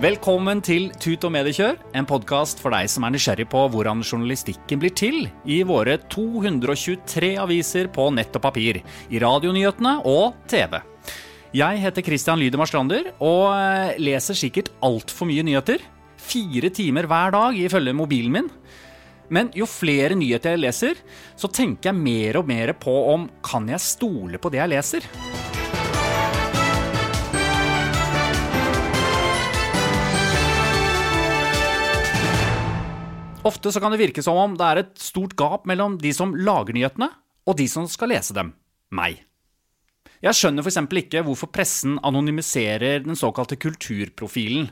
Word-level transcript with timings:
Velkommen 0.00 0.62
til 0.64 0.86
Tut 0.96 1.24
og 1.28 1.32
mediekjør, 1.34 1.74
en 1.96 2.06
podkast 2.08 2.60
for 2.62 2.72
deg 2.72 2.88
som 2.88 3.04
er 3.04 3.12
nysgjerrig 3.12 3.44
på 3.52 3.66
hvordan 3.72 4.00
journalistikken 4.00 4.80
blir 4.80 4.94
til 4.96 5.26
i 5.44 5.58
våre 5.68 5.98
223 6.12 7.30
aviser 7.42 7.90
på 7.92 8.06
nett 8.16 8.36
og 8.36 8.44
papir, 8.46 8.80
i 9.12 9.20
radionyhetene 9.20 9.98
og 10.08 10.38
TV. 10.48 10.78
Jeg 11.56 11.82
heter 11.82 12.06
Christian 12.06 12.40
Lydemar 12.40 12.70
Strander 12.70 13.10
og 13.18 13.44
eh, 13.52 13.96
leser 14.00 14.38
sikkert 14.40 14.70
altfor 14.84 15.28
mye 15.28 15.44
nyheter. 15.44 15.84
Fire 16.16 16.72
timer 16.72 17.08
hver 17.10 17.36
dag 17.36 17.60
ifølge 17.60 17.96
mobilen 17.96 18.36
min. 18.38 18.48
Men 19.28 19.52
jo 19.52 19.68
flere 19.68 20.16
nyheter 20.16 20.56
jeg 20.56 20.64
leser, 20.64 21.04
så 21.36 21.52
tenker 21.52 21.90
jeg 21.90 22.00
mer 22.00 22.40
og 22.40 22.48
mer 22.48 22.72
på 22.72 22.96
om 23.12 23.28
kan 23.44 23.68
jeg 23.68 23.84
stole 23.84 24.40
på 24.40 24.52
det 24.52 24.64
jeg 24.64 24.74
leser. 24.78 25.29
Ofte 33.40 33.72
så 33.72 33.80
kan 33.80 33.94
det 33.94 34.02
virke 34.02 34.22
som 34.24 34.36
om 34.36 34.54
det 34.58 34.66
er 34.66 34.82
et 34.82 34.96
stort 35.00 35.32
gap 35.38 35.64
mellom 35.68 35.96
de 36.00 36.12
som 36.12 36.34
lager 36.36 36.76
nyhetene, 36.76 37.08
og 37.48 37.56
de 37.56 37.66
som 37.72 37.86
skal 37.88 38.12
lese 38.12 38.36
dem. 38.36 38.52
Meg. 38.92 39.22
Jeg 40.20 40.36
skjønner 40.36 40.66
f.eks. 40.66 40.80
ikke 41.00 41.22
hvorfor 41.24 41.48
pressen 41.48 41.96
anonymiserer 42.04 43.00
den 43.06 43.16
såkalte 43.16 43.56
kulturprofilen. 43.56 44.68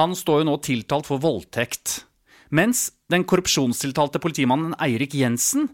Han 0.00 0.16
står 0.18 0.42
jo 0.42 0.48
nå 0.48 0.56
tiltalt 0.66 1.06
for 1.06 1.22
voldtekt. 1.22 2.00
Mens 2.50 2.88
den 3.12 3.22
korrupsjonstiltalte 3.22 4.18
politimannen 4.18 4.74
Eirik 4.82 5.14
Jensen, 5.14 5.68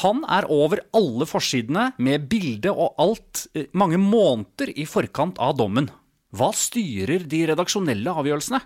han 0.00 0.22
er 0.32 0.48
over 0.52 0.80
alle 0.96 1.28
forsidene 1.28 1.90
med 2.00 2.24
bilde 2.30 2.72
og 2.72 2.96
alt 3.00 3.44
eh, 3.56 3.68
mange 3.76 4.00
måneder 4.00 4.72
i 4.72 4.88
forkant 4.88 5.36
av 5.40 5.56
dommen. 5.60 5.90
Hva 6.36 6.50
styrer 6.56 7.28
de 7.28 7.44
redaksjonelle 7.52 8.16
avgjørelsene? 8.24 8.62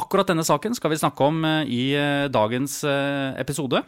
Akkurat 0.00 0.30
denne 0.30 0.46
saken 0.46 0.76
skal 0.76 0.94
vi 0.94 1.00
snakke 1.00 1.26
om 1.26 1.42
eh, 1.44 1.64
i 1.68 1.82
eh, 1.98 2.28
dagens 2.32 2.80
eh, 2.88 3.36
episode. 3.40 3.82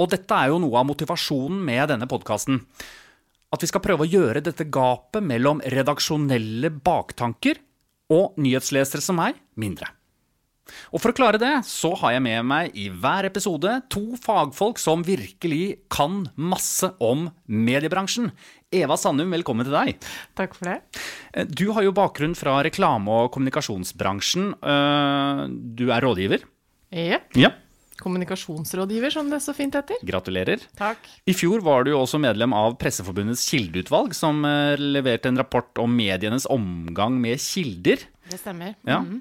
Og 0.00 0.10
dette 0.12 0.36
er 0.36 0.50
jo 0.52 0.60
noe 0.60 0.80
av 0.80 0.88
motivasjonen 0.88 1.62
med 1.64 1.88
denne 1.92 2.08
podkasten. 2.10 2.60
At 3.52 3.64
vi 3.64 3.68
skal 3.68 3.84
prøve 3.84 4.04
å 4.04 4.10
gjøre 4.10 4.44
dette 4.44 4.68
gapet 4.72 5.24
mellom 5.24 5.60
redaksjonelle 5.72 6.72
baktanker 6.84 7.60
og 8.12 8.38
nyhetslesere 8.40 9.04
som 9.04 9.20
meg 9.20 9.36
mindre. 9.60 9.88
Og 10.94 11.02
for 11.02 11.12
å 11.12 11.16
klare 11.16 11.40
det, 11.40 11.52
så 11.68 11.90
har 12.00 12.14
jeg 12.14 12.24
med 12.24 12.46
meg 12.48 12.76
i 12.78 12.86
hver 12.88 13.26
episode 13.28 13.74
to 13.92 14.16
fagfolk 14.20 14.80
som 14.80 15.04
virkelig 15.04 15.82
kan 15.92 16.26
masse 16.36 16.92
om 17.02 17.26
mediebransjen. 17.46 18.30
Eva 18.72 18.96
Sandum, 18.96 19.32
velkommen 19.34 19.66
til 19.68 19.74
deg. 19.74 20.06
Takk 20.38 20.54
for 20.56 20.70
det. 20.70 20.78
Eh, 21.34 21.44
Du 21.44 21.72
har 21.72 21.82
jo 21.84 21.92
bakgrunn 21.92 22.34
fra 22.36 22.62
reklame- 22.64 23.08
og 23.08 23.32
kommunikasjonsbransjen. 23.34 24.54
Eh, 24.62 25.48
Du 25.76 25.90
er 25.90 26.00
rådgiver. 26.00 26.42
Yep. 26.92 27.36
Ja. 27.36 27.50
Kommunikasjonsrådgiver, 28.02 29.12
som 29.12 29.28
det 29.30 29.40
så 29.42 29.54
fint 29.54 29.72
heter. 29.74 29.96
Gratulerer. 30.04 30.58
Takk. 30.76 30.98
I 31.26 31.32
fjor 31.32 31.60
var 31.62 31.84
du 31.84 31.90
jo 31.92 32.00
også 32.02 32.18
medlem 32.18 32.52
av 32.52 32.76
Presseforbundets 32.78 33.44
kildeutvalg, 33.48 34.14
som 34.14 34.42
eh, 34.44 34.76
leverte 34.76 35.26
en 35.28 35.36
rapport 35.38 35.78
om 35.78 35.94
medienes 35.94 36.46
omgang 36.50 37.20
med 37.20 37.38
kilder. 37.38 37.98
Det 38.28 38.40
stemmer. 38.40 38.74
Ja. 38.84 39.00
Mm. 39.00 39.20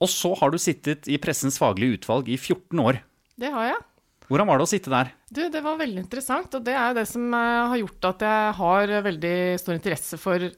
Og 0.00 0.08
så 0.08 0.34
har 0.38 0.50
du 0.50 0.58
sittet 0.58 1.08
i 1.08 1.18
pressens 1.18 1.58
faglige 1.58 1.98
utvalg 2.00 2.28
i 2.28 2.36
14 2.36 2.78
år. 2.80 3.00
Det 3.38 3.50
har 3.52 3.72
jeg. 3.72 3.82
Hvordan 4.26 4.48
var 4.48 4.58
det 4.58 4.66
å 4.66 4.70
sitte 4.70 4.90
der? 4.90 5.10
Du, 5.30 5.44
det 5.52 5.62
var 5.62 5.78
veldig 5.78 6.02
interessant, 6.02 6.54
og 6.58 6.62
det 6.66 6.74
er 6.74 6.94
det 6.96 7.06
som 7.08 7.26
eh, 7.30 7.64
har 7.70 7.80
gjort 7.82 8.08
at 8.10 8.24
jeg 8.26 8.54
har 8.60 8.94
veldig 9.06 9.34
stor 9.62 9.76
interesse 9.76 10.18
for 10.18 10.48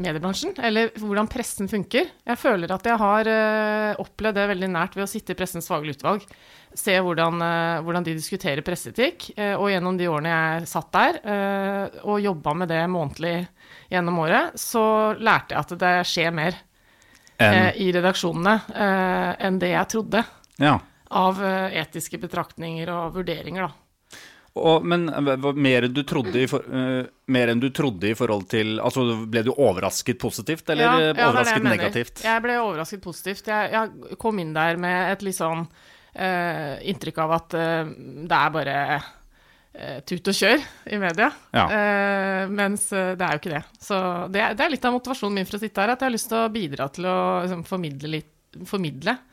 mediebransjen, 0.00 0.52
eller 0.62 0.92
hvordan 1.00 1.28
pressen 1.28 1.68
funker. 1.68 2.12
Jeg 2.28 2.38
føler 2.38 2.70
at 2.70 2.86
jeg 2.86 3.00
har 3.00 3.30
eh, 3.32 4.00
opplevd 4.00 4.38
det 4.38 4.46
veldig 4.52 4.70
nært 4.70 4.94
ved 4.96 5.06
å 5.06 5.10
sitte 5.10 5.34
i 5.34 5.38
pressens 5.38 5.66
faglige 5.70 5.98
utvalg. 5.98 6.26
Se 6.78 6.94
hvordan, 7.02 7.42
eh, 7.42 7.80
hvordan 7.82 8.06
de 8.06 8.14
diskuterer 8.14 8.62
presseetikk. 8.66 9.32
og 9.58 9.66
gjennom 9.72 9.98
de 9.98 10.06
årene 10.06 10.30
jeg 10.30 10.68
satt 10.70 10.92
der 10.94 11.18
og 12.06 12.20
jobba 12.22 12.54
med 12.54 12.70
det 12.70 12.84
månedlig 12.92 13.34
gjennom 13.90 14.20
året, 14.22 14.54
så 14.54 15.16
lærte 15.18 15.56
jeg 15.56 15.64
at 15.64 15.74
det 15.82 15.96
skjer 16.06 16.30
mer 16.36 16.60
en. 17.40 17.74
i 17.74 17.90
redaksjonene 17.96 18.54
enn 19.40 19.58
det 19.58 19.72
jeg 19.72 19.90
trodde. 19.96 20.22
Ja. 20.60 20.76
Av 21.10 21.38
eh, 21.42 21.78
etiske 21.80 22.20
betraktninger 22.22 22.90
og 22.94 23.16
vurderinger, 23.18 23.66
da. 23.68 23.86
Og, 24.60 24.82
men 24.86 25.06
hva- 25.10 25.52
mer 25.54 25.86
enn, 25.86 25.94
du 25.94 26.02
trodde 26.02 26.40
i 26.42 26.48
for, 26.50 26.64
uh, 26.66 27.04
mer 27.30 27.52
enn 27.52 27.60
du 27.62 27.68
trodde 27.70 28.08
i 28.10 28.16
forhold 28.18 28.48
til 28.50 28.80
Altså, 28.82 29.04
ble 29.30 29.44
du 29.46 29.52
overrasket 29.52 30.18
positivt, 30.18 30.72
eller 30.74 30.84
Ja, 30.84 30.96
eh, 30.98 31.04
ja, 31.06 31.12
er 31.14 31.28
overrasket 31.28 31.60
jeg 31.60 31.68
negativt? 31.68 32.24
Jeg 32.26 32.42
ble 32.42 32.56
overrasket 32.58 33.04
positivt. 33.04 33.46
Jeg, 33.46 33.70
jeg 33.76 34.18
kom 34.18 34.42
inn 34.42 34.50
der 34.56 34.80
med 34.82 35.12
et 35.12 35.22
litt 35.22 35.38
sånn 35.38 35.62
uh, 35.70 36.74
inntrykk 36.82 37.22
av 37.22 37.36
at 37.38 37.56
uh, 37.58 37.94
det 38.26 38.40
er 38.40 38.54
bare 38.58 38.76
eh, 39.74 40.00
tut 40.06 40.30
og 40.30 40.36
kjør 40.36 40.62
i 40.90 40.98
media. 41.00 41.30
Ja. 41.54 41.64
Eh, 41.70 42.50
mens 42.50 42.90
eh, 42.92 43.14
det 43.18 43.26
er 43.26 43.36
jo 43.36 43.42
ikke 43.42 43.54
det. 43.54 43.62
Så 43.80 43.96
det, 44.32 44.44
det 44.58 44.66
er 44.66 44.74
litt 44.74 44.86
av 44.86 44.96
motivasjonen 44.96 45.40
min 45.40 45.48
for 45.48 45.58
å 45.58 45.62
sitte 45.62 45.84
her, 45.84 45.94
at 45.94 46.02
jeg 46.02 46.10
har 46.10 46.16
lyst 46.16 46.30
til 46.32 46.42
å 46.42 46.52
bidra 46.52 46.88
til 46.94 47.08
å 47.10 47.18
liksom, 47.44 47.64
formidle 47.68 48.14
litt 48.18 48.36
formidle 48.66 49.14
eh, 49.14 49.18
eh, 49.20 49.29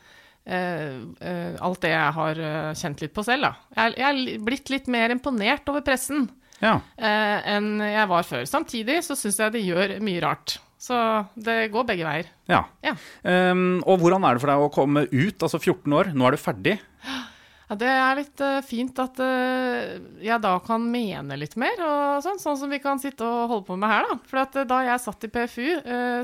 alt 1.62 1.82
det 1.84 1.92
jeg 1.92 2.14
har 2.18 2.40
eh, 2.40 2.74
kjent 2.80 3.02
litt 3.04 3.14
på 3.16 3.24
selv. 3.28 3.48
Da. 3.50 3.54
Jeg, 3.76 3.98
jeg 4.00 4.08
er 4.38 4.44
blitt 4.48 4.70
litt 4.74 4.88
mer 4.94 5.12
imponert 5.16 5.68
over 5.72 5.84
pressen 5.86 6.30
Ja. 6.64 6.78
eh, 6.98 7.42
enn 7.58 7.74
jeg 7.84 8.08
var 8.10 8.24
før. 8.28 8.46
Samtidig 8.50 9.02
så 9.06 9.18
syns 9.20 9.38
jeg 9.44 9.54
de 9.58 9.66
gjør 9.68 9.98
mye 10.02 10.24
rart. 10.24 10.58
Så 10.78 10.94
det 11.36 11.72
går 11.74 11.88
begge 11.90 12.06
veier. 12.06 12.28
ja. 12.48 12.60
Ja. 12.86 12.92
Um, 13.26 13.80
og 13.90 13.98
hvordan 14.00 14.24
er 14.30 14.38
det 14.38 14.44
for 14.44 14.52
deg 14.52 14.62
å 14.62 14.70
komme 14.72 15.08
ut? 15.10 15.42
Altså 15.42 15.58
14 15.58 15.96
år, 15.98 16.12
nå 16.14 16.28
er 16.30 16.38
du 16.38 16.42
ferdig. 16.42 16.76
Ja, 17.68 17.76
det 17.76 17.88
er 17.92 18.14
litt 18.16 18.40
uh, 18.40 18.62
fint 18.64 18.96
at 19.04 19.18
uh, 19.20 19.98
jeg 20.24 20.40
da 20.44 20.54
kan 20.64 20.86
mene 20.88 21.36
litt 21.36 21.58
mer, 21.60 21.76
og 21.84 22.22
sånn, 22.24 22.40
sånn 22.40 22.56
som 22.62 22.72
vi 22.72 22.80
kan 22.80 23.02
sitte 23.04 23.28
og 23.28 23.52
holde 23.52 23.68
på 23.68 23.76
med 23.80 23.92
her. 23.92 24.08
Da. 24.08 24.18
For 24.30 24.42
at, 24.46 24.56
uh, 24.56 24.68
da 24.70 24.78
jeg 24.88 25.04
satt 25.04 25.28
i 25.28 25.32
PFU, 25.34 25.68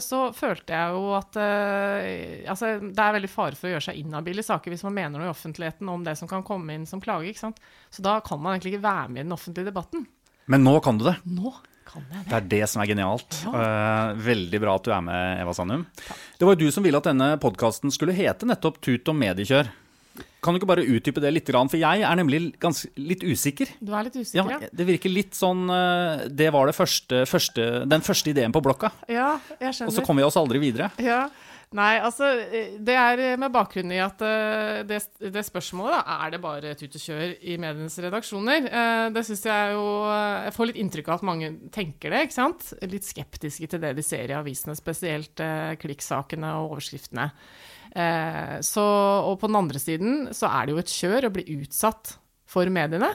så 0.03 0.21
følte 0.35 0.77
jeg 0.77 0.95
jo 0.95 1.11
at 1.17 1.37
altså, 2.49 2.71
det 2.83 3.03
er 3.03 3.17
veldig 3.17 3.31
fare 3.31 3.59
for 3.59 3.67
å 3.67 3.73
gjøre 3.73 3.87
seg 3.89 3.99
inhabil 3.99 4.39
i 4.39 4.45
saker 4.45 4.71
hvis 4.71 4.85
man 4.87 4.95
mener 4.95 5.19
noe 5.19 5.27
i 5.27 5.33
offentligheten 5.33 5.91
om 5.91 6.05
det 6.05 6.15
som 6.19 6.29
kan 6.31 6.45
komme 6.47 6.77
inn 6.77 6.87
som 6.89 7.03
klage. 7.03 7.29
ikke 7.29 7.43
sant? 7.43 7.61
Så 7.91 8.05
da 8.05 8.17
kan 8.23 8.41
man 8.41 8.55
egentlig 8.55 8.75
ikke 8.75 8.87
være 8.87 9.11
med 9.11 9.23
i 9.23 9.27
den 9.27 9.35
offentlige 9.35 9.71
debatten. 9.71 10.07
Men 10.51 10.63
nå 10.65 10.77
kan 10.83 10.99
du 10.99 11.05
det. 11.07 11.17
Nå 11.27 11.53
kan 11.87 12.03
jeg 12.07 12.23
det. 12.23 12.29
Det 12.31 12.39
er 12.39 12.49
det 12.55 12.71
som 12.71 12.83
er 12.83 12.89
genialt. 12.89 13.39
Eh, 13.47 14.15
veldig 14.31 14.63
bra 14.63 14.75
at 14.79 14.87
du 14.87 14.91
er 14.95 15.05
med, 15.05 15.43
Eva 15.43 15.53
Sandum. 15.55 15.85
Det 16.39 16.47
var 16.47 16.55
jo 16.55 16.65
du 16.65 16.75
som 16.75 16.85
ville 16.85 16.99
at 16.99 17.07
denne 17.11 17.33
podkasten 17.43 17.93
skulle 17.93 18.15
hete 18.17 18.47
nettopp 18.49 18.81
Tut 18.83 19.11
og 19.11 19.19
mediekjør. 19.19 19.71
Kan 20.43 20.53
du 20.53 20.59
ikke 20.59 20.69
bare 20.69 20.83
utdype 20.83 21.21
det 21.23 21.31
litt, 21.33 21.49
for 21.49 21.79
jeg 21.79 22.03
er 22.03 22.19
nemlig 22.19 22.41
ganske, 22.61 22.89
litt 22.99 23.23
usikker. 23.23 23.71
Du 23.79 23.93
er 23.95 24.09
litt 24.09 24.19
usikker, 24.19 24.51
ja? 24.51 24.69
det 24.75 24.85
virker 24.89 25.13
litt 25.13 25.37
sånn 25.37 25.63
eh, 25.71 26.27
Det 26.29 26.51
var 26.53 26.69
det 26.69 26.75
første, 26.77 27.23
første, 27.29 27.69
den 27.89 28.03
første 28.03 28.33
ideen 28.33 28.53
på 28.53 28.61
blokka, 28.63 28.91
Ja, 29.07 29.37
jeg 29.57 29.71
skjønner. 29.71 29.89
og 29.89 29.95
så 29.95 30.05
kom 30.05 30.19
vi 30.19 30.27
oss 30.27 30.37
aldri 30.39 30.61
videre. 30.61 30.91
Ja. 31.01 31.25
Nei, 31.73 31.95
altså 32.05 32.27
eh, 32.43 32.75
Det 32.77 32.93
er 32.99 33.39
med 33.41 33.55
bakgrunn 33.55 33.95
i 33.95 34.01
at 34.03 34.21
eh, 34.27 34.83
det, 34.85 34.99
det 35.33 35.45
spørsmålet 35.47 35.95
da, 35.95 36.19
er 36.27 36.35
det 36.35 36.43
bare 36.43 36.75
tut 36.77 36.99
og 36.99 37.05
kjør 37.07 37.33
i 37.39 37.57
medienes 37.63 37.97
redaksjoner. 38.03 38.69
Det 39.15 39.25
syns 39.25 39.47
jeg 39.47 39.73
jo 39.73 39.87
Jeg 40.11 40.55
får 40.59 40.69
litt 40.69 40.81
inntrykk 40.83 41.09
av 41.09 41.21
at 41.21 41.29
mange 41.31 41.53
tenker 41.73 42.13
det, 42.13 42.27
ikke 42.27 42.41
sant? 42.41 42.73
Litt 42.83 43.07
skeptiske 43.07 43.71
til 43.71 43.81
det 43.81 43.95
de 43.95 44.05
ser 44.05 44.27
i 44.27 44.37
avisene, 44.37 44.75
spesielt 44.77 45.39
klikksakene 45.81 46.57
og 46.59 46.75
overskriftene. 46.75 47.31
Eh, 47.93 48.55
Så, 48.65 48.81
og 48.81 49.37
på 49.41 49.49
den 49.49 49.59
andre 49.59 49.79
siden 49.81 50.33
så 50.33 50.49
er 50.49 50.65
det 50.65 50.73
jo 50.73 50.81
et 50.81 50.93
kjør 50.93 51.29
å 51.29 51.33
bli 51.35 51.45
utsatt 51.59 52.15
for 52.49 52.69
mediene. 52.73 53.11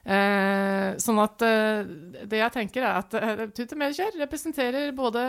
Eh, 0.00 0.96
sånn 1.00 1.20
at 1.20 1.42
eh, 1.44 1.88
det 2.28 2.38
jeg 2.40 2.54
tenker 2.54 2.84
er 2.84 3.00
at 3.02 3.16
eh, 3.16 3.42
Tut 3.52 3.74
og 3.76 3.80
Mediekjør 3.80 4.20
representerer 4.22 4.94
både 4.96 5.24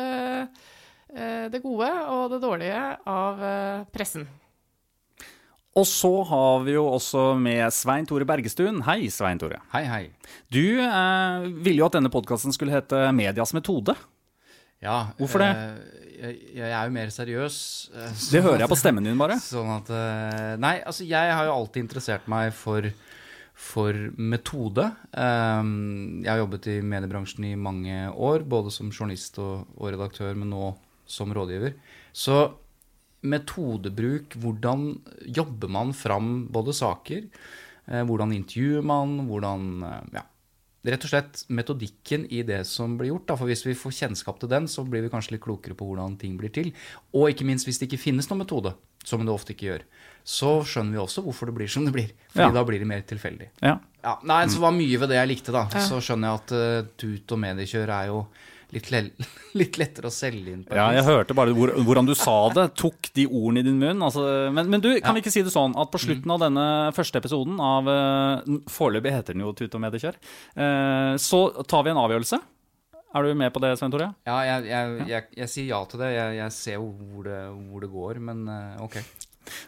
eh, 1.12 1.48
det 1.52 1.60
gode 1.64 1.90
og 2.08 2.32
det 2.32 2.40
dårlige 2.44 2.84
av 3.12 3.44
eh, 3.44 3.82
pressen. 3.92 4.28
Og 5.72 5.86
så 5.88 6.12
har 6.28 6.64
vi 6.66 6.74
jo 6.76 6.84
også 6.92 7.30
med 7.40 7.72
Svein 7.72 8.08
Tore 8.08 8.26
Bergestuen. 8.28 8.82
Hei, 8.84 9.06
Svein 9.08 9.40
Tore. 9.40 9.62
Hei, 9.72 9.86
hei. 9.88 10.02
Du 10.52 10.82
eh, 10.84 11.46
ville 11.64 11.80
jo 11.80 11.88
at 11.88 11.96
denne 11.96 12.12
podkasten 12.12 12.52
skulle 12.56 12.76
hete 12.76 13.06
Medias 13.16 13.54
metode. 13.56 13.96
Ja, 14.82 15.12
Hvorfor 15.20 15.44
det? 15.44 15.50
eh, 15.54 15.98
jeg, 16.22 16.38
jeg 16.58 16.72
er 16.74 16.88
jo 16.90 16.94
mer 16.96 17.12
seriøs. 17.14 17.56
eh, 17.94 18.08
Det 18.12 18.22
sånn 18.26 18.46
hører 18.48 18.64
jeg 18.64 18.72
på 18.72 18.78
stemmen 18.80 19.06
din, 19.06 19.18
bare. 19.20 19.38
Sånn 19.42 19.70
at 19.76 19.90
eh, 19.94 20.56
Nei, 20.62 20.76
altså, 20.86 21.06
jeg 21.06 21.34
har 21.38 21.46
jo 21.50 21.54
alltid 21.56 21.84
interessert 21.86 22.26
meg 22.32 22.50
for, 22.58 22.88
for 23.54 23.94
metode. 24.18 24.88
Jeg 25.14 26.30
har 26.32 26.42
jobbet 26.42 26.68
i 26.74 26.80
mediebransjen 26.82 27.46
i 27.52 27.56
mange 27.56 28.08
år, 28.14 28.42
både 28.50 28.74
som 28.74 28.90
journalist 28.94 29.38
og, 29.42 29.68
og 29.78 29.94
redaktør, 29.94 30.34
men 30.38 30.50
nå 30.54 30.72
som 31.12 31.34
rådgiver. 31.36 31.76
Så 32.14 32.40
metodebruk, 33.22 34.34
hvordan 34.42 34.88
jobber 35.30 35.70
man 35.70 35.92
fram 35.94 36.48
både 36.52 36.74
saker, 36.74 37.28
hvordan 38.08 38.34
intervjuer 38.34 38.82
man, 38.86 39.20
hvordan 39.30 39.68
Ja. 40.16 40.24
Rett 40.82 41.04
og 41.06 41.12
slett 41.12 41.44
metodikken 41.54 42.24
i 42.34 42.42
det 42.42 42.64
som 42.66 42.96
blir 42.98 43.12
gjort. 43.12 43.28
Da. 43.30 43.36
For 43.38 43.46
hvis 43.52 43.62
vi 43.68 43.76
får 43.78 43.94
kjennskap 44.00 44.40
til 44.42 44.50
den, 44.50 44.66
så 44.72 44.82
blir 44.88 45.04
vi 45.06 45.12
kanskje 45.14 45.36
litt 45.36 45.44
klokere 45.46 45.76
på 45.78 45.86
hvordan 45.86 46.16
ting 46.18 46.38
blir 46.40 46.50
til. 46.54 46.72
Og 47.14 47.30
ikke 47.30 47.46
minst 47.46 47.68
hvis 47.70 47.78
det 47.78 47.86
ikke 47.92 48.02
finnes 48.02 48.30
noen 48.32 48.42
metode, 48.42 48.74
som 49.06 49.22
det 49.26 49.34
ofte 49.34 49.54
ikke 49.54 49.68
gjør, 49.68 49.84
så 50.26 50.50
skjønner 50.66 50.98
vi 50.98 51.02
også 51.04 51.22
hvorfor 51.26 51.50
det 51.50 51.56
blir 51.60 51.70
som 51.70 51.86
det 51.86 51.94
blir. 51.94 52.10
Fordi 52.34 52.48
Ja. 52.50 52.52
da 52.58 52.64
blir 52.66 52.80
det 52.82 52.88
mer 52.90 53.02
tilfeldig. 53.06 53.50
Ja. 53.62 53.78
Ja, 54.04 54.16
nei, 54.26 54.46
så 54.50 54.60
var 54.60 54.72
mye 54.74 54.98
ved 54.98 55.10
det 55.10 55.18
jeg 55.22 55.30
likte, 55.30 55.52
da. 55.54 55.68
Så 55.70 56.02
skjønner 56.02 56.32
jeg 56.32 56.42
at 56.42 56.52
uh, 56.58 56.90
tut 56.98 57.32
og 57.32 57.40
mediekjør 57.40 57.90
er 58.02 58.08
jo 58.10 58.28
litt, 58.76 58.90
litt 59.62 59.78
lettere 59.82 60.10
å 60.10 60.14
selge 60.14 60.54
inn 60.54 60.64
på. 60.68 60.76
Ja, 60.78 60.90
jeg 60.96 61.06
hørte 61.08 61.36
bare 61.38 61.54
hvor, 61.58 61.74
hvordan 61.86 62.08
du 62.10 62.14
sa 62.18 62.36
det. 62.56 62.68
Tok 62.80 63.12
de 63.18 63.26
ordene 63.28 63.64
i 63.64 63.68
din 63.68 63.80
munn. 63.82 64.02
Altså, 64.08 64.24
men, 64.56 64.70
men 64.72 64.84
du, 64.84 64.90
kan 65.04 65.16
vi 65.18 65.24
ikke 65.24 65.34
si 65.34 65.44
det 65.46 65.54
sånn 65.54 65.76
at 65.80 65.92
på 65.94 66.02
slutten 66.02 66.32
av 66.36 66.42
denne 66.46 66.66
første 66.96 67.20
episoden 67.22 67.60
av 67.62 67.90
eh, 67.92 68.56
Foreløpig 68.72 69.14
heter 69.16 69.36
den 69.38 69.46
jo 69.46 69.54
Tut 69.58 69.76
og 69.78 69.84
mediekjør. 69.86 70.18
eh, 70.56 71.14
Så 71.22 71.42
tar 71.68 71.86
vi 71.88 71.94
en 71.94 72.02
avgjørelse. 72.02 72.42
Er 73.12 73.26
du 73.28 73.34
med 73.36 73.52
på 73.52 73.60
det, 73.60 73.74
Svein 73.76 73.92
Tore? 73.92 74.06
Ja, 74.24 74.38
jeg, 74.48 74.70
jeg, 74.72 75.08
jeg, 75.10 75.26
jeg 75.42 75.52
sier 75.52 75.66
ja 75.74 75.82
til 75.92 76.00
det. 76.00 76.14
Jeg, 76.16 76.52
ser 76.56 76.78
hvor 76.80 77.26
det, 77.28 77.40
hvor 77.68 77.84
det 77.84 77.90
går, 77.92 78.22
men 78.24 78.46
eh, 78.48 78.80
ok. 78.86 79.02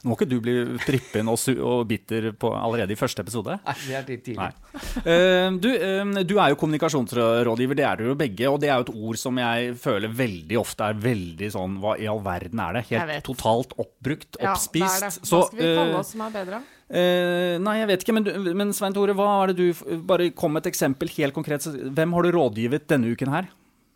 Nå 0.03 0.11
må 0.11 0.17
ikke 0.17 0.29
du 0.29 0.37
bli 0.43 0.55
prippen 0.83 1.29
og, 1.31 1.39
og 1.63 1.85
bitter 1.89 2.29
på, 2.39 2.51
allerede 2.55 2.95
i 2.95 2.99
første 2.99 3.23
episode. 3.25 3.57
Nei, 3.63 3.75
det 3.87 3.97
er 3.97 4.09
litt 4.09 4.25
tidlig. 4.25 4.49
Nei. 4.51 4.83
Eh, 5.03 5.47
du, 5.63 5.69
eh, 5.73 6.21
du 6.27 6.35
er 6.37 6.53
jo 6.53 6.59
kommunikasjonsrådgiver, 6.61 7.79
det 7.79 7.87
er 7.87 8.01
dere 8.01 8.11
jo 8.11 8.17
begge. 8.19 8.51
Og 8.51 8.59
det 8.61 8.69
er 8.69 8.79
jo 8.79 8.87
et 8.87 8.93
ord 8.93 9.19
som 9.19 9.41
jeg 9.41 9.73
føler 9.81 10.13
veldig 10.23 10.59
ofte 10.61 10.91
er 10.91 11.01
veldig 11.03 11.49
sånn 11.53 11.79
Hva 11.83 11.95
i 12.01 12.07
all 12.09 12.21
verden 12.25 12.61
er 12.63 12.77
det? 12.77 12.85
Helt 12.91 13.25
totalt 13.27 13.75
oppbrukt, 13.79 14.37
oppspist. 14.39 14.83
Ja, 14.83 14.93
det 14.93 15.09
er 15.09 15.09
det. 15.09 15.27
Så, 15.29 15.41
Hva 15.41 15.49
skal 15.49 15.59
vi 15.59 15.73
kalle 15.73 15.89
eh, 15.89 15.99
oss 15.99 16.13
som 16.13 16.25
er 16.27 16.37
bedre? 16.37 16.61
Uh, 16.93 17.55
nei, 17.63 17.77
jeg 17.79 17.87
vet 17.89 18.03
ikke, 18.03 18.13
men, 18.13 18.27
men 18.59 18.73
Svein 18.75 18.93
Tore, 18.93 19.15
hva 19.17 19.25
er 19.39 19.53
det 19.53 19.63
du 19.63 20.01
Bare 20.05 20.27
kom 20.35 20.51
med 20.53 20.65
et 20.65 20.73
eksempel 20.73 21.09
helt 21.15 21.33
konkret. 21.33 21.65
Hvem 21.65 22.13
har 22.13 22.25
du 22.25 22.35
rådgivet 22.35 22.85
denne 22.91 23.15
uken 23.15 23.31
her? 23.33 23.47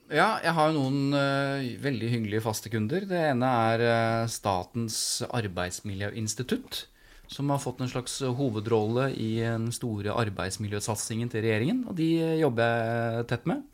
Ja, 0.08 0.38
jeg 0.40 0.54
har 0.56 0.70
jo 0.70 0.78
noen 0.78 1.16
uh, 1.16 1.64
veldig 1.84 2.12
hyggelige 2.14 2.44
faste 2.46 2.72
kunder. 2.72 3.04
Det 3.10 3.18
ene 3.34 3.48
er 3.72 3.82
uh, 3.84 4.30
Statens 4.32 5.20
arbeidsmiljøinstitutt, 5.28 6.86
som 7.28 7.52
har 7.52 7.60
fått 7.60 7.82
en 7.84 7.92
slags 7.92 8.22
hovedrolle 8.24 9.10
i 9.20 9.34
den 9.44 9.68
store 9.76 10.16
arbeidsmiljøsatsingen 10.16 11.34
til 11.34 11.44
regjeringen. 11.44 11.84
Og 11.92 11.98
de 12.00 12.08
eh, 12.24 12.38
jobber 12.40 12.64
jeg 12.72 13.28
tett 13.34 13.50
med. 13.52 13.66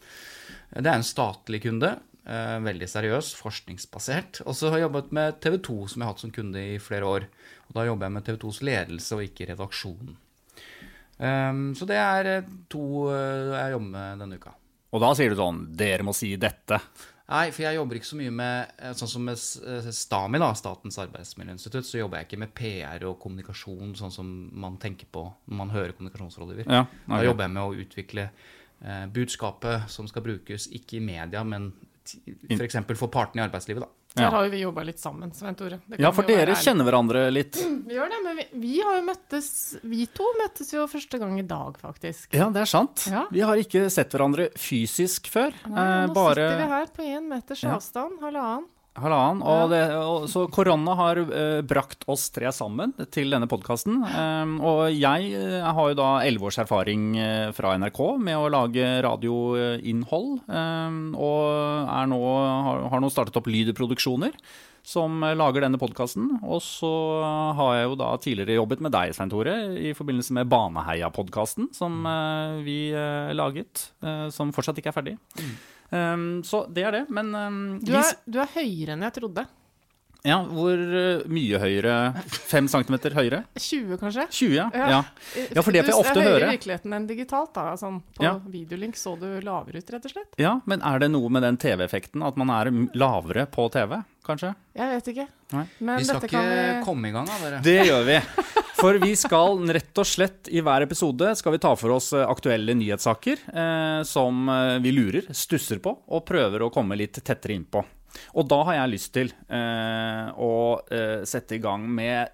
Det 0.73 0.89
er 0.89 0.97
en 0.97 1.05
statlig 1.05 1.61
kunde. 1.67 1.93
Uh, 2.25 2.57
Veldig 2.65 2.89
seriøs, 2.89 3.35
forskningsbasert. 3.37 4.41
Og 4.47 4.57
så 4.57 4.71
har 4.71 4.81
jeg 4.81 4.87
jobbet 4.87 5.13
med 5.13 5.37
TV 5.43 5.59
2, 5.69 5.77
som 5.91 6.01
jeg 6.01 6.07
har 6.07 6.15
hatt 6.15 6.25
som 6.25 6.33
kunde 6.33 6.65
i 6.73 6.81
flere 6.81 7.13
år. 7.13 7.29
Og 7.67 7.77
da 7.77 7.85
jobber 7.85 8.09
jeg 8.09 8.17
med 8.17 8.25
TV 8.25 8.41
2s 8.41 8.63
ledelse 8.65 9.19
og 9.19 9.25
ikke 9.27 9.51
redaksjonen. 9.53 10.17
Um, 11.23 11.71
så 11.77 11.85
det 11.87 11.97
er 12.01 12.29
eh, 12.31 12.51
to 12.73 13.05
eh, 13.13 13.53
jeg 13.53 13.75
jobber 13.75 13.91
med 13.93 14.23
denne 14.23 14.41
uka. 14.41 14.57
Og 14.93 15.01
da 15.01 15.09
sier 15.17 15.33
du 15.33 15.39
sånn 15.39 15.65
Dere 15.73 16.05
må 16.05 16.13
si 16.15 16.35
dette. 16.39 16.79
Nei, 17.33 17.47
for 17.55 17.63
jeg 17.63 17.77
jobber 17.77 17.97
ikke 17.97 18.09
så 18.09 18.17
mye 18.19 18.33
med 18.35 18.73
eh, 18.83 18.91
Sånn 18.99 19.09
som 19.09 19.23
med 19.25 19.39
eh, 19.39 19.87
STAMI, 19.95 20.41
da, 20.43 20.49
Statens 20.59 20.99
arbeidsmiljøinstitutt, 21.01 21.87
så 21.87 22.01
jobber 22.01 22.19
jeg 22.19 22.27
ikke 22.27 22.41
med 22.43 22.51
PR 22.57 23.05
og 23.09 23.15
kommunikasjon, 23.23 23.95
sånn 23.97 24.11
som 24.13 24.33
man 24.59 24.75
tenker 24.81 25.09
på 25.09 25.23
når 25.47 25.59
man 25.61 25.71
hører 25.73 25.95
kommunikasjonsrådgiver. 25.97 26.67
Ja, 26.67 26.83
Da 27.07 27.23
jobber 27.23 27.47
jeg 27.47 27.55
med 27.55 27.63
å 27.63 27.85
utvikle 27.85 28.27
eh, 28.27 29.05
budskapet 29.15 29.87
som 29.93 30.09
skal 30.11 30.25
brukes, 30.27 30.67
ikke 30.75 30.99
i 30.99 31.03
media, 31.05 31.45
men 31.47 31.71
f.eks. 32.03 32.81
For, 32.83 32.99
for 33.05 33.13
partene 33.13 33.41
i 33.41 33.47
arbeidslivet, 33.47 33.85
da. 33.85 34.02
Der 34.15 34.23
Ja. 34.23 34.29
har 34.29 34.43
jo 34.45 34.49
vi 34.51 34.59
jobba 34.61 34.83
litt 34.85 34.99
sammen, 34.99 35.31
Svein 35.33 35.55
Tore. 35.57 35.79
Ja, 35.97 36.11
for 36.13 36.21
dere 36.23 36.53
kjenner 36.53 36.85
hverandre 36.85 37.31
litt. 37.33 37.55
Vi 37.57 37.95
gjør 37.95 38.09
det, 38.13 38.19
men 38.23 38.37
vi, 38.37 38.45
vi 38.61 38.73
har 38.85 38.99
jo 38.99 39.05
møttes 39.07 39.47
Vi 39.81 40.05
to 40.13 40.27
møttes 40.37 40.69
jo 40.71 40.85
første 40.87 41.17
gang 41.19 41.39
i 41.39 41.45
dag, 41.49 41.79
faktisk. 41.81 42.27
Ja, 42.37 42.49
det 42.53 42.61
er 42.61 42.69
sant. 42.69 43.07
Ja. 43.09 43.25
Vi 43.31 43.41
har 43.41 43.57
ikke 43.57 43.89
sett 43.89 44.13
hverandre 44.13 44.51
fysisk 44.53 45.31
før. 45.33 45.51
Nei, 45.65 45.87
eh, 46.03 46.07
nå 46.07 46.13
bare 46.13 46.45
sitter 46.45 46.61
vi 46.61 46.69
her 46.75 46.85
på 46.93 47.07
én 47.09 47.27
meters 47.27 47.63
avstand, 47.65 48.19
halvannen. 48.21 48.67
Halvannen. 48.99 49.41
Og 49.41 49.71
det, 49.71 49.81
og, 49.97 50.25
så 50.31 50.45
korona 50.53 50.95
har 50.99 51.21
uh, 51.21 51.61
brakt 51.65 52.05
oss 52.11 52.27
tre 52.33 52.51
sammen 52.53 52.93
til 53.13 53.33
denne 53.33 53.49
podkasten. 53.49 54.01
og 54.63 54.83
jeg 54.93 55.31
eh, 55.37 55.63
har 55.63 55.89
jo 55.89 55.97
da 55.97 56.09
elleve 56.25 56.49
års 56.49 56.59
erfaring 56.61 57.13
eh, 57.17 57.47
fra 57.55 57.73
NRK 57.79 57.99
med 58.21 58.37
å 58.37 58.51
lage 58.51 58.85
radioinnhold. 59.05 60.29
Um, 60.47 60.99
og 61.17 61.89
er 61.89 62.11
nå, 62.11 62.21
har, 62.67 62.85
har 62.93 63.03
nå 63.03 63.09
startet 63.13 63.39
opp 63.39 63.49
Lydproduksjoner, 63.49 64.37
Som 64.83 65.23
lager 65.23 65.63
denne 65.63 65.79
podkasten. 65.79 66.39
Og 66.43 66.59
så 66.63 66.93
har 67.57 67.77
jeg 67.77 67.85
jo 67.87 67.99
da 67.99 68.09
tidligere 68.19 68.59
jobbet 68.59 68.83
med 68.83 68.93
deg, 68.93 69.13
Svein 69.15 69.31
Tore, 69.31 69.55
i 69.79 69.93
forbindelse 69.95 70.35
med 70.37 70.49
Baneheia-podkasten 70.51 71.71
som 71.73 72.03
vi 72.65 72.91
laget. 73.33 73.87
som 74.35 74.51
fortsatt 74.51 74.81
ikke 74.81 74.91
er 74.91 74.99
ferdig. 74.99 75.15
Um, 75.93 76.41
så 76.47 76.63
det 76.73 76.85
er 76.87 76.95
det. 76.95 77.03
Men 77.13 77.29
um, 77.37 77.59
Du 77.85 77.91
er, 77.93 78.15
du 78.25 78.39
er 78.41 78.49
høyere 78.55 78.95
enn 78.95 79.05
jeg 79.05 79.13
trodde. 79.19 79.43
Ja, 80.23 80.37
hvor 80.47 80.79
uh, 80.79 81.23
mye 81.27 81.59
høyere? 81.59 81.95
Fem 82.31 82.69
centimeter 82.71 83.15
høyere? 83.17 83.43
20, 83.59 83.97
kanskje? 83.99 84.25
20, 84.31 84.55
ja. 84.55 84.67
Ja. 84.73 84.87
ja. 84.95 85.63
For 85.63 85.75
det 85.75 85.83
får 85.83 85.91
jeg 85.91 85.97
ofte 85.99 86.15
Du 86.15 86.21
er 86.23 86.29
høyere 86.29 86.47
i 86.47 86.55
virkeligheten 86.57 86.95
enn 86.95 87.07
digitalt, 87.09 87.51
da. 87.57 87.73
Sånn, 87.79 87.99
på 88.15 88.23
Ja. 88.23 88.37
videolink 88.47 88.95
så 88.99 89.17
du 89.19 89.27
lavere 89.43 89.83
ut, 89.83 89.93
rett 89.95 90.07
og 90.07 90.15
slett. 90.15 90.39
Ja, 90.41 90.57
Men 90.69 90.81
er 90.81 91.03
det 91.03 91.11
noe 91.11 91.29
med 91.33 91.43
den 91.43 91.59
TV-effekten 91.59 92.23
at 92.25 92.39
man 92.39 92.53
er 92.55 92.71
lavere 92.95 93.45
på 93.51 93.67
TV, 93.73 93.99
kanskje? 94.23 94.53
Jeg 94.79 94.95
vet 94.95 95.09
ikke. 95.13 95.27
Nei. 95.53 95.65
Men 95.79 95.99
Vi 95.99 96.07
skal 96.07 96.21
dette 96.21 96.31
ikke 96.31 96.43
kan 96.43 96.51
vi 96.79 96.85
komme 96.87 97.09
i 97.09 97.15
gang, 97.15 97.27
da, 97.29 97.39
dere. 97.43 97.61
Det 97.65 97.79
gjør 97.87 98.05
vi. 98.07 98.19
For 98.83 98.97
vi 98.99 99.13
skal 99.15 99.61
rett 99.75 99.99
og 100.01 100.07
slett 100.07 100.49
i 100.51 100.59
hver 100.63 100.83
episode 100.83 101.29
skal 101.39 101.53
vi 101.55 101.59
ta 101.63 101.71
for 101.79 101.93
oss 101.95 102.09
eh, 102.15 102.23
aktuelle 102.27 102.73
nyhetssaker 102.75 103.43
eh, 103.53 103.99
som 104.07 104.49
eh, 104.51 104.79
vi 104.83 104.91
lurer, 104.95 105.29
stusser 105.31 105.79
på 105.83 105.93
og 106.07 106.25
prøver 106.27 106.65
å 106.65 106.71
komme 106.73 106.97
litt 106.99 107.19
tettere 107.23 107.55
inn 107.55 107.63
på. 107.69 107.83
Og 108.33 108.47
da 108.49 108.61
har 108.69 108.79
jeg 108.79 108.93
lyst 108.93 109.13
til 109.15 109.33
eh, 109.49 110.27
å 110.33 110.53
eh, 110.93 111.21
sette 111.27 111.57
i 111.57 111.63
gang 111.63 111.85
med 111.89 112.31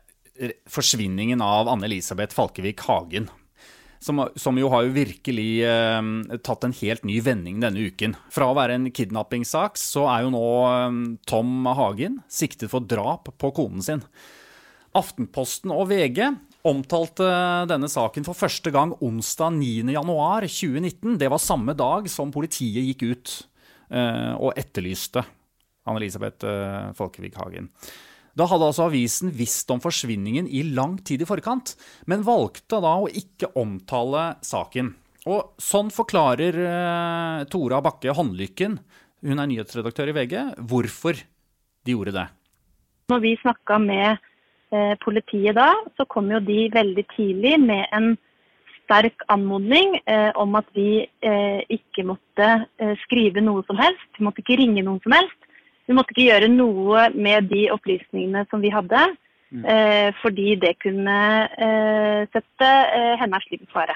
forsvinningen 0.70 1.42
av 1.44 1.70
Anne-Elisabeth 1.72 2.36
Falkevik 2.36 2.84
Hagen. 2.88 3.30
Som, 4.00 4.22
som 4.40 4.56
jo 4.56 4.70
har 4.72 4.86
jo 4.86 4.96
virkelig 4.96 5.66
eh, 5.68 6.38
tatt 6.46 6.64
en 6.64 6.76
helt 6.80 7.04
ny 7.04 7.18
vending 7.24 7.60
denne 7.60 7.90
uken. 7.92 8.16
Fra 8.32 8.48
å 8.48 8.56
være 8.56 8.78
en 8.78 8.88
kidnappingssak, 8.96 9.76
så 9.80 10.06
er 10.08 10.24
jo 10.24 10.32
nå 10.32 10.44
eh, 10.70 11.00
Tom 11.28 11.68
Hagen 11.68 12.22
siktet 12.32 12.72
for 12.72 12.86
drap 12.88 13.28
på 13.36 13.52
konen 13.58 13.84
sin. 13.84 14.06
Aftenposten 14.96 15.74
og 15.76 15.90
VG 15.92 16.24
omtalte 16.70 17.28
denne 17.70 17.90
saken 17.92 18.26
for 18.28 18.40
første 18.40 18.72
gang 18.74 18.96
onsdag 19.04 19.60
9.1.2019. 19.60 21.20
Det 21.20 21.30
var 21.32 21.44
samme 21.44 21.76
dag 21.78 22.08
som 22.12 22.32
politiet 22.32 22.88
gikk 22.88 23.04
ut 23.12 23.36
eh, 23.92 24.32
og 24.40 24.56
etterlyste 24.60 25.28
Anne-Elisabeth 25.90 26.46
eh, 26.48 26.94
Folkevik 26.98 27.38
Hagen. 27.40 27.70
Da 28.38 28.46
hadde 28.48 28.70
altså 28.70 28.86
avisen 28.88 29.34
visst 29.36 29.70
om 29.74 29.82
forsvinningen 29.84 30.48
i 30.48 30.64
lang 30.76 31.00
tid 31.06 31.24
i 31.24 31.28
forkant, 31.28 31.74
men 32.08 32.24
valgte 32.28 32.80
da 32.84 32.96
å 33.02 33.10
ikke 33.10 33.52
omtale 33.60 34.36
saken. 34.46 34.94
Og 35.30 35.60
sånn 35.60 35.90
forklarer 35.92 36.62
eh, 36.64 37.44
Tora 37.52 37.82
Bakke 37.84 38.16
Håndlykken, 38.16 38.80
hun 39.28 39.44
er 39.44 39.50
nyhetsredaktør 39.52 40.14
i 40.14 40.16
VG, 40.16 40.38
hvorfor 40.70 41.20
de 41.20 41.96
gjorde 41.96 42.16
det. 42.16 42.26
Når 43.12 43.22
vi 43.26 43.36
snakka 43.42 43.82
med 43.84 44.08
eh, 44.14 44.96
politiet 45.04 45.58
da, 45.58 45.74
så 45.98 46.08
kom 46.08 46.30
jo 46.32 46.40
de 46.46 46.70
veldig 46.72 47.06
tidlig 47.18 47.58
med 47.66 47.90
en 47.96 48.14
sterk 48.86 49.22
anmodning 49.30 50.00
om 50.42 50.56
at 50.58 50.66
vi 50.74 51.04
ikke 51.70 52.08
måtte 52.10 52.48
skrive 53.04 53.44
noe 53.46 53.62
som 53.68 53.78
helst. 53.78 54.08
Vi 54.18 54.26
måtte 54.26 54.42
ikke 54.42 54.58
ringe 54.58 54.82
noen 54.82 54.98
som 55.04 55.14
helst. 55.14 55.39
Vi 55.90 55.96
måtte 55.98 56.14
ikke 56.14 56.28
gjøre 56.28 56.52
noe 56.54 57.08
med 57.18 57.48
de 57.50 57.64
opplysningene 57.74 58.44
som 58.52 58.62
vi 58.62 58.70
hadde, 58.70 59.00
eh, 59.66 60.10
fordi 60.22 60.52
det 60.62 60.76
kunne 60.84 61.16
eh, 61.50 62.28
sette 62.30 62.68
eh, 62.70 63.16
hennes 63.18 63.48
liv 63.50 63.64
i 63.66 63.72
fare. 63.74 63.96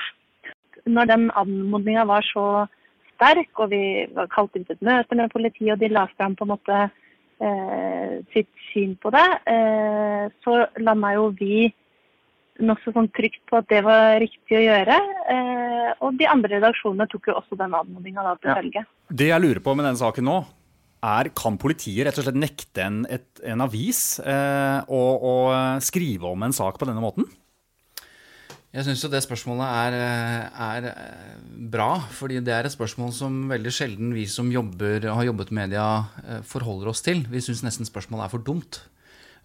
Når 0.89 1.11
den 1.11 1.27
anmodninga 1.37 2.07
var 2.09 2.25
så 2.25 2.65
sterk, 3.13 3.51
og 3.61 3.69
vi 3.69 4.07
var 4.15 4.31
kalt 4.33 4.57
inn 4.57 4.65
til 4.65 4.75
et 4.79 4.87
møte 4.89 5.19
med 5.19 5.29
politiet, 5.31 5.75
og 5.75 5.83
de 5.83 5.91
la 5.93 6.07
fram 6.17 6.33
på 6.35 6.47
en 6.47 6.53
måte 6.55 6.79
eh, 6.81 8.17
sitt 8.33 8.49
syn 8.71 8.97
på 8.97 9.13
det, 9.13 9.27
eh, 9.53 10.25
så 10.41 10.65
landa 10.81 11.13
jo 11.13 11.29
vi 11.37 11.69
nokså 12.63 12.93
sånn 12.93 13.11
trygt 13.13 13.41
på 13.49 13.61
at 13.61 13.69
det 13.69 13.83
var 13.85 14.17
riktig 14.21 14.57
å 14.57 14.65
gjøre. 14.65 14.97
Eh, 15.29 15.93
og 16.01 16.17
de 16.17 16.25
andre 16.29 16.57
redaksjonene 16.57 17.05
tok 17.09 17.29
jo 17.29 17.37
også 17.37 17.57
den 17.61 17.77
anmodninga 17.77 18.25
til 18.41 18.49
Ja. 18.49 18.57
følge. 18.57 18.85
Det 19.13 19.29
jeg 19.29 19.41
lurer 19.41 19.61
på 19.61 19.75
med 19.77 19.85
denne 19.85 20.01
saken 20.01 20.25
nå, 20.25 20.41
er 21.03 21.29
kan 21.35 21.59
politiet 21.59 22.07
rett 22.07 22.17
og 22.19 22.25
slett 22.27 22.39
nekte 22.39 22.83
en, 22.87 23.03
et, 23.11 23.27
en 23.43 23.63
avis 23.65 24.19
eh, 24.23 24.79
å, 24.87 25.01
å 25.19 25.33
skrive 25.83 26.29
om 26.31 26.45
en 26.47 26.55
sak 26.55 26.79
på 26.79 26.87
denne 26.89 27.03
måten? 27.03 27.27
Jeg 28.73 28.87
syns 28.87 29.03
jo 29.05 29.09
det 29.13 29.19
spørsmålet 29.21 29.67
er, 29.69 29.95
er 30.65 30.85
eh, 30.89 31.33
bra, 31.69 31.91
fordi 32.09 32.39
det 32.41 32.55
er 32.55 32.65
et 32.65 32.73
spørsmål 32.73 33.11
som 33.13 33.35
veldig 33.51 33.73
sjelden 33.75 34.15
vi 34.15 34.23
som 34.25 34.49
jobber, 34.49 35.05
har 35.13 35.27
jobbet 35.27 35.51
med 35.53 35.67
media, 35.67 35.83
eh, 36.23 36.39
forholder 36.41 36.89
oss 36.89 37.03
til. 37.05 37.21
Vi 37.29 37.43
syns 37.45 37.61
nesten 37.67 37.85
spørsmålet 37.85 38.25
er 38.25 38.33
for 38.33 38.41
dumt. 38.41 38.79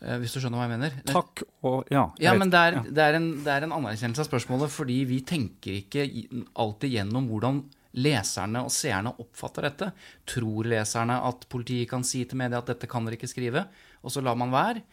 eh, 0.00 0.17
Hvis 0.23 0.33
du 0.33 0.41
skjønner 0.41 0.62
hva 0.62 0.65
jeg 0.71 0.79
mener? 0.79 0.97
Takk 1.12 1.45
og 1.61 1.93
ja. 1.93 2.07
Ja, 2.25 2.33
men 2.41 2.49
det 2.49 2.62
er, 2.71 2.79
ja. 2.79 2.85
det, 2.88 3.05
er 3.05 3.19
en, 3.21 3.29
det 3.45 3.53
er 3.53 3.67
en 3.69 3.77
anerkjennelse 3.83 4.25
av 4.25 4.31
spørsmålet, 4.31 4.73
fordi 4.73 5.03
vi 5.12 5.21
tenker 5.29 5.77
ikke 5.83 6.09
alltid 6.57 6.97
gjennom 6.97 7.29
hvordan 7.29 7.61
leserne 7.99 8.62
og 8.67 8.73
seerne 8.75 9.14
oppfatter 9.23 9.69
dette. 9.69 9.90
Tror 10.28 10.69
leserne 10.71 11.21
at 11.28 11.47
politiet 11.50 11.90
kan 11.90 12.07
si 12.07 12.25
til 12.28 12.40
media 12.40 12.62
at 12.62 12.71
dette 12.73 12.90
kan 12.90 13.07
dere 13.07 13.19
ikke 13.19 13.31
skrive, 13.31 13.67
og 14.02 14.14
så 14.14 14.23
lar 14.25 14.38
man 14.38 14.55
være? 14.55 14.85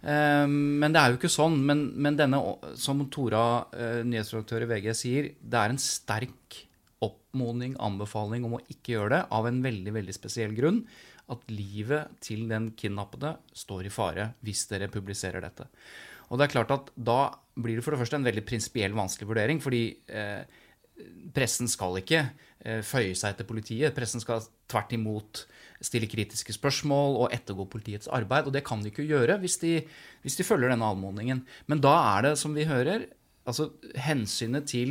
Eh, 0.00 0.46
Men 0.48 0.92
det 0.92 1.00
er 1.00 1.12
jo 1.12 1.20
ikke 1.20 1.32
sånn. 1.32 1.60
Men, 1.66 1.86
men 1.96 2.18
denne, 2.18 2.40
som 2.80 3.04
Tora, 3.12 3.66
eh, 3.74 4.00
nyhetsredaktør 4.06 4.66
i 4.66 4.70
VG, 4.74 4.90
sier, 4.96 5.30
det 5.40 5.60
er 5.60 5.74
en 5.74 5.80
sterk 5.80 6.64
oppmodning, 7.00 7.76
anbefaling 7.80 8.44
om 8.44 8.58
å 8.58 8.64
ikke 8.68 8.96
gjøre 8.96 9.14
det, 9.14 9.22
av 9.32 9.48
en 9.48 9.62
veldig, 9.64 9.94
veldig 10.00 10.16
spesiell 10.16 10.56
grunn. 10.56 10.84
At 11.30 11.44
livet 11.52 12.16
til 12.24 12.48
den 12.50 12.72
kidnappede 12.74 13.36
står 13.54 13.86
i 13.86 13.92
fare 13.94 14.32
hvis 14.42 14.64
dere 14.72 14.90
publiserer 14.90 15.44
dette. 15.44 15.68
Og 16.30 16.38
det 16.38 16.46
er 16.46 16.54
klart 16.54 16.72
at 16.74 16.90
da 16.94 17.20
blir 17.60 17.78
det 17.78 17.84
for 17.84 17.94
det 17.94 18.00
første 18.00 18.18
en 18.18 18.26
veldig 18.26 18.42
prinsipiell 18.46 18.94
vanskelig 18.96 19.28
vurdering, 19.30 19.60
fordi 19.62 19.82
eh, 20.10 20.42
pressen 21.34 21.70
skal 21.70 21.98
ikke 22.00 22.22
eh, 22.24 22.80
føye 22.86 23.16
seg 23.18 23.34
etter 23.34 23.48
politiet. 23.48 23.94
Pressen 23.96 24.22
skal 24.22 24.42
tvert 24.70 24.94
imot 24.96 25.44
stille 25.80 26.08
kritiske 26.10 26.54
spørsmål 26.54 27.16
og 27.22 27.34
ettergå 27.34 27.66
politiets 27.72 28.10
arbeid. 28.12 28.48
Og 28.48 28.54
det 28.54 28.64
kan 28.66 28.82
de 28.82 28.92
ikke 28.92 29.08
gjøre 29.08 29.38
hvis 29.42 29.58
de, 29.62 29.78
hvis 30.24 30.38
de 30.38 30.46
følger 30.46 30.72
denne 30.72 30.90
anmodningen. 30.92 31.44
Men 31.70 31.82
da 31.82 31.94
er 32.16 32.28
det, 32.28 32.34
som 32.40 32.56
vi 32.56 32.68
hører, 32.68 33.08
altså 33.48 33.70
hensynet 33.98 34.68
til 34.70 34.90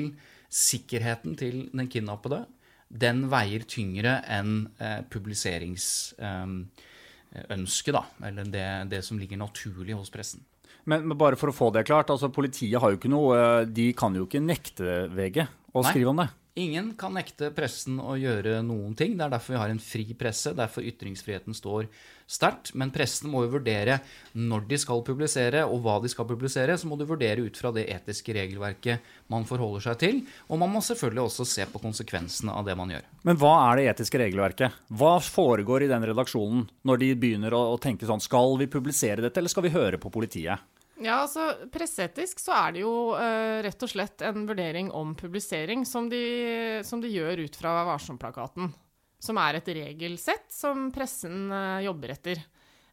sikkerheten 0.49 1.35
til 1.37 1.67
den 1.69 1.89
kidnappede, 1.91 2.45
den 2.89 3.27
veier 3.29 3.61
tyngre 3.69 4.15
enn 4.33 4.63
eh, 4.81 5.05
publiseringsønsket, 5.13 7.93
da. 7.93 8.01
Eller 8.25 8.49
det, 8.49 8.65
det 8.89 9.03
som 9.05 9.21
ligger 9.21 9.37
naturlig 9.37 9.93
hos 9.93 10.09
pressen. 10.13 10.41
Men, 10.89 11.05
men 11.05 11.17
bare 11.19 11.37
for 11.37 11.51
å 11.51 11.53
få 11.53 11.69
det 11.75 11.85
klart, 11.85 12.09
altså 12.09 12.33
politiet 12.33 12.81
har 12.81 12.89
jo 12.89 12.97
ikke 12.97 13.11
noe 13.11 13.35
eh, 13.37 13.67
De 13.69 13.93
kan 13.93 14.15
jo 14.15 14.25
ikke 14.25 14.41
nekte 14.41 15.05
VG 15.13 15.45
å 15.73 15.83
Nei. 15.83 15.91
skrive 15.91 16.13
om 16.13 16.21
det. 16.23 16.29
Ingen 16.59 16.89
kan 16.99 17.13
nekte 17.15 17.53
pressen 17.55 17.99
å 18.01 18.17
gjøre 18.19 18.57
noen 18.65 18.95
ting. 18.97 19.13
Det 19.15 19.23
er 19.23 19.31
derfor 19.31 19.53
vi 19.53 19.59
har 19.61 19.71
en 19.71 19.79
fri 19.79 20.03
presse, 20.17 20.51
derfor 20.57 20.83
ytringsfriheten 20.83 21.55
står 21.55 21.85
sterkt. 22.27 22.73
Men 22.75 22.91
pressen 22.91 23.29
må 23.31 23.45
jo 23.45 23.53
vurdere 23.53 23.99
når 24.33 24.65
de 24.67 24.79
skal 24.81 25.03
publisere, 25.07 25.61
og 25.63 25.85
hva 25.85 25.99
de 26.03 26.11
skal 26.11 26.27
publisere. 26.27 26.75
Så 26.75 26.89
må 26.89 26.97
du 26.99 27.05
vurdere 27.07 27.45
ut 27.45 27.59
fra 27.59 27.71
det 27.75 27.85
etiske 27.93 28.35
regelverket 28.35 29.05
man 29.31 29.47
forholder 29.47 29.85
seg 29.87 30.01
til. 30.01 30.19
Og 30.49 30.59
man 30.59 30.73
må 30.73 30.81
selvfølgelig 30.83 31.23
også 31.29 31.47
se 31.47 31.67
på 31.69 31.83
konsekvensene 31.85 32.51
av 32.51 32.67
det 32.67 32.75
man 32.79 32.91
gjør. 32.91 33.07
Men 33.29 33.39
hva 33.39 33.53
er 33.69 33.79
det 33.79 33.87
etiske 33.93 34.19
regelverket? 34.19 34.83
Hva 34.99 35.15
foregår 35.23 35.85
i 35.85 35.91
den 35.93 36.09
redaksjonen 36.11 36.65
når 36.89 37.03
de 37.05 37.13
begynner 37.23 37.55
å, 37.55 37.77
tenke 37.79 38.09
sånn 38.09 38.19
Skal 38.25 38.57
vi 38.59 38.67
publisere 38.67 39.23
dette, 39.23 39.39
eller 39.39 39.53
skal 39.53 39.69
vi 39.69 39.75
høre 39.77 40.01
på 40.01 40.11
politiet? 40.11 40.59
Ja, 40.99 41.21
altså 41.23 41.69
Presseetisk 41.71 42.41
så 42.43 42.53
er 42.57 42.75
det 42.75 42.83
jo 42.83 42.93
uh, 43.15 43.59
rett 43.63 43.83
og 43.85 43.91
slett 43.91 44.23
en 44.27 44.43
vurdering 44.49 44.91
om 44.91 45.13
publisering 45.15 45.85
som 45.87 46.09
de, 46.11 46.81
som 46.83 46.99
de 46.99 47.11
gjør 47.13 47.45
ut 47.45 47.55
fra 47.55 47.71
Varsom-plakaten. 47.87 48.73
Som 49.19 49.39
er 49.39 49.59
et 49.59 49.71
regelsett 49.75 50.51
som 50.51 50.89
pressen 50.95 51.47
uh, 51.51 51.79
jobber 51.85 52.15
etter. 52.17 52.43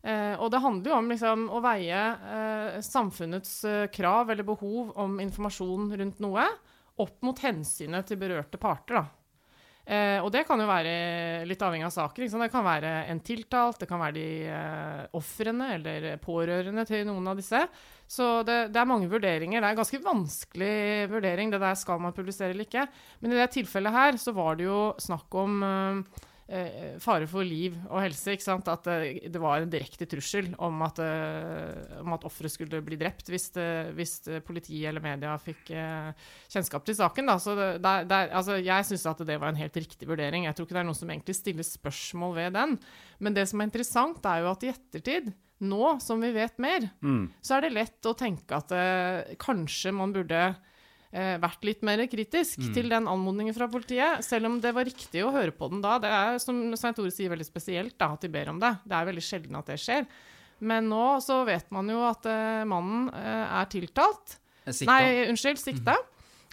Uh, 0.07 0.39
og 0.39 0.53
det 0.55 0.63
handler 0.63 0.93
jo 0.93 0.97
om 1.01 1.11
liksom, 1.11 1.45
å 1.51 1.63
veie 1.65 2.01
samfunnets 2.87 3.59
krav 3.95 4.31
eller 4.31 4.47
behov 4.47 4.95
om 5.03 5.19
informasjon 5.23 5.91
rundt 5.99 6.23
noe 6.23 6.47
opp 7.03 7.19
mot 7.27 7.43
hensynet 7.43 8.07
til 8.07 8.21
berørte 8.21 8.61
parter. 8.61 9.03
da. 9.03 9.26
Eh, 9.87 10.19
og 10.19 10.33
det 10.35 10.43
kan 10.49 10.59
jo 10.59 10.67
være 10.67 10.93
litt 11.47 11.61
avhengig 11.63 11.87
av 11.87 11.95
saker. 11.95 12.27
Det 12.27 12.51
kan 12.51 12.65
være 12.67 12.93
en 13.13 13.21
tiltalt, 13.23 13.79
det 13.79 13.87
kan 13.87 14.03
være 14.03 14.17
de 14.17 14.29
eh, 14.51 15.03
ofrene 15.15 15.69
eller 15.77 16.09
pårørende 16.23 16.83
til 16.89 17.05
noen 17.07 17.31
av 17.31 17.39
disse. 17.39 17.61
Så 18.11 18.43
det, 18.47 18.59
det 18.75 18.81
er 18.83 18.89
mange 18.91 19.11
vurderinger. 19.11 19.61
Det 19.61 19.69
er 19.69 19.77
en 19.77 19.83
ganske 19.83 20.03
vanskelig 20.03 20.77
vurdering, 21.13 21.55
det 21.55 21.63
der 21.63 21.79
skal 21.79 22.03
man 22.03 22.17
publisere 22.17 22.51
eller 22.51 22.67
ikke. 22.67 22.89
Men 23.23 23.35
i 23.35 23.39
det 23.39 23.53
tilfellet 23.55 23.95
her 23.95 24.19
så 24.19 24.35
var 24.35 24.59
det 24.59 24.67
jo 24.67 24.81
snakk 25.03 25.39
om 25.39 25.63
eh, 25.63 26.27
fare 27.03 27.27
for 27.27 27.43
liv 27.43 27.75
og 27.89 27.99
helse. 28.05 28.37
ikke 28.37 28.45
sant? 28.45 28.69
At 28.71 28.87
eh, 28.93 29.27
det 29.33 29.41
var 29.43 29.59
en 29.59 29.71
direkte 29.71 30.07
trussel 30.07 30.53
om 30.63 30.85
at, 30.87 31.01
eh, 31.03 31.97
om 32.03 32.15
at 32.15 32.27
offeret 32.29 32.55
skulle 32.55 32.83
bli 32.87 32.99
drept 33.01 33.33
hvis, 33.33 33.49
det, 33.57 33.71
hvis 33.99 34.15
politiet 34.47 34.93
eller 34.93 35.03
media 35.03 35.35
fikk 35.43 35.73
eh, 35.75 36.13
kjennskap 36.53 36.87
til 36.87 36.99
saken. 36.99 37.33
Da. 37.33 37.39
Så 37.43 37.57
det, 37.59 37.73
det, 37.83 38.21
altså, 38.31 38.61
jeg 38.63 38.87
syns 38.87 39.09
at 39.11 39.25
det 39.27 39.41
var 39.43 39.51
en 39.51 39.59
helt 39.59 39.81
riktig 39.81 40.07
vurdering. 40.07 40.47
Jeg 40.47 40.55
tror 40.55 40.69
ikke 40.69 40.79
det 40.79 40.85
er 40.85 40.89
noen 40.91 41.01
som 41.01 41.11
egentlig 41.11 41.39
stiller 41.41 41.67
spørsmål 41.67 42.39
ved 42.39 42.55
den. 42.61 42.79
Men 43.19 43.35
det 43.35 43.49
som 43.51 43.61
er 43.61 43.71
interessant, 43.71 44.31
er 44.31 44.45
jo 44.45 44.53
at 44.53 44.63
i 44.63 44.71
ettertid, 44.71 45.35
nå 45.67 45.97
som 46.05 46.21
vi 46.21 46.31
vet 46.37 46.59
mer, 46.61 46.85
så 47.41 47.57
er 47.57 47.65
det 47.65 47.75
lett 47.75 48.07
å 48.07 48.15
tenke 48.15 48.59
at 48.59 48.75
eh, 48.77 49.37
kanskje 49.41 49.95
man 49.97 50.13
burde 50.15 50.51
eh, 51.17 51.35
vært 51.43 51.67
litt 51.67 51.83
mer 51.87 52.03
kritisk 52.13 52.61
til 52.77 52.91
den 52.93 53.09
anmodningen 53.11 53.57
fra 53.57 53.69
politiet, 53.73 54.25
selv 54.27 54.51
om 54.51 54.59
det 54.63 54.73
var 54.77 54.89
riktig 54.89 55.25
å 55.25 55.33
høre 55.35 55.55
på 55.57 55.71
den 55.73 55.83
da. 55.85 55.97
Det 56.03 56.13
er, 56.13 56.41
som 56.43 56.61
Svein 56.77 56.97
Tore 56.97 57.13
sier, 57.15 57.33
veldig 57.33 57.49
spesielt 57.49 57.97
da, 57.97 58.13
at 58.15 58.25
de 58.25 58.33
ber 58.33 58.53
om 58.53 58.61
det. 58.63 58.75
Det 58.85 58.99
er 58.99 59.09
veldig 59.11 59.25
sjelden 59.25 59.61
at 59.61 59.73
det 59.73 59.79
skjer. 59.83 60.09
Men 60.65 60.89
nå 60.89 61.07
så 61.25 61.43
vet 61.49 61.69
man 61.75 61.89
jo 61.93 62.03
at 62.09 62.29
eh, 62.31 62.67
mannen 62.69 63.09
eh, 63.13 63.57
er 63.61 63.73
tiltalt. 63.73 64.37
Sikta. 64.67 64.91
Nei, 64.91 65.27
unnskyld, 65.31 65.61
sikta. 65.61 65.97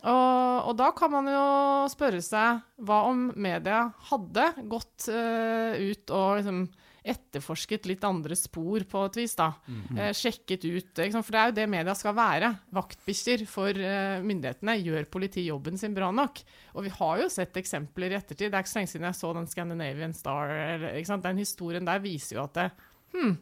Og, 0.03 0.67
og 0.67 0.73
da 0.75 0.89
kan 0.95 1.11
man 1.13 1.29
jo 1.31 1.43
spørre 1.91 2.19
seg 2.23 2.59
hva 2.83 3.03
om 3.07 3.29
media 3.39 3.85
hadde 4.09 4.49
gått 4.67 5.07
eh, 5.07 5.79
ut 5.93 6.11
og 6.11 6.41
liksom 6.41 6.65
etterforsket 7.03 7.87
litt 7.89 8.03
andre 8.07 8.35
spor 8.39 8.85
på 8.89 9.01
et 9.07 9.17
vis, 9.19 9.35
da. 9.39 9.49
Eh, 9.97 10.11
sjekket 10.15 10.63
ut? 10.65 10.91
For 10.95 11.35
det 11.35 11.41
er 11.41 11.51
jo 11.51 11.57
det 11.57 11.67
media 11.71 11.95
skal 11.97 12.15
være. 12.17 12.51
Vaktbikkjer 12.75 13.43
for 13.49 13.75
eh, 13.75 14.23
myndighetene. 14.23 14.77
Gjør 14.79 15.09
politiet 15.11 15.49
jobben 15.49 15.79
sin 15.79 15.95
bra 15.95 16.11
nok? 16.15 16.39
Og 16.77 16.87
vi 16.87 16.93
har 16.95 17.23
jo 17.23 17.31
sett 17.33 17.59
eksempler 17.59 18.13
i 18.13 18.19
ettertid. 18.19 18.49
Det 18.51 18.59
er 18.59 18.63
ikke 18.63 18.73
så 18.73 18.79
lenge 18.81 18.93
siden 18.93 19.09
jeg 19.09 19.19
så 19.19 19.33
den 19.35 19.51
Scandinavian 19.51 20.15
Star. 20.17 20.53
Eller, 20.53 20.95
ikke 20.99 21.11
sant? 21.11 21.27
Den 21.27 21.43
historien 21.43 21.87
der 21.87 22.03
viser 22.03 22.39
jo 22.39 22.47
at 22.47 22.55
det, 22.59 22.69
hmm, 23.13 23.35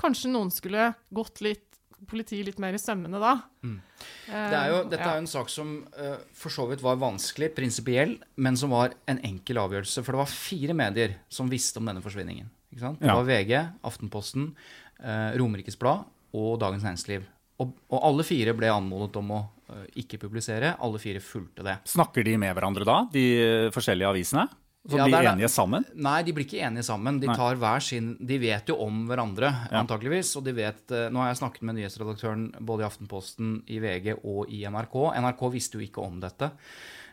kanskje 0.00 0.32
noen 0.32 0.52
skulle 0.52 0.92
gått 1.12 1.44
litt 1.44 1.68
politiet 2.08 2.48
litt 2.48 2.58
mer 2.58 2.74
i 2.74 2.80
sømmene 2.82 3.20
da. 3.22 3.36
Det 3.62 4.56
er 4.58 4.72
jo, 4.72 4.80
dette 4.90 5.04
er 5.06 5.18
jo 5.18 5.22
en 5.22 5.30
sak 5.30 5.52
som 5.52 5.76
uh, 5.94 6.16
for 6.34 6.50
så 6.50 6.66
vidt 6.70 6.82
var 6.82 6.98
vanskelig, 6.98 7.52
prinsipiell, 7.54 8.16
men 8.42 8.58
som 8.58 8.74
var 8.74 8.96
en 9.10 9.20
enkel 9.22 9.60
avgjørelse. 9.62 10.02
For 10.02 10.14
det 10.14 10.22
var 10.24 10.32
fire 10.32 10.76
medier 10.78 11.14
som 11.32 11.50
visste 11.52 11.78
om 11.78 11.86
denne 11.86 12.02
forsvinningen. 12.04 12.50
Ikke 12.72 12.80
sant? 12.86 12.98
Det 13.00 13.06
Ja. 13.08 13.14
var 13.18 13.24
VG, 13.28 13.52
Aftenposten, 13.84 14.54
eh, 15.02 15.36
Romerikes 15.38 15.76
Blad 15.78 16.04
og 16.34 16.58
Dagens 16.60 16.82
Næringsliv. 16.82 17.22
Og, 17.60 17.74
og 17.92 18.00
alle 18.02 18.24
fire 18.24 18.54
ble 18.56 18.66
anmodet 18.72 19.16
om 19.20 19.28
å 19.30 19.40
eh, 19.70 19.86
ikke 20.02 20.18
publisere. 20.18 20.74
Alle 20.80 20.98
fire 20.98 21.20
fulgte 21.20 21.62
det. 21.62 21.78
Snakker 21.84 22.24
de 22.24 22.36
med 22.40 22.54
hverandre 22.56 22.84
da, 22.88 23.06
de 23.12 23.70
forskjellige 23.74 24.08
avisene? 24.08 24.48
Så 24.82 24.96
Ja, 24.98 25.04
blir 25.06 25.14
er 25.20 25.28
enige 25.36 25.46
sammen? 25.48 25.84
Nei, 25.94 26.22
de 26.26 26.32
blir 26.34 26.42
ikke 26.44 26.64
enige 26.66 26.82
sammen. 26.82 27.20
De 27.22 27.28
tar 27.30 27.54
hver 27.54 27.80
sin 27.80 28.16
De 28.18 28.36
vet 28.42 28.66
jo 28.66 28.74
om 28.82 29.06
hverandre, 29.06 29.52
Ja. 29.70 29.78
antakeligvis. 29.84 30.34
Og 30.36 30.42
de 30.44 30.52
vet 30.52 30.90
eh, 30.90 31.08
Nå 31.08 31.20
har 31.22 31.28
jeg 31.32 31.38
snakket 31.38 31.62
med 31.62 31.76
nyhetsredaktøren 31.76 32.48
både 32.58 32.82
i 32.82 32.88
Aftenposten, 32.88 33.62
i 33.68 33.78
VG 33.78 34.16
og 34.24 34.50
i 34.50 34.64
NRK. 34.66 35.14
NRK 35.22 35.52
visste 35.52 35.78
jo 35.78 35.86
ikke 35.86 36.02
om 36.02 36.18
dette. 36.18 36.50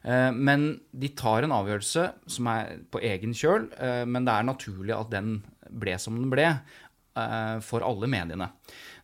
Eh, 0.04 0.32
Men 0.32 0.80
de 0.92 1.10
tar 1.10 1.44
en 1.44 1.52
avgjørelse 1.56 2.06
som 2.28 2.48
er 2.48 2.78
på 2.92 3.02
egen 3.02 3.34
kjøl, 3.34 3.70
eh, 3.80 4.06
men 4.06 4.26
det 4.26 4.34
er 4.36 4.44
naturlig 4.48 4.96
at 4.96 5.10
den 5.12 5.42
ble 5.70 5.98
som 6.00 6.16
den 6.16 6.30
ble. 6.32 6.60
eh, 7.16 7.60
For 7.60 7.82
alle 7.82 8.08
mediene. 8.08 8.52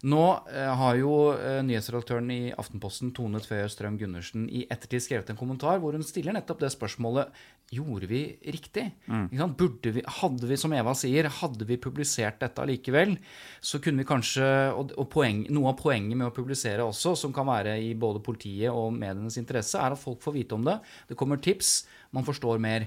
Nå 0.06 0.22
eh, 0.54 0.72
har 0.78 0.98
jo 1.00 1.14
eh, 1.34 1.64
nyhetsredaktøren 1.66 2.30
i 2.30 2.40
Aftenposten, 2.54 3.10
Tone 3.16 3.40
Tveø 3.42 3.66
Strøm 3.72 3.96
Gundersen, 3.98 4.46
i 4.54 4.66
ettertid 4.70 5.02
skrevet 5.02 5.32
en 5.34 5.40
kommentar 5.40 5.80
hvor 5.82 5.98
hun 5.98 6.06
stiller 6.06 6.36
nettopp 6.36 6.62
det 6.62 6.70
spørsmålet 6.76 7.34
Gjorde 7.74 8.06
vi 8.06 8.20
riktig? 8.54 8.84
Mm. 9.10 9.56
Burde 9.58 9.90
vi, 9.96 10.04
hadde 10.20 10.46
vi, 10.46 10.58
som 10.62 10.74
Eva 10.78 10.94
sier, 10.94 11.26
hadde 11.40 11.66
vi 11.66 11.80
publisert 11.82 12.38
dette 12.44 12.62
allikevel, 12.62 13.16
så 13.58 13.80
kunne 13.82 14.04
vi 14.04 14.10
kanskje 14.12 14.46
Og, 14.78 14.94
og 14.94 15.10
poeng, 15.10 15.42
noe 15.50 15.72
av 15.72 15.80
poenget 15.80 16.14
med 16.14 16.30
å 16.30 16.36
publisere 16.36 16.86
også, 16.86 17.16
som 17.18 17.34
kan 17.34 17.50
være 17.50 17.80
i 17.82 17.96
både 17.98 18.22
politiet 18.22 18.70
og 18.70 18.94
medienes 18.94 19.40
interesse, 19.42 19.82
er 19.82 19.96
at 19.96 20.02
folk 20.02 20.22
får 20.22 20.38
vite 20.38 20.58
om 20.58 20.68
det. 20.68 20.78
Det 21.10 21.18
kommer 21.18 21.42
tips, 21.42 21.80
man 22.14 22.28
forstår 22.28 22.62
mer. 22.62 22.86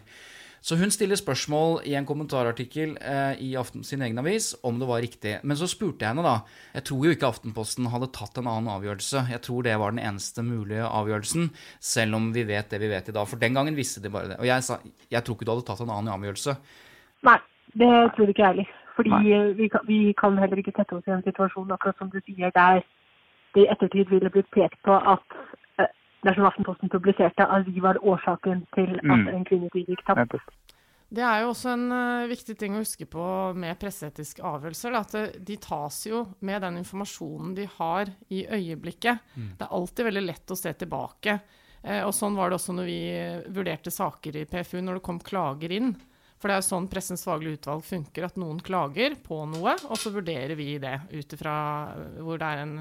Så 0.69 0.77
hun 0.77 0.91
stiller 0.93 1.17
spørsmål 1.17 1.79
i 1.89 1.95
en 1.97 2.05
kommentarartikkel 2.05 2.91
eh, 3.01 3.39
i 3.41 3.55
Aften, 3.57 3.81
sin 3.89 4.03
egen 4.05 4.21
avis 4.21 4.51
om 4.69 4.77
det 4.77 4.89
var 4.91 5.01
riktig. 5.01 5.39
Men 5.41 5.57
så 5.57 5.65
spurte 5.71 6.05
jeg 6.05 6.13
henne, 6.13 6.25
da. 6.27 6.43
Jeg 6.75 6.85
tror 6.91 7.07
jo 7.07 7.13
ikke 7.15 7.31
Aftenposten 7.31 7.89
hadde 7.89 8.11
tatt 8.13 8.37
en 8.37 8.51
annen 8.53 8.69
avgjørelse. 8.75 9.23
Jeg 9.33 9.41
tror 9.47 9.65
det 9.65 9.79
var 9.81 9.95
den 9.95 10.03
eneste 10.05 10.45
mulige 10.45 10.85
avgjørelsen, 10.85 11.49
selv 11.81 12.19
om 12.19 12.29
vi 12.35 12.45
vet 12.51 12.69
det 12.69 12.83
vi 12.83 12.91
vet 12.93 13.09
i 13.09 13.15
dag. 13.17 13.31
For 13.31 13.41
den 13.41 13.57
gangen 13.57 13.79
visste 13.79 14.03
de 14.05 14.13
bare 14.13 14.35
det. 14.35 14.37
Og 14.43 14.51
jeg 14.51 14.67
sa 14.67 14.77
jeg 15.09 15.25
tror 15.25 15.39
ikke 15.39 15.49
du 15.49 15.55
hadde 15.55 15.67
tatt 15.71 15.81
en 15.87 15.95
annen 15.95 16.13
avgjørelse. 16.19 16.59
Nei, 17.31 17.39
det 17.81 17.93
tror 18.19 18.35
ikke 18.35 18.45
jeg 18.45 18.53
heller. 18.53 18.77
Fordi 18.99 19.33
eh, 19.39 19.51
vi 19.57 19.73
kan, 19.73 19.89
vi 19.89 20.01
kan 20.21 20.37
heller 20.43 20.61
ikke 20.61 20.77
sette 20.77 20.99
oss 20.99 21.09
i 21.09 21.17
en 21.17 21.25
situasjon, 21.25 21.73
akkurat 21.79 21.97
som 21.97 22.13
du 22.13 22.21
sier, 22.27 22.53
der 22.53 22.85
det 23.57 23.65
i 23.65 23.71
ettertid 23.73 24.13
ville 24.13 24.29
blitt 24.37 24.53
pekt 24.53 24.85
på 24.85 25.01
at 25.17 25.41
dersom 26.25 26.47
Aftenposten 26.49 26.89
publiserte 26.91 27.45
at 27.47 27.67
vi 27.67 27.81
var 27.81 27.99
årsaken 28.03 28.65
til 28.75 28.97
at 28.99 29.05
Mm. 29.05 29.29
en 29.29 29.45
kvinnetid 29.45 29.87
gikk 29.87 30.05
tapt. 30.07 30.39
Det 31.11 31.23
er 31.25 31.41
jo 31.41 31.49
også 31.55 31.71
en 31.73 31.91
uh, 31.93 32.27
viktig 32.29 32.59
ting 32.59 32.75
å 32.75 32.83
huske 32.83 33.07
på 33.09 33.55
med 33.57 33.79
presseetiske 33.81 34.43
avgjørelser. 34.45 34.93
Da, 34.93 34.99
at 35.01 35.13
det- 35.13 35.45
de 35.45 35.57
tas 35.57 36.05
jo 36.07 36.27
med 36.43 36.61
den 36.61 36.77
informasjonen 36.77 37.55
de 37.55 37.65
har 37.79 38.07
i 38.31 38.45
øyeblikket. 38.45 39.19
Det 39.35 39.63
er 39.63 39.73
alltid 39.73 40.05
veldig 40.05 40.27
lett 40.27 40.47
å 40.53 40.57
se 40.57 40.73
tilbake. 40.75 41.41
Uh, 41.85 42.03
og 42.07 42.13
sånn 42.13 42.37
var 42.37 42.51
det 42.51 42.59
også 42.59 42.75
når 42.75 42.85
vi 42.85 43.01
eh, 43.09 43.41
vurderte 43.49 43.91
saker 43.91 44.37
i 44.37 44.45
PFU, 44.45 44.83
når 44.83 44.95
det 44.95 45.03
kom 45.03 45.19
klager 45.21 45.71
inn. 45.73 45.97
For 46.39 46.49
det 46.49 46.55
er 46.55 46.61
jo 46.63 46.69
sånn 46.69 46.91
Pressens 46.91 47.25
faglige 47.27 47.59
utvalg 47.59 47.83
funker, 47.87 48.29
at 48.29 48.37
noen 48.39 48.61
klager 48.63 49.17
på 49.25 49.41
noe, 49.51 49.75
og 49.89 49.99
så 49.99 50.13
vurderer 50.15 50.55
vi 50.59 50.77
det 50.83 50.95
ut 51.11 51.35
ifra 51.35 51.55
eh, 51.97 52.21
hvor 52.23 52.39
det 52.39 52.51
er 52.53 52.63
en, 52.63 52.77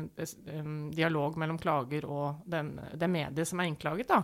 en 0.54 0.76
dialog 0.94 1.40
mellom 1.42 1.58
klager 1.62 2.06
og 2.06 2.46
den, 2.46 2.76
det 2.94 3.10
mediet 3.10 3.50
som 3.50 3.64
er 3.64 3.72
innklaget. 3.72 4.14
da. 4.14 4.22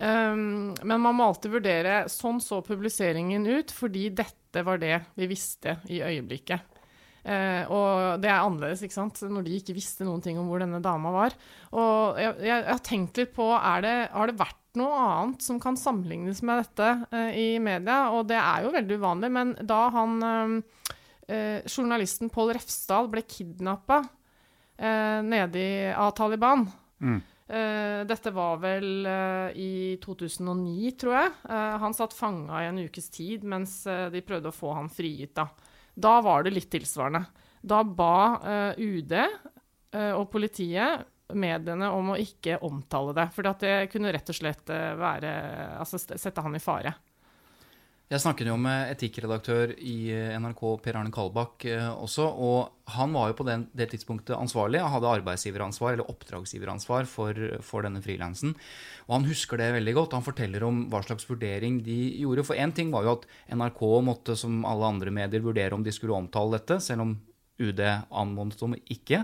Um, 0.00 0.72
men 0.80 1.00
man 1.04 1.12
må 1.12 1.26
alltid 1.28 1.52
vurdere 1.52 1.96
sånn 2.08 2.38
så 2.40 2.62
publiseringen 2.64 3.44
ut, 3.44 3.72
fordi 3.72 4.06
dette 4.16 4.62
var 4.64 4.80
det 4.80 4.94
vi 5.16 5.28
visste 5.28 5.76
i 5.92 6.00
øyeblikket. 6.00 6.79
Eh, 7.20 7.68
og 7.68 8.20
det 8.22 8.30
er 8.30 8.40
annerledes 8.40 8.80
ikke 8.86 8.96
sant? 8.96 9.18
når 9.28 9.44
de 9.44 9.58
ikke 9.60 9.76
visste 9.76 10.06
noen 10.08 10.22
ting 10.24 10.38
om 10.40 10.48
hvor 10.48 10.62
denne 10.62 10.80
dama 10.84 11.12
var. 11.12 11.36
Og 11.76 12.20
jeg, 12.20 12.36
jeg, 12.40 12.48
jeg 12.54 12.72
har 12.72 12.84
tenkt 12.86 13.20
litt 13.20 13.34
på 13.36 13.50
er 13.58 13.84
det, 13.84 13.96
Har 14.14 14.30
det 14.30 14.40
vært 14.40 14.56
noe 14.80 15.00
annet 15.02 15.44
som 15.44 15.58
kan 15.62 15.78
sammenlignes 15.78 16.42
med 16.46 16.62
dette 16.62 16.90
eh, 17.16 17.32
i 17.36 17.48
media? 17.62 18.02
Og 18.14 18.28
det 18.30 18.38
er 18.40 18.64
jo 18.64 18.74
veldig 18.76 19.00
uvanlig, 19.02 19.32
men 19.36 19.56
da 19.66 19.80
han 19.96 20.16
eh, 20.30 20.86
eh, 21.28 21.58
journalisten 21.68 22.32
Pål 22.32 22.54
Refsdal 22.56 23.10
ble 23.12 23.24
kidnappa 23.28 24.02
eh, 24.78 25.20
nede 25.26 25.60
i, 25.60 25.74
av 25.92 26.14
Taliban 26.18 26.68
Eh, 27.50 28.02
dette 28.06 28.30
var 28.30 28.60
vel 28.62 29.08
i 29.58 29.96
2009, 29.98 30.92
tror 31.00 31.16
jeg. 31.16 31.32
Han 31.82 31.96
satt 31.96 32.14
fanga 32.14 32.60
i 32.62 32.68
en 32.68 32.78
ukes 32.78 33.08
tid 33.10 33.42
mens 33.42 33.80
de 33.88 34.22
prøvde 34.22 34.52
å 34.52 34.54
få 34.54 34.70
han 34.76 34.86
frigitt. 34.92 35.32
Da, 35.34 35.48
da 35.94 36.20
var 36.24 36.44
det 36.44 36.54
litt 36.54 36.70
tilsvarende. 36.72 37.24
Da 37.60 37.82
ba 37.84 38.14
eh, 38.40 38.80
UD 38.80 39.12
eh, 39.16 40.12
og 40.16 40.30
politiet 40.32 41.06
mediene 41.36 41.90
om 41.94 42.12
å 42.14 42.18
ikke 42.18 42.58
omtale 42.66 43.14
det. 43.16 43.28
For 43.34 43.46
det 43.46 43.74
kunne 43.92 44.12
rett 44.14 44.32
og 44.32 44.38
slett 44.38 44.72
eh, 44.72 44.92
være, 44.98 45.32
altså, 45.80 46.00
sette 46.00 46.44
han 46.44 46.56
i 46.56 46.62
fare. 46.62 46.94
Jeg 48.10 48.24
snakket 48.24 48.48
jo 48.50 48.56
med 48.58 48.88
etikkredaktør 48.90 49.70
i 49.86 50.10
eh, 50.10 50.32
NRK, 50.42 50.64
Per 50.82 50.96
Arne 50.98 51.12
Kalbakk, 51.14 51.62
eh, 51.70 51.84
også. 51.94 52.24
Og 52.26 52.90
han 52.96 53.14
var 53.14 53.30
jo 53.30 53.36
på 53.38 53.46
den, 53.46 53.68
det 53.70 53.86
tidspunktet 53.92 54.34
ansvarlig. 54.34 54.80
Han 54.82 54.90
hadde 54.96 55.12
arbeidsgiveransvar, 55.20 55.94
eller 55.94 56.10
oppdragsgiveransvar, 56.10 57.06
for, 57.06 57.38
for 57.62 57.86
denne 57.86 58.02
frilansen. 58.02 58.56
Og 59.06 59.14
han 59.14 59.30
husker 59.30 59.62
det 59.62 59.70
veldig 59.78 59.94
godt. 60.00 60.18
Han 60.18 60.26
forteller 60.26 60.66
om 60.66 60.82
hva 60.90 61.04
slags 61.06 61.30
vurdering 61.30 61.78
de 61.86 62.00
gjorde. 62.24 62.48
For 62.50 62.58
én 62.58 62.74
ting 62.74 62.90
var 62.90 63.06
jo 63.06 63.14
at 63.20 63.30
NRK 63.54 63.86
måtte, 64.10 64.34
som 64.42 64.64
alle 64.66 64.90
andre 64.90 65.14
medier, 65.14 65.46
vurdere 65.46 65.78
om 65.78 65.86
de 65.86 65.94
skulle 65.94 66.18
omtale 66.18 66.58
dette, 66.58 66.82
selv 66.82 67.06
om 67.06 67.16
UD 67.62 67.86
anmodet 68.10 68.62
om 68.66 68.74
ikke. 68.90 69.22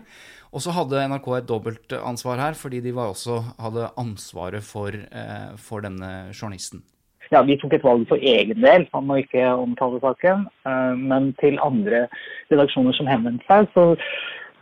Og 0.54 0.62
så 0.62 0.78
hadde 0.78 1.08
NRK 1.10 1.32
et 1.40 1.50
dobbelt 1.50 1.98
ansvar 1.98 2.38
her, 2.38 2.54
fordi 2.54 2.86
de 2.86 2.94
også 2.94 3.42
hadde 3.58 3.90
ansvaret 3.98 4.62
for, 4.62 4.94
eh, 4.94 5.56
for 5.58 5.82
denne 5.82 6.30
journalisten. 6.30 6.86
Ja, 7.30 7.42
Vi 7.42 7.56
tok 7.58 7.74
et 7.74 7.84
valg 7.84 8.06
for 8.08 8.22
egen 8.22 8.62
del 8.62 8.86
om 8.94 9.10
å 9.10 9.18
ikke 9.18 9.48
omtale 9.58 10.00
saken. 10.00 10.46
eh, 10.66 10.94
Men 10.94 11.32
til 11.40 11.58
andre 11.62 12.06
redaksjoner 12.50 12.94
som 12.94 13.06
henvendte 13.06 13.46
seg, 13.48 13.66
så 13.74 13.96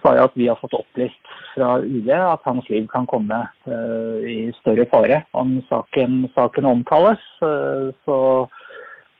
sa 0.02 0.14
jeg 0.14 0.24
at 0.24 0.36
vi 0.36 0.46
har 0.48 0.56
fått 0.60 0.74
opplyst 0.76 1.20
fra 1.54 1.78
UD 1.80 2.08
at 2.10 2.40
hans 2.44 2.68
liv 2.68 2.86
kan 2.88 3.06
komme 3.06 3.48
eh, 3.66 4.24
i 4.24 4.52
større 4.60 4.86
fare 4.86 5.24
om 5.32 5.62
saken, 5.68 6.30
saken 6.34 6.64
omtales. 6.64 7.20
Eh, 7.42 7.92
Så 8.04 8.48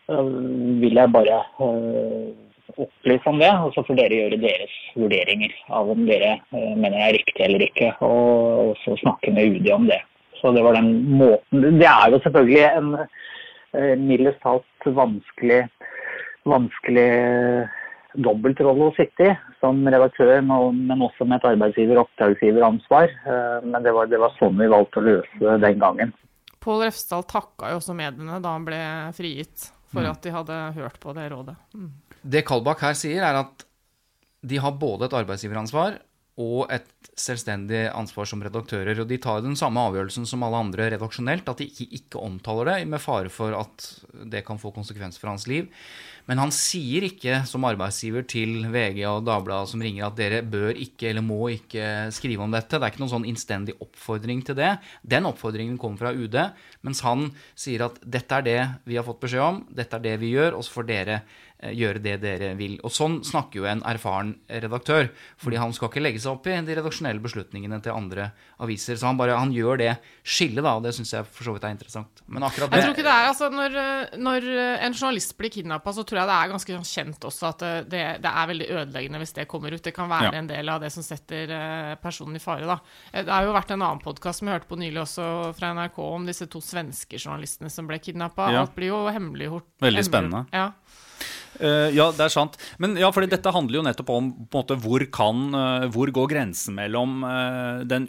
vil 0.07 0.93
jeg 0.93 1.13
bare 1.13 1.39
opplyse 2.77 3.27
om 3.27 3.39
det, 3.39 3.49
og 3.49 3.73
så 3.73 3.85
får 3.87 3.97
dere 3.97 4.19
gjøre 4.19 4.41
deres 4.43 4.75
vurderinger 4.97 5.53
av 5.71 5.89
om 5.89 6.03
dere 6.05 6.35
mener 6.53 6.93
det 6.93 7.07
er 7.07 7.17
riktig 7.17 7.45
eller 7.47 7.65
ikke, 7.65 7.89
og 8.05 8.75
også 8.75 8.99
snakke 9.01 9.33
med 9.33 9.57
UD 9.57 9.71
om 9.73 9.87
det. 9.89 10.03
Så 10.41 10.53
det 10.53 10.65
var 10.65 10.77
den 10.77 11.17
måten 11.17 11.79
Det 11.81 11.89
er 11.89 12.11
jo 12.13 12.21
selvfølgelig 12.21 12.77
en 12.77 12.91
mildest 13.99 14.41
talt 14.45 14.87
vanskelig, 14.87 15.65
vanskelig 16.47 17.09
dobbeltrolle 18.15 18.91
å 18.91 18.95
sitte 18.95 19.27
i 19.27 19.33
som 19.61 19.81
redaktør, 19.89 20.37
men 20.47 20.85
men 20.87 21.03
også 21.03 21.27
med 21.27 21.41
et 21.41 21.49
arbeidsgiver-oppdragsgiveransvar. 21.55 23.11
Eh, 23.27 23.67
Men 23.67 23.83
det 23.83 23.93
var, 23.93 24.07
det 24.07 24.21
var 24.21 24.35
sånn 24.39 24.59
vi 24.59 24.71
valgte 24.71 25.01
å 25.01 25.07
løse 25.09 25.59
den 25.65 25.79
gangen. 25.83 26.13
Pål 26.61 26.87
Refsdal 26.87 27.25
takka 27.29 27.73
jo 27.73 27.81
også 27.81 27.97
mediene 27.97 28.41
da 28.41 28.55
han 28.55 28.65
ble 28.65 28.81
frigitt, 29.17 29.71
for 29.93 30.07
at 30.09 30.23
de 30.25 30.33
hadde 30.33 30.57
hørt 30.79 30.99
på 31.01 31.13
det 31.15 31.29
rådet. 31.31 31.57
Mm. 31.75 31.91
Det 32.23 32.45
Kalbakk 32.47 32.81
her 32.87 32.97
sier, 32.97 33.23
er 33.23 33.43
at 33.43 33.67
de 34.45 34.61
har 34.61 34.73
både 34.81 35.09
et 35.09 35.17
arbeidsgiveransvar 35.17 35.99
og 36.41 36.67
et 36.75 36.89
selvstendig 37.15 37.85
ansvar 37.95 38.27
som 38.27 38.43
redaktører. 38.43 38.99
Og 39.03 39.11
de 39.11 39.21
tar 39.23 39.45
den 39.45 39.55
samme 39.59 39.83
avgjørelsen 39.87 40.27
som 40.27 40.43
alle 40.43 40.63
andre 40.65 40.89
redaksjonelt, 40.97 41.49
at 41.51 41.63
de 41.63 41.69
ikke, 41.71 41.87
ikke 42.01 42.23
omtaler 42.23 42.73
det, 42.73 42.89
med 42.91 43.03
fare 43.03 43.31
for 43.31 43.55
at 43.55 43.87
det 44.33 44.43
kan 44.47 44.59
få 44.59 44.75
konsekvenser 44.75 45.23
for 45.23 45.31
hans 45.31 45.47
liv. 45.51 45.71
Men 46.31 46.41
han 46.41 46.53
sier 46.55 47.05
ikke 47.05 47.43
som 47.49 47.67
arbeidsgiver 47.69 48.25
til 48.29 48.65
VG 48.73 49.03
og 49.11 49.27
Dagbladet 49.27 49.73
som 49.75 49.83
ringer 49.85 50.07
at 50.07 50.17
dere 50.17 50.41
bør 50.41 50.73
ikke 50.81 51.11
eller 51.11 51.25
må 51.25 51.51
ikke 51.53 52.09
skrive 52.17 52.47
om 52.47 52.55
dette. 52.55 52.79
Det 52.79 52.81
er 52.81 52.95
ikke 52.95 53.03
noen 53.05 53.13
sånn 53.13 53.29
innstendig 53.29 53.77
oppfordring 53.85 54.41
til 54.47 54.57
det. 54.57 54.75
Den 55.05 55.29
oppfordringen 55.29 55.77
kommer 55.81 56.07
fra 56.07 56.15
UD, 56.17 56.39
mens 56.87 57.05
han 57.05 57.29
sier 57.53 57.89
at 57.91 58.01
dette 58.01 58.41
er 58.41 58.47
det 58.47 58.61
vi 58.89 58.97
har 58.97 59.07
fått 59.07 59.21
beskjed 59.25 59.45
om, 59.45 59.65
dette 59.69 59.99
er 59.99 60.07
det 60.07 60.21
vi 60.23 60.33
gjør, 60.33 60.57
og 60.57 60.65
så 60.65 60.79
får 60.79 60.89
dere 60.89 61.19
eh, 61.21 61.75
gjøre 61.77 62.01
det 62.05 62.17
dere 62.25 62.51
vil. 62.57 62.79
Og 62.81 62.93
sånn 62.95 63.21
snakker 63.27 63.61
jo 63.61 63.69
en 63.69 63.85
erfaren 63.85 64.35
redaktør, 64.49 65.11
fordi 65.41 65.61
han 65.61 65.77
skal 65.77 65.93
ikke 65.93 66.05
legge 66.07 66.25
seg 66.25 66.33
opp 66.33 66.49
i 66.49 66.57
de 66.57 66.79
redaksjonelle 66.81 67.25
beslutningene 67.25 67.83
til 67.85 67.97
andre 67.97 68.31
aviser. 68.65 68.97
Så 68.97 69.11
han 69.11 69.21
bare 69.21 69.37
han 69.37 69.53
gjør 69.53 69.83
det 69.83 69.93
skillet, 70.25 70.65
da, 70.65 70.79
og 70.79 70.89
det 70.89 70.95
syns 70.97 71.13
jeg 71.19 71.29
for 71.29 71.51
så 71.51 71.57
vidt 71.57 71.69
er 71.69 71.77
interessant. 71.77 72.25
Men 72.25 72.49
akkurat 72.49 72.73
Jeg 72.73 72.89
tror 72.89 72.97
ikke 72.97 73.09
det 73.11 73.13
er, 73.13 73.29
altså 73.29 73.53
Når, 73.53 73.79
når 74.17 74.51
en 74.89 74.97
journalist 74.97 75.37
blir 75.37 75.53
kidnappa, 75.53 75.93
så 75.93 76.05
tror 76.07 76.14
jeg 76.21 76.27
det 76.29 76.35
er 76.37 76.51
ganske 76.53 76.75
sånn 76.77 76.89
kjent 76.89 77.21
også 77.29 77.49
at 77.49 77.59
det, 77.91 78.03
det 78.23 78.31
er 78.31 78.47
veldig 78.51 78.69
ødeleggende 78.71 79.19
hvis 79.23 79.35
det 79.35 79.49
kommer 79.49 79.73
ut. 79.75 79.83
Det 79.83 79.95
kan 79.95 80.09
være 80.09 80.33
Ja. 80.33 80.39
en 80.39 80.47
del 80.47 80.69
av 80.69 80.81
det 80.81 80.91
som 80.93 81.03
setter 81.03 81.51
eh, 81.51 81.95
personen 82.03 82.37
i 82.37 82.43
fare. 82.43 82.67
da. 82.67 82.79
Eh, 83.13 83.23
Det 83.25 83.33
har 83.33 83.45
jo 83.45 83.53
vært 83.53 83.71
en 83.71 83.83
annen 83.83 84.01
podkast 84.01 84.39
som 84.41 84.49
jeg 84.49 84.59
hørte 84.61 84.69
på 84.69 84.79
nylig 84.79 85.01
også 85.03 85.55
fra 85.57 85.73
NRK 85.75 85.99
om 85.99 86.27
disse 86.27 86.47
to 86.49 86.61
svenske 86.61 87.19
journalistene 87.19 87.71
som 87.71 87.87
ble 87.87 87.99
kidnappa. 87.99 88.51
Ja. 88.53 88.61
Alt 88.65 88.75
blir 88.75 88.89
jo 88.93 89.07
hemmeliggjort. 89.09 89.67
Veldig 89.81 90.05
hemmelig. 90.05 90.05
spennende. 90.05 90.47
Ja. 90.53 90.73
Eh, 91.61 91.91
ja, 91.95 92.09
det 92.15 92.25
er 92.27 92.33
sant. 92.33 92.57
Men 92.83 92.97
ja, 92.99 93.11
fordi 93.15 93.29
dette 93.31 93.53
handler 93.55 93.79
jo 93.79 93.85
nettopp 93.87 94.11
om 94.15 94.31
måte, 94.55 94.77
hvor 94.81 95.03
kan 95.15 95.43
uh, 95.55 95.87
Hvor 95.93 96.11
går 96.15 96.31
grensen 96.33 96.75
mellom 96.77 97.23
uh, 97.23 97.85
den, 97.87 98.09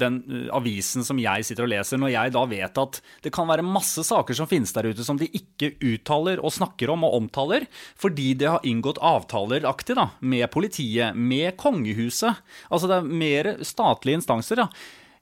den 0.00 0.18
avisen 0.54 1.06
som 1.06 1.20
jeg 1.22 1.46
sitter 1.46 1.66
og 1.66 1.72
leser, 1.72 2.00
når 2.00 2.14
jeg 2.14 2.34
da 2.34 2.44
vet 2.50 2.80
at 2.80 3.00
det 3.24 3.32
kan 3.34 3.48
være 3.50 3.66
masse 3.66 4.02
saker 4.06 4.36
som 4.36 4.48
finnes 4.50 4.74
der 4.74 4.90
ute 4.90 5.06
som 5.06 5.18
de 5.20 5.28
ikke 5.30 5.74
uttaler 5.84 6.42
og 6.42 6.54
snakker 6.54 6.90
om 6.94 7.06
og 7.06 7.16
omtaler, 7.20 7.68
fordi 8.00 8.32
de 8.40 8.50
har 8.50 8.66
inngått 8.66 9.00
avtaleraktig 9.04 9.96
da, 9.98 10.08
med 10.20 10.48
politiet, 10.54 11.16
med 11.16 11.54
kongehuset. 11.60 12.42
Altså 12.70 12.90
det 12.90 12.98
er 12.98 13.16
mer 13.24 13.50
statlige 13.66 14.22
instanser. 14.22 14.64
da. 14.64 14.68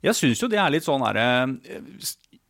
Jeg 0.03 0.17
syns 0.19 0.41
jo 0.41 0.49
det 0.51 0.59
er 0.59 0.73
litt 0.73 0.85
sånn 0.85 1.03
herre 1.05 1.27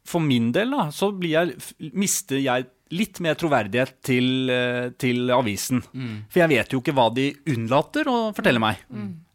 For 0.09 0.23
min 0.23 0.51
del, 0.55 0.73
da, 0.73 0.87
så 0.91 1.11
jeg, 1.23 1.57
mister 1.93 2.41
jeg 2.41 2.67
litt 2.91 3.19
mer 3.23 3.35
troverdighet 3.39 3.95
til, 4.03 4.49
eh, 4.49 4.89
til 4.99 5.31
avisen. 5.31 5.81
For 6.29 6.43
jeg 6.43 6.49
vet 6.49 6.73
jo 6.73 6.81
ikke 6.81 6.93
hva 6.93 7.07
de 7.13 7.31
unnlater 7.47 8.05
å 8.05 8.33
fortelle 8.35 8.59
meg. 8.59 8.77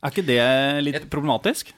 Er 0.02 0.10
ikke 0.10 0.26
det 0.26 0.84
litt 0.84 1.08
problematisk? 1.10 1.72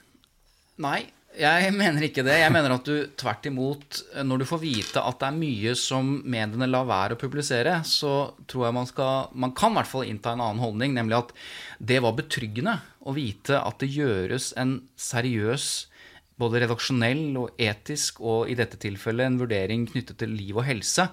Nei, 0.81 1.07
jeg 1.39 1.73
mener 1.73 2.03
ikke 2.03 2.25
det. 2.27 2.41
Jeg 2.41 2.53
mener 2.53 2.75
at 2.75 2.85
du 2.85 3.07
tvert 3.17 3.47
imot, 3.47 4.01
når 4.27 4.43
du 4.43 4.45
får 4.49 4.61
vite 4.61 5.01
at 5.01 5.21
det 5.21 5.29
er 5.29 5.39
mye 5.39 5.75
som 5.79 6.23
mediene 6.25 6.67
lar 6.67 6.89
være 6.89 7.15
å 7.15 7.21
publisere, 7.21 7.85
så 7.87 8.35
tror 8.51 8.67
jeg 8.67 8.75
man 8.75 8.87
skal 8.87 9.29
Man 9.35 9.53
kan 9.53 9.71
i 9.73 9.79
hvert 9.79 9.87
fall 9.87 10.09
innta 10.09 10.33
en 10.33 10.43
annen 10.43 10.59
holdning, 10.63 10.93
nemlig 10.95 11.19
at 11.21 11.33
det 11.79 12.01
var 12.03 12.17
betryggende 12.19 12.81
å 13.07 13.15
vite 13.15 13.61
at 13.61 13.79
det 13.79 13.93
gjøres 13.95 14.53
en 14.59 14.81
seriøs 14.99 15.87
både 16.41 16.63
redaksjonell 16.65 17.37
og 17.41 17.61
etisk, 17.61 18.23
og 18.25 18.51
i 18.51 18.57
dette 18.59 18.79
tilfellet 18.81 19.29
en 19.29 19.39
vurdering 19.41 19.85
knyttet 19.91 20.19
til 20.23 20.33
liv 20.33 20.57
og 20.57 20.67
helse, 20.67 21.07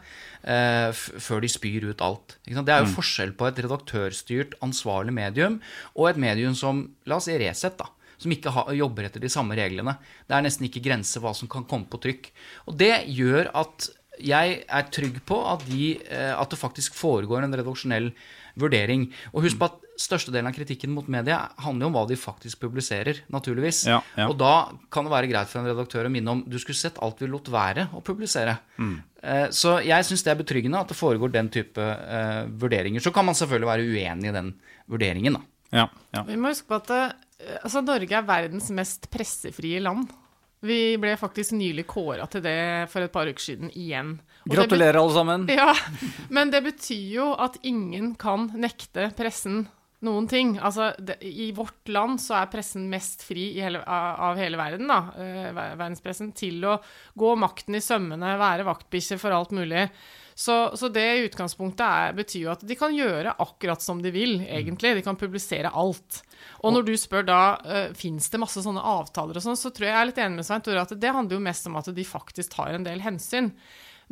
eh, 0.43 0.89
før 0.93 1.43
de 1.43 1.51
spyr 1.51 1.89
ut 1.91 2.03
alt. 2.05 2.37
Det 2.47 2.73
er 2.73 2.85
jo 2.85 2.95
forskjell 2.95 3.35
på 3.37 3.49
et 3.49 3.61
redaktørstyrt, 3.65 4.57
ansvarlig 4.65 5.13
medium 5.13 5.61
og 5.95 6.09
et 6.09 6.21
medium 6.21 6.55
som, 6.55 6.87
la 7.05 7.19
oss 7.19 7.29
si 7.29 7.37
Resett, 7.37 7.77
da. 7.77 7.91
Som 8.17 8.33
ikke 8.33 8.49
har, 8.49 8.71
jobber 8.73 9.05
etter 9.05 9.21
de 9.21 9.29
samme 9.29 9.53
reglene. 9.53 9.93
Det 10.25 10.33
er 10.33 10.41
nesten 10.41 10.65
ikke 10.65 10.81
grense 10.81 11.21
hva 11.21 11.35
som 11.37 11.49
kan 11.51 11.67
komme 11.69 11.85
på 11.85 11.99
trykk. 12.01 12.31
Og 12.65 12.79
det 12.79 13.05
gjør 13.13 13.51
at 13.53 13.91
jeg 14.17 14.63
er 14.65 14.87
trygg 14.89 15.19
på 15.29 15.37
at, 15.45 15.65
de, 15.69 15.99
eh, 16.01 16.33
at 16.33 16.49
det 16.49 16.57
faktisk 16.57 16.97
foregår 16.97 17.45
en 17.45 17.53
redaksjonell 17.53 18.09
vurdering. 18.57 19.11
Og 19.35 19.45
husk 19.45 19.59
på 19.61 19.69
at 19.69 19.86
størstedelen 19.97 20.49
av 20.49 20.55
kritikken 20.55 20.93
mot 20.93 21.07
media 21.11 21.39
handler 21.63 21.87
jo 21.87 21.89
om 21.89 21.97
hva 21.97 22.03
de 22.09 22.17
faktisk 22.19 22.61
publiserer, 22.61 23.23
naturligvis. 23.33 23.83
Ja, 23.89 23.99
ja. 24.17 24.27
Og 24.29 24.37
da 24.39 24.69
kan 24.93 25.07
det 25.07 25.13
være 25.13 25.29
greit 25.31 25.51
for 25.51 25.61
en 25.61 25.69
redaktør 25.71 26.07
å 26.07 26.13
minne 26.13 26.35
om 26.35 26.43
du 26.45 26.57
skulle 26.61 26.79
sett 26.79 27.01
alt 27.03 27.21
vi 27.23 27.29
lot 27.31 27.49
være 27.51 27.89
å 27.97 28.03
publisere. 28.05 28.57
Mm. 28.77 28.95
Så 29.51 29.79
jeg 29.83 30.05
syns 30.07 30.23
det 30.23 30.31
er 30.33 30.39
betryggende 30.39 30.79
at 30.79 30.91
det 30.93 30.97
foregår 30.97 31.33
den 31.33 31.49
type 31.51 31.81
uh, 31.81 32.45
vurderinger. 32.61 33.03
Så 33.03 33.11
kan 33.15 33.25
man 33.27 33.35
selvfølgelig 33.37 33.71
være 33.71 33.87
uenig 33.89 34.29
i 34.29 34.35
den 34.35 34.53
vurderingen, 34.87 35.39
da. 35.39 35.43
Ja, 35.73 35.89
ja. 36.15 36.23
Vi 36.27 36.37
må 36.39 36.53
huske 36.53 36.69
på 36.69 36.79
at 36.79 36.93
eh, 36.95 37.57
altså, 37.59 37.81
Norge 37.83 38.15
er 38.15 38.27
verdens 38.27 38.69
mest 38.71 39.09
pressefrie 39.11 39.81
land. 39.83 40.07
Vi 40.65 40.95
ble 40.97 41.13
faktisk 41.19 41.53
nylig 41.53 41.85
kåra 41.89 42.25
til 42.31 42.41
det 42.45 42.87
for 42.89 43.05
et 43.05 43.13
par 43.13 43.29
uker 43.29 43.43
siden 43.43 43.69
igjen. 43.77 44.15
Og 44.47 44.55
Gratulerer, 44.55 44.97
alle 44.97 45.13
sammen. 45.13 45.43
Ja, 45.51 45.73
men 46.33 46.53
det 46.53 46.63
betyr 46.65 47.11
jo 47.19 47.27
at 47.37 47.59
ingen 47.67 48.15
kan 48.19 48.47
nekte 48.57 49.11
pressen 49.17 49.65
noen 50.05 50.27
ting. 50.29 50.55
Altså, 50.61 50.91
det, 50.99 51.17
I 51.25 51.49
vårt 51.57 51.89
land 51.89 52.21
så 52.21 52.37
er 52.41 52.51
pressen 52.51 52.85
mest 52.91 53.23
fri 53.25 53.49
i 53.55 53.63
hele, 53.63 53.81
av, 53.81 54.37
hele 54.37 54.59
verden, 54.59 54.89
da, 54.91 54.99
eh, 55.17 55.49
verdenspressen, 55.55 56.31
til 56.37 56.61
å 56.67 56.77
gå 57.17 57.33
makten 57.39 57.77
i 57.77 57.83
sømmene, 57.83 58.37
være 58.37 58.67
vaktbikkje 58.67 59.19
for 59.21 59.33
alt 59.33 59.55
mulig. 59.57 59.87
Så, 60.37 60.53
så 60.77 60.91
det 60.93 61.01
i 61.01 61.23
utgangspunktet 61.25 61.81
er, 61.81 62.11
betyr 62.13 62.43
jo 62.43 62.51
at 62.53 62.61
de 62.69 62.75
kan 62.77 62.93
gjøre 62.93 63.33
akkurat 63.41 63.81
som 63.81 64.03
de 64.03 64.11
vil, 64.13 64.35
egentlig. 64.45 64.93
De 64.99 65.01
kan 65.01 65.17
publisere 65.17 65.71
alt. 65.73 66.19
Og 66.61 66.75
når 66.75 66.85
du 66.85 66.93
spør 66.93 67.25
da 67.25 67.39
uh, 67.57 67.87
fins 67.97 68.29
det 68.29 68.41
masse 68.43 68.61
sånne 68.61 68.83
avtaler 68.85 69.39
og 69.39 69.41
sånn, 69.41 69.57
så 69.57 69.71
tror 69.73 69.87
jeg 69.87 69.95
jeg 69.95 70.01
er 70.03 70.09
litt 70.11 70.21
enig 70.21 70.37
med 70.37 70.45
Svein 70.45 70.61
Tore 70.61 70.83
at 70.85 70.93
det 70.93 71.15
handler 71.15 71.39
jo 71.39 71.47
mest 71.47 71.65
om 71.65 71.79
at 71.81 71.89
de 71.89 72.05
faktisk 72.05 72.53
tar 72.53 72.77
en 72.77 72.85
del 72.85 73.01
hensyn. 73.01 73.49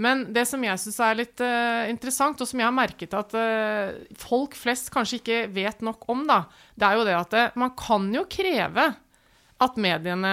Men 0.01 0.25
det 0.35 0.43
som 0.49 0.63
jeg 0.63 0.81
syns 0.81 0.99
er 1.03 1.17
litt 1.21 1.41
uh, 1.43 1.87
interessant, 1.91 2.41
og 2.41 2.49
som 2.49 2.59
jeg 2.59 2.67
har 2.67 2.75
merket 2.75 3.15
at 3.15 3.31
uh, 3.37 3.95
folk 4.19 4.57
flest 4.59 4.91
kanskje 4.93 5.21
ikke 5.21 5.39
vet 5.55 5.83
nok 5.85 6.03
om, 6.11 6.25
da, 6.27 6.43
det 6.75 6.87
er 6.87 6.99
jo 6.99 7.07
det 7.07 7.15
at 7.15 7.35
eh, 7.39 7.57
man 7.59 7.71
kan 7.79 8.09
jo 8.13 8.25
kreve 8.27 8.89
at 9.63 9.77
mediene 9.79 10.31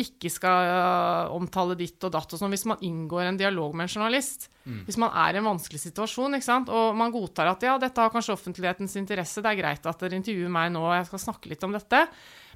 ikke 0.00 0.30
skal 0.32 0.70
uh, 0.72 1.34
omtale 1.36 1.76
ditt 1.76 2.00
og 2.08 2.14
datt 2.14 2.32
og 2.32 2.40
sånn 2.40 2.54
hvis 2.54 2.64
man 2.70 2.80
inngår 2.88 3.28
en 3.28 3.40
dialog 3.40 3.76
med 3.76 3.84
en 3.84 3.92
journalist. 3.98 4.48
Hvis 4.88 4.96
man 4.98 5.12
er 5.14 5.36
i 5.36 5.38
en 5.38 5.46
vanskelig 5.46 5.78
situasjon, 5.78 6.38
ikke 6.38 6.48
sant? 6.48 6.72
og 6.72 6.96
man 6.98 7.12
godtar 7.14 7.52
at 7.52 7.62
ja, 7.62 7.76
dette 7.78 8.00
har 8.00 8.10
kanskje 8.10 8.32
offentlighetens 8.34 8.96
interesse, 8.98 9.44
det 9.44 9.52
er 9.52 9.60
greit 9.60 9.84
at 9.86 10.00
dere 10.00 10.16
intervjuer 10.18 10.50
meg 10.50 10.72
nå, 10.74 10.82
og 10.88 10.96
jeg 10.96 11.10
skal 11.10 11.22
snakke 11.28 11.52
litt 11.52 11.68
om 11.68 11.76
dette, 11.76 12.00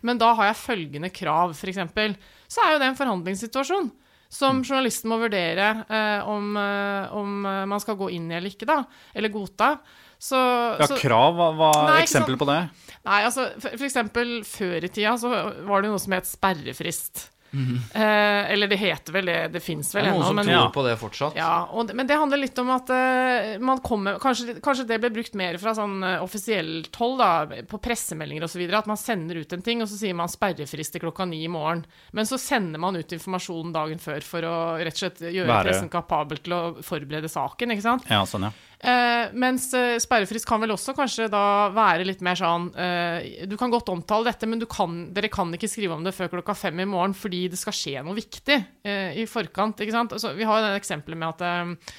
men 0.09 0.18
da 0.18 0.33
har 0.40 0.48
jeg 0.48 0.62
følgende 0.62 1.12
krav, 1.12 1.53
f.eks. 1.53 2.16
Så 2.50 2.64
er 2.64 2.72
jo 2.72 2.81
det 2.81 2.88
en 2.88 2.98
forhandlingssituasjon 2.98 3.92
som 4.31 4.61
journalisten 4.62 5.11
må 5.11 5.19
vurdere 5.25 5.71
eh, 5.90 6.29
om, 6.31 6.53
eh, 6.57 7.11
om 7.19 7.40
eh, 7.51 7.64
man 7.66 7.83
skal 7.83 7.99
gå 7.99 8.11
inn 8.14 8.29
i 8.31 8.37
eller 8.38 8.53
ikke, 8.53 8.69
da. 8.71 8.85
Eller 9.14 9.33
godta. 9.35 9.73
Så, 10.21 10.38
Ja, 10.79 10.87
så- 10.87 10.99
krav, 11.01 11.35
hva 11.59 11.71
er 11.97 12.03
eksempler 12.05 12.38
på 12.38 12.47
det? 12.47 12.61
Nei, 13.09 13.23
altså 13.25 13.49
for, 13.59 13.73
for 13.75 13.87
eksempel 13.88 14.33
før 14.45 14.85
i 14.85 14.90
tida 14.93 15.14
så 15.19 15.31
var 15.66 15.83
det 15.83 15.90
noe 15.90 15.99
som 16.03 16.12
het 16.14 16.29
sperrefrist. 16.29 17.31
Mhm. 17.52 17.78
eh, 17.94 18.52
eller 18.52 18.68
det 18.70 18.76
heter 18.78 19.12
vel 19.12 19.26
det, 19.26 19.52
det 19.52 19.60
fins 19.62 19.94
vel 19.94 20.04
ennå. 20.06 20.18
noen 20.20 20.26
som 20.26 20.36
men 20.36 20.46
tror 20.46 20.72
på 20.72 20.84
det 20.86 20.96
fortsatt. 21.00 21.34
ja, 21.34 21.66
og, 21.72 21.86
det- 21.88 21.94
men 21.96 22.06
det 22.06 22.16
handler 22.16 22.38
litt 22.38 22.58
om 22.58 22.70
at 22.70 22.90
eh, 22.90 23.58
man 23.58 23.78
kommer 23.80 24.18
kanskje, 24.22 24.60
kanskje 24.62 24.86
det 24.86 25.00
ble 25.00 25.10
brukt 25.10 25.34
mer 25.34 25.58
fra 25.58 25.72
sånn 25.74 25.98
uh, 26.04 26.22
offisielt 26.22 26.94
hold, 26.96 27.18
da, 27.18 27.46
på 27.66 27.80
pressemeldinger 27.82 28.44
osv. 28.44 28.62
At 28.72 28.86
man 28.86 28.96
sender 28.96 29.36
ut 29.42 29.52
en 29.52 29.62
ting, 29.62 29.82
og 29.82 29.88
så 29.88 29.98
sier 29.98 30.14
man 30.14 30.28
sperrefrist 30.28 30.92
til 30.92 31.00
klokka 31.02 31.26
ni 31.26 31.44
i 31.44 31.48
morgen. 31.48 31.84
Men 32.12 32.24
så 32.24 32.38
sender 32.38 32.78
man 32.78 32.94
ut 32.96 33.10
informasjonen 33.12 33.72
dagen 33.72 33.98
før 33.98 34.22
for 34.22 34.42
å 34.42 34.56
rett 34.78 34.94
og 34.94 35.02
slett 35.10 35.18
gjøre 35.20 35.46
Være- 35.50 35.64
pressen 35.70 35.90
kapabel 35.90 36.38
til 36.38 36.52
å 36.52 36.62
forberede 36.86 37.28
saken, 37.28 37.72
ikke 37.74 37.82
sant? 37.82 38.06
Ja, 38.08 38.22
sånn, 38.24 38.42
ja. 38.46 38.52
Eh, 38.81 39.33
mens 39.37 39.66
eh, 39.77 39.99
sperrefrist 40.01 40.47
kan 40.49 40.62
vel 40.62 40.73
også 40.73 40.95
kanskje 40.97 41.27
da 41.29 41.69
være 41.77 42.07
litt 42.09 42.23
mer 42.25 42.38
sånn 42.38 42.71
eh, 42.81 43.45
Du 43.45 43.53
kan 43.61 43.69
godt 43.69 43.90
omtale 43.93 44.31
dette, 44.31 44.49
men 44.49 44.62
kan, 44.64 45.03
dere 45.12 45.29
kan 45.29 45.53
ikke 45.53 45.69
skrive 45.69 45.99
om 45.99 46.07
det 46.07 46.14
før 46.16 46.31
klokka 46.33 46.55
fem 46.57 46.81
i 46.81 46.88
morgen 46.88 47.12
fordi 47.12 47.43
det 47.53 47.61
skal 47.61 47.77
skje 47.77 48.01
noe 48.07 48.16
viktig 48.16 48.57
eh, 48.57 49.21
i 49.21 49.27
forkant. 49.29 49.85
ikke 49.85 49.93
sant? 49.93 50.16
Altså, 50.16 50.33
vi 50.38 50.49
har 50.49 50.62
jo 50.62 50.71
det 50.71 50.81
eksempelet 50.81 51.21
med 51.21 51.29
at 51.35 51.45
eh, 51.45 51.93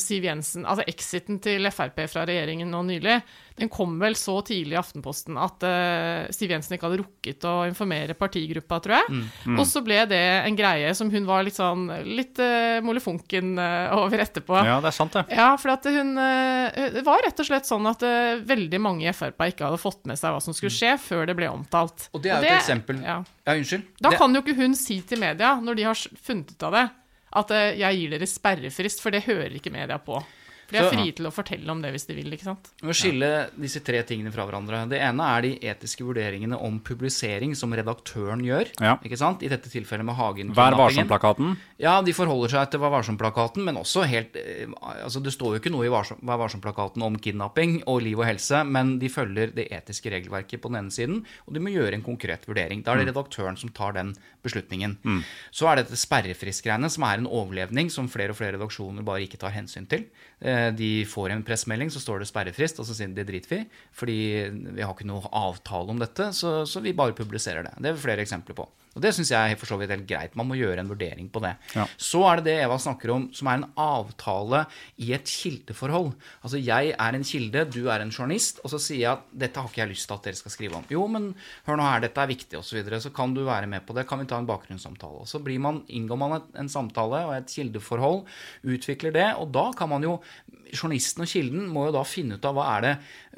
Siv 0.00 0.24
Jensen, 0.24 0.64
altså 0.66 0.84
exiten 0.88 1.38
til 1.44 1.66
Frp 1.70 1.98
fra 2.08 2.22
regjeringen 2.28 2.70
nå 2.72 2.80
nylig, 2.88 3.18
den 3.58 3.68
kom 3.68 3.96
vel 4.00 4.14
så 4.16 4.36
tidlig 4.46 4.76
i 4.76 4.78
Aftenposten 4.78 5.36
at 5.36 5.64
uh, 5.66 6.28
Siv 6.32 6.52
Jensen 6.54 6.76
ikke 6.76 6.86
hadde 6.88 7.00
rukket 7.02 7.44
å 7.48 7.54
informere 7.68 8.14
partigruppa, 8.14 8.78
tror 8.84 8.94
jeg. 9.00 9.22
Og 9.58 9.64
så 9.66 9.82
ble 9.84 9.98
det 10.08 10.20
en 10.46 10.56
greie 10.56 10.92
som 10.96 11.10
hun 11.10 11.26
var 11.28 11.42
litt 11.44 11.58
sånn 11.58 11.88
litt 12.06 12.38
uh, 12.40 12.78
molefonken 12.86 13.58
uh, 13.58 13.98
over 13.98 14.22
etterpå. 14.24 14.56
Ja, 14.64 14.78
det 14.80 14.92
er 14.92 14.96
sant, 14.96 15.12
det. 15.18 15.24
Ja, 15.36 15.50
for 15.60 15.74
at 15.74 15.84
hun 15.90 16.14
eh, 16.22 16.88
Det 16.94 17.02
var 17.06 17.20
rett 17.24 17.38
og 17.42 17.46
slett 17.48 17.66
sånn 17.68 17.86
at 17.90 18.02
eh, 18.06 18.38
veldig 18.46 18.80
mange 18.82 19.08
i 19.08 19.12
Frp 19.16 19.42
ikke 19.50 19.66
hadde 19.68 19.80
fått 19.82 20.06
med 20.08 20.18
seg 20.20 20.32
hva 20.34 20.40
som 20.44 20.54
skulle 20.56 20.72
skje, 20.74 20.94
før 21.02 21.26
det 21.28 21.34
ble 21.38 21.48
omtalt. 21.50 22.08
Og 22.14 22.22
det 22.24 22.30
er 22.32 22.40
jo 22.42 22.48
et 22.52 22.60
eksempel 22.62 23.02
Ja. 23.04 23.18
Ja, 23.48 23.54
unnskyld. 23.58 23.84
Da 24.00 24.10
Det- 24.10 24.18
kan 24.20 24.34
jo 24.34 24.42
ikke 24.42 24.56
hun 24.58 24.74
si 24.78 25.00
til 25.02 25.18
media, 25.20 25.54
når 25.60 25.76
de 25.76 25.82
har 25.88 25.94
funnet 26.22 26.50
ut 26.52 26.62
av 26.68 26.72
det, 26.76 26.86
at 27.38 27.54
eh, 27.54 27.78
jeg 27.80 28.00
gir 28.00 28.14
dere 28.14 28.28
sperrefrist, 28.28 29.02
for 29.04 29.14
det 29.14 29.26
hører 29.28 29.56
ikke 29.58 29.72
media 29.74 29.98
på. 30.02 30.20
For 30.68 30.76
de 30.76 30.82
er 30.82 30.90
frie 30.92 31.12
til 31.16 31.24
å 31.24 31.30
fortelle 31.32 31.72
om 31.72 31.78
det 31.80 31.94
hvis 31.94 32.04
de 32.04 32.14
vil, 32.18 32.28
ikke 32.36 32.44
sant. 32.44 32.66
Må 32.84 32.92
skille 32.92 33.28
disse 33.56 33.80
tre 33.80 34.02
tingene 34.04 34.28
fra 34.34 34.44
hverandre. 34.44 34.82
Det 34.90 34.98
ene 35.00 35.24
er 35.32 35.46
de 35.46 35.52
etiske 35.70 36.04
vurderingene 36.04 36.58
om 36.60 36.76
publisering 36.84 37.54
som 37.56 37.72
redaktøren 37.72 38.42
gjør. 38.44 38.68
Ja. 38.84 38.98
ikke 39.00 39.16
sant? 39.16 39.40
I 39.46 39.48
dette 39.48 39.72
tilfellet 39.72 40.04
med 40.04 40.18
Hagen. 40.18 40.52
Vær 40.56 40.76
varsom-plakaten. 40.76 41.54
Ja, 41.80 41.94
de 42.04 42.12
forholder 42.12 42.52
seg 42.52 42.68
til 42.74 42.82
Vær 42.84 42.92
varsom-plakaten, 42.98 43.64
men 43.64 43.80
også 43.80 44.04
helt 44.10 44.36
eh, 44.36 44.66
Altså, 44.78 45.22
det 45.24 45.32
står 45.32 45.56
jo 45.56 45.62
ikke 45.62 45.72
noe 45.72 45.88
i 45.88 45.92
Vær 45.94 46.42
varsom-plakaten 46.44 47.02
om 47.06 47.16
kidnapping 47.16 47.78
og 47.88 48.02
liv 48.04 48.20
og 48.20 48.28
helse, 48.28 48.60
men 48.68 48.98
de 49.00 49.08
følger 49.12 49.54
det 49.56 49.70
etiske 49.72 50.12
regelverket 50.12 50.60
på 50.60 50.68
den 50.68 50.82
ene 50.82 50.92
siden, 50.92 51.22
og 51.48 51.56
de 51.56 51.64
må 51.64 51.72
gjøre 51.72 51.96
en 51.96 52.04
konkret 52.04 52.44
vurdering. 52.48 52.84
Da 52.84 52.92
er 52.92 53.00
det 53.06 53.14
redaktøren 53.14 53.56
som 53.56 53.72
tar 53.72 53.96
den 53.96 54.12
beslutningen. 54.44 54.98
Så 55.54 55.68
er 55.70 55.80
det 55.80 55.88
dette 55.88 56.00
sperrefrist-greiene, 56.04 56.90
som 56.92 57.08
er 57.08 57.22
en 57.22 57.30
overlevning 57.30 57.88
som 57.92 58.08
flere 58.12 58.34
og 58.34 58.38
flere 58.40 58.58
redaksjoner 58.58 59.06
bare 59.06 59.24
ikke 59.24 59.40
tar 59.40 59.54
hensyn 59.56 59.88
til. 59.90 60.06
Eh, 60.44 60.57
De 60.78 60.90
får 61.08 61.34
en 61.34 61.44
pressemelding, 61.46 61.92
så 61.92 62.02
står 62.02 62.22
det 62.22 62.30
sperrefrist, 62.30 62.80
og 62.80 62.88
så 62.88 62.96
sier 62.96 63.12
de 63.14 63.26
driter 63.26 63.54
vi, 63.54 63.60
fordi 63.96 64.18
vi 64.50 64.82
har 64.84 64.94
ikke 64.94 65.08
noe 65.08 65.30
avtale 65.36 65.94
om 65.94 66.02
dette, 66.02 66.30
så, 66.36 66.60
så 66.68 66.82
vi 66.84 66.96
bare 66.96 67.16
publiserer 67.16 67.66
det. 67.66 67.74
Det 67.78 67.92
er 67.92 68.00
flere 68.00 68.24
eksempler 68.26 68.58
på. 68.58 68.68
Og 68.98 69.04
det 69.04 69.14
syns 69.14 69.30
jeg 69.30 69.58
for 69.60 69.70
så 69.70 69.78
vidt 69.78 69.92
helt 69.94 70.08
greit. 70.08 70.34
Man 70.38 70.48
må 70.50 70.58
gjøre 70.58 70.82
en 70.82 70.90
vurdering 70.90 71.28
på 71.30 71.42
det. 71.44 71.54
Ja. 71.76 71.86
Så 71.94 72.24
er 72.26 72.40
det 72.40 72.48
det 72.48 72.56
Eva 72.64 72.78
snakker 72.82 73.12
om, 73.14 73.28
som 73.36 73.50
er 73.50 73.60
en 73.60 73.68
avtale 73.78 74.64
i 75.04 75.12
et 75.14 75.30
kildeforhold. 75.30 76.10
Altså 76.42 76.58
jeg 76.58 76.94
er 76.94 77.18
en 77.18 77.26
kilde, 77.26 77.64
du 77.70 77.86
er 77.92 78.02
en 78.02 78.12
journalist, 78.12 78.58
og 78.64 78.72
så 78.72 78.80
sier 78.82 79.02
jeg 79.04 79.12
at 79.12 79.28
dette 79.44 79.62
har 79.62 79.70
ikke 79.70 79.84
jeg 79.84 79.92
lyst 79.92 80.08
til 80.10 80.16
at 80.16 80.26
dere 80.26 80.40
skal 80.40 80.54
skrive 80.54 80.80
om. 80.80 80.88
Jo, 80.90 81.06
men 81.10 81.30
hør 81.68 81.78
nå 81.78 81.86
her, 81.86 82.02
dette 82.04 82.24
er 82.24 82.32
viktig, 82.32 82.58
osv. 82.58 82.68
Så, 82.68 82.76
videre, 82.80 83.00
så 83.02 83.12
kan 83.14 83.32
du 83.36 83.44
være 83.46 83.70
med 83.70 83.86
på 83.86 83.96
det. 83.96 84.06
Kan 84.08 84.22
vi 84.22 84.28
ta 84.30 84.40
en 84.40 84.48
bakgrunnssamtale? 84.48 85.22
Og 85.24 85.30
så 85.30 85.40
blir 85.44 85.62
man, 85.62 85.84
inngår 85.88 86.20
man 86.20 86.38
en 86.58 86.72
samtale 86.72 87.24
og 87.28 87.36
et 87.38 87.54
kildeforhold, 87.54 88.24
utvikler 88.66 89.14
det, 89.14 89.28
og 89.38 89.52
da 89.54 89.70
kan 89.78 89.90
man 89.94 90.06
jo 90.06 90.18
Journalisten 90.68 91.24
og 91.24 91.30
kilden 91.30 91.68
må 91.72 91.86
jo 91.86 91.94
da 91.94 92.02
finne 92.04 92.36
ut 92.36 92.44
av 92.44 92.52
hva 92.56 92.66
er 92.74 92.82
det, 92.84 92.90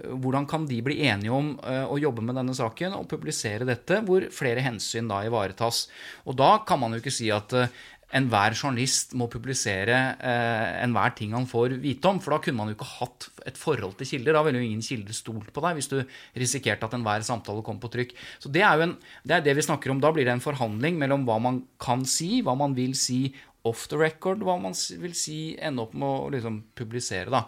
hvordan 0.09 0.49
kan 0.51 0.67
de 0.69 0.81
bli 0.85 1.01
enige 1.09 1.35
om 1.35 1.55
eh, 1.67 1.85
å 1.85 1.99
jobbe 2.01 2.25
med 2.25 2.39
denne 2.39 2.57
saken 2.57 2.97
og 2.99 3.09
publisere 3.11 3.69
dette, 3.69 4.03
hvor 4.07 4.27
flere 4.35 4.65
hensyn 4.65 5.11
da 5.11 5.23
ivaretas. 5.27 5.87
Og 6.27 6.39
da 6.41 6.59
kan 6.67 6.81
man 6.83 6.95
jo 6.95 7.03
ikke 7.03 7.15
si 7.15 7.31
at 7.35 7.55
eh, 7.57 7.73
enhver 8.17 8.57
journalist 8.57 9.13
må 9.19 9.29
publisere 9.31 9.97
eh, 10.19 10.81
enhver 10.83 11.15
ting 11.19 11.35
han 11.37 11.47
får 11.51 11.77
vite 11.83 12.11
om. 12.11 12.19
For 12.23 12.35
da 12.35 12.41
kunne 12.43 12.59
man 12.59 12.73
jo 12.73 12.77
ikke 12.79 12.89
hatt 12.97 13.29
et 13.47 13.61
forhold 13.61 13.97
til 13.99 14.11
kilder. 14.13 14.37
Da 14.37 14.45
ville 14.47 14.63
jo 14.63 14.71
ingen 14.71 14.85
kilder 14.85 15.17
stolt 15.17 15.53
på 15.55 15.65
deg 15.65 15.79
hvis 15.79 15.91
du 15.93 15.99
risikerte 16.39 16.89
at 16.89 16.97
enhver 16.99 17.25
samtale 17.27 17.65
kom 17.67 17.79
på 17.83 17.93
trykk. 17.93 18.17
Så 18.43 18.53
det 18.53 18.65
er 18.67 18.79
jo 18.79 18.89
en, 18.89 18.97
det, 19.23 19.39
er 19.39 19.47
det 19.47 19.57
vi 19.59 19.67
snakker 19.67 19.95
om. 19.95 20.03
Da 20.03 20.13
blir 20.15 20.27
det 20.27 20.35
en 20.35 20.45
forhandling 20.45 20.99
mellom 21.01 21.27
hva 21.29 21.39
man 21.43 21.63
kan 21.83 22.05
si, 22.09 22.41
hva 22.47 22.57
man 22.59 22.75
vil 22.79 22.97
si 22.99 23.29
off 23.69 23.87
the 23.89 23.97
record, 24.01 24.41
hva 24.41 24.55
man 24.61 24.73
vil 24.73 25.13
si 25.15 25.55
ende 25.61 25.83
opp 25.83 25.93
med 25.93 26.09
å 26.09 26.31
liksom 26.33 26.63
publisere, 26.75 27.29
da. 27.29 27.43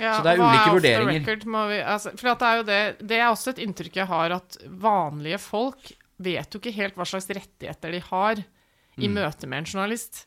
Ja, 0.00 0.14
Så 0.16 0.22
det 0.24 0.32
er 0.32 0.40
ulike 0.40 0.72
vurderinger. 0.78 1.20
record, 1.26 1.44
vi, 1.68 1.80
altså, 1.82 2.14
for 2.16 2.30
det 2.32 2.46
er 2.48 2.56
jo 2.56 2.62
det 2.70 2.78
Det 3.06 3.18
er 3.18 3.26
også 3.28 3.50
et 3.52 3.60
inntrykk 3.66 3.96
jeg 4.00 4.06
har, 4.08 4.32
at 4.38 4.56
vanlige 4.66 5.38
folk 5.44 5.92
vet 6.18 6.50
jo 6.54 6.58
ikke 6.58 6.72
helt 6.74 6.96
hva 6.96 7.04
slags 7.06 7.28
rettigheter 7.28 7.92
de 7.92 8.00
har 8.00 8.40
i 8.98 9.06
Mm. 9.06 9.14
møte 9.14 9.46
med 9.46 9.58
en 9.58 9.64
journalist. 9.64 10.24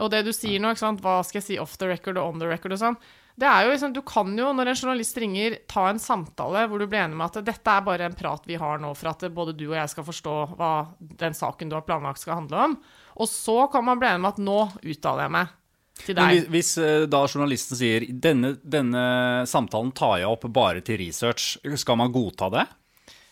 Og 0.00 0.10
det 0.10 0.24
du 0.24 0.32
sier 0.32 0.58
nå, 0.58 0.70
ikke 0.72 0.78
sant, 0.86 1.00
hva 1.02 1.20
skal 1.24 1.40
jeg 1.40 1.46
si 1.46 1.58
off 1.58 1.76
the 1.78 1.86
record 1.86 2.16
og 2.16 2.32
on 2.34 2.38
the 2.40 2.46
record 2.48 2.72
og 2.72 2.78
sånn, 2.80 2.96
det 3.38 3.46
er 3.46 3.64
jo 3.66 3.70
liksom, 3.70 3.92
Du 3.94 4.02
kan 4.02 4.26
jo, 4.36 4.52
når 4.52 4.66
en 4.68 4.74
journalist 4.74 5.16
ringer, 5.16 5.58
ta 5.68 5.88
en 5.90 5.98
samtale 6.02 6.66
hvor 6.68 6.78
du 6.80 6.86
blir 6.88 7.04
enig 7.04 7.14
med 7.14 7.36
at 7.36 7.44
dette 7.44 7.68
er 7.70 7.80
bare 7.86 8.00
en 8.08 8.14
prat 8.18 8.42
vi 8.46 8.56
har 8.58 8.78
nå 8.78 8.96
for 8.96 9.10
at 9.10 9.20
både 9.32 9.54
du 9.56 9.68
og 9.68 9.76
jeg 9.76 9.88
skal 9.90 10.04
forstå 10.04 10.56
hva 10.56 10.88
den 10.98 11.32
saken 11.34 11.68
du 11.70 11.76
har 11.76 11.82
planlagt 11.86 12.18
skal 12.18 12.34
handle 12.40 12.56
om. 12.64 12.78
Og 13.18 13.28
så 13.30 13.66
kan 13.72 13.86
man 13.86 14.00
bli 14.00 14.10
enig 14.10 14.24
med 14.24 14.36
at 14.36 14.42
nå 14.42 14.58
uttaler 14.82 15.26
jeg 15.26 15.34
meg 15.34 15.54
til 15.98 16.18
Men 16.18 16.44
hvis 16.54 16.72
eh, 16.78 17.06
da 17.10 17.24
journalisten 17.26 17.78
sier 17.78 18.06
denne, 18.08 18.54
denne 18.62 19.06
samtalen 19.50 19.90
tar 19.96 20.20
jeg 20.22 20.30
opp 20.30 20.46
bare 20.54 20.82
til 20.86 21.00
research, 21.02 21.56
skal 21.80 21.98
man 21.98 22.14
godta 22.14 22.50
det? 22.54 22.68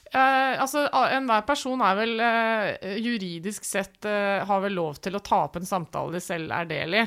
Eh, 0.07 0.55
altså, 0.62 0.87
Enhver 1.12 1.46
person 1.46 1.83
er 1.85 1.96
vel 1.99 2.20
eh, 2.22 2.99
juridisk 3.03 3.66
sett 3.66 4.07
eh, 4.07 4.42
har 4.46 4.62
vel 4.62 4.77
lov 4.79 5.01
til 5.03 5.18
å 5.18 5.22
ta 5.25 5.44
opp 5.49 5.59
en 5.59 5.68
samtale 5.68 6.14
de 6.14 6.22
selv 6.22 6.55
er 6.55 6.68
del 6.70 6.99
i. 7.01 7.07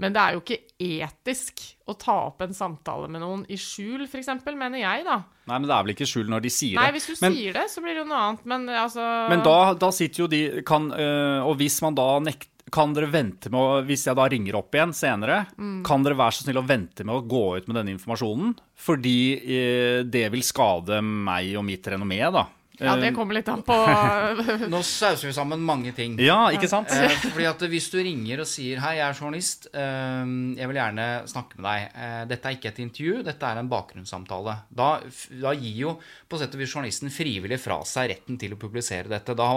Men 0.00 0.14
det 0.16 0.20
er 0.22 0.36
jo 0.36 0.40
ikke 0.40 0.58
etisk 0.80 1.62
å 1.90 1.94
ta 2.00 2.16
opp 2.30 2.40
en 2.44 2.54
samtale 2.56 3.08
med 3.10 3.20
noen 3.20 3.42
i 3.52 3.58
skjul, 3.60 4.06
f.eks., 4.06 4.30
mener 4.48 4.80
jeg, 4.80 5.04
da. 5.04 5.18
Nei, 5.50 5.58
men 5.58 5.66
det 5.68 5.74
er 5.76 5.84
vel 5.84 5.94
ikke 5.96 6.08
skjul 6.08 6.30
når 6.30 6.44
de 6.46 6.52
sier 6.54 6.76
det. 6.76 6.84
Nei, 6.84 6.92
hvis 6.96 7.08
du 7.10 7.14
men, 7.20 7.34
sier 7.36 7.58
det, 7.58 7.66
så 7.72 7.82
blir 7.84 7.96
det 7.98 8.04
jo 8.04 8.08
noe 8.08 8.22
annet, 8.28 8.46
men 8.48 8.68
altså 8.70 9.08
men 9.32 9.42
da, 9.44 9.58
da 9.80 9.90
sitter 9.94 10.24
jo 10.24 10.30
de 10.30 10.40
kan, 10.66 10.88
øh, 10.94 11.42
Og 11.50 11.58
hvis 11.60 11.80
man 11.84 11.98
da 11.98 12.14
nekter 12.22 12.48
kan 12.70 12.92
dere 12.94 13.08
vente 13.10 13.50
med 13.50 13.58
å 13.58 13.80
Hvis 13.82 14.04
jeg 14.06 14.14
da 14.14 14.28
ringer 14.30 14.54
opp 14.60 14.76
igjen 14.76 14.92
senere, 14.94 15.40
Mm. 15.58 15.80
kan 15.82 16.04
dere 16.06 16.14
være 16.14 16.36
så 16.36 16.44
snill 16.44 16.60
å 16.60 16.66
vente 16.68 17.02
med 17.02 17.16
å 17.16 17.24
gå 17.26 17.56
ut 17.58 17.66
med 17.66 17.80
denne 17.80 17.90
informasjonen? 17.96 18.52
Fordi 18.78 19.16
eh, 19.42 20.02
det 20.06 20.28
vil 20.30 20.44
skade 20.46 21.00
meg 21.02 21.50
og 21.58 21.64
mitt 21.66 21.82
renommé, 21.90 22.20
da. 22.30 22.46
Ja, 22.80 22.94
det 22.96 23.10
Eh, 23.10 23.14
kommer 23.14 23.34
litt 23.36 23.48
an 23.52 23.62
på 23.62 23.74
Nå 24.72 24.80
sauser 24.86 25.28
vi 25.28 25.32
sammen 25.36 25.60
mange 25.60 25.92
ting. 25.96 26.14
Ja, 26.22 26.48
ikke 26.54 26.68
sant? 26.70 26.88
Eh, 26.94 27.12
fordi 27.30 27.46
at 27.50 27.60
Hvis 27.70 27.90
du 27.92 27.98
ringer 28.02 28.40
og 28.40 28.46
sier 28.48 28.78
'Hei, 28.80 28.94
jeg 28.96 29.06
er 29.08 29.14
journalist. 29.18 29.66
eh, 29.74 30.24
Jeg 30.60 30.68
vil 30.70 30.76
gjerne 30.80 31.06
snakke 31.28 31.58
med 31.60 31.64
deg.' 31.68 31.88
Eh, 31.94 32.24
Dette 32.30 32.46
er 32.48 32.56
ikke 32.56 32.68
et 32.72 32.78
intervju, 32.86 33.22
dette 33.24 33.42
er 33.46 33.58
en 33.60 33.68
bakgrunnssamtale. 33.68 34.54
Da, 34.72 35.00
da 35.42 35.52
gir 35.54 35.76
jo 35.76 35.98
på 36.30 36.38
sett 36.38 36.54
og 36.54 36.60
vis 36.60 36.72
journalisten 36.74 37.10
frivillig 37.10 37.58
fra 37.60 37.82
seg 37.84 38.10
retten 38.14 38.38
til 38.38 38.54
å 38.54 38.60
publisere 38.60 39.08
dette. 39.10 39.34
Da, 39.36 39.48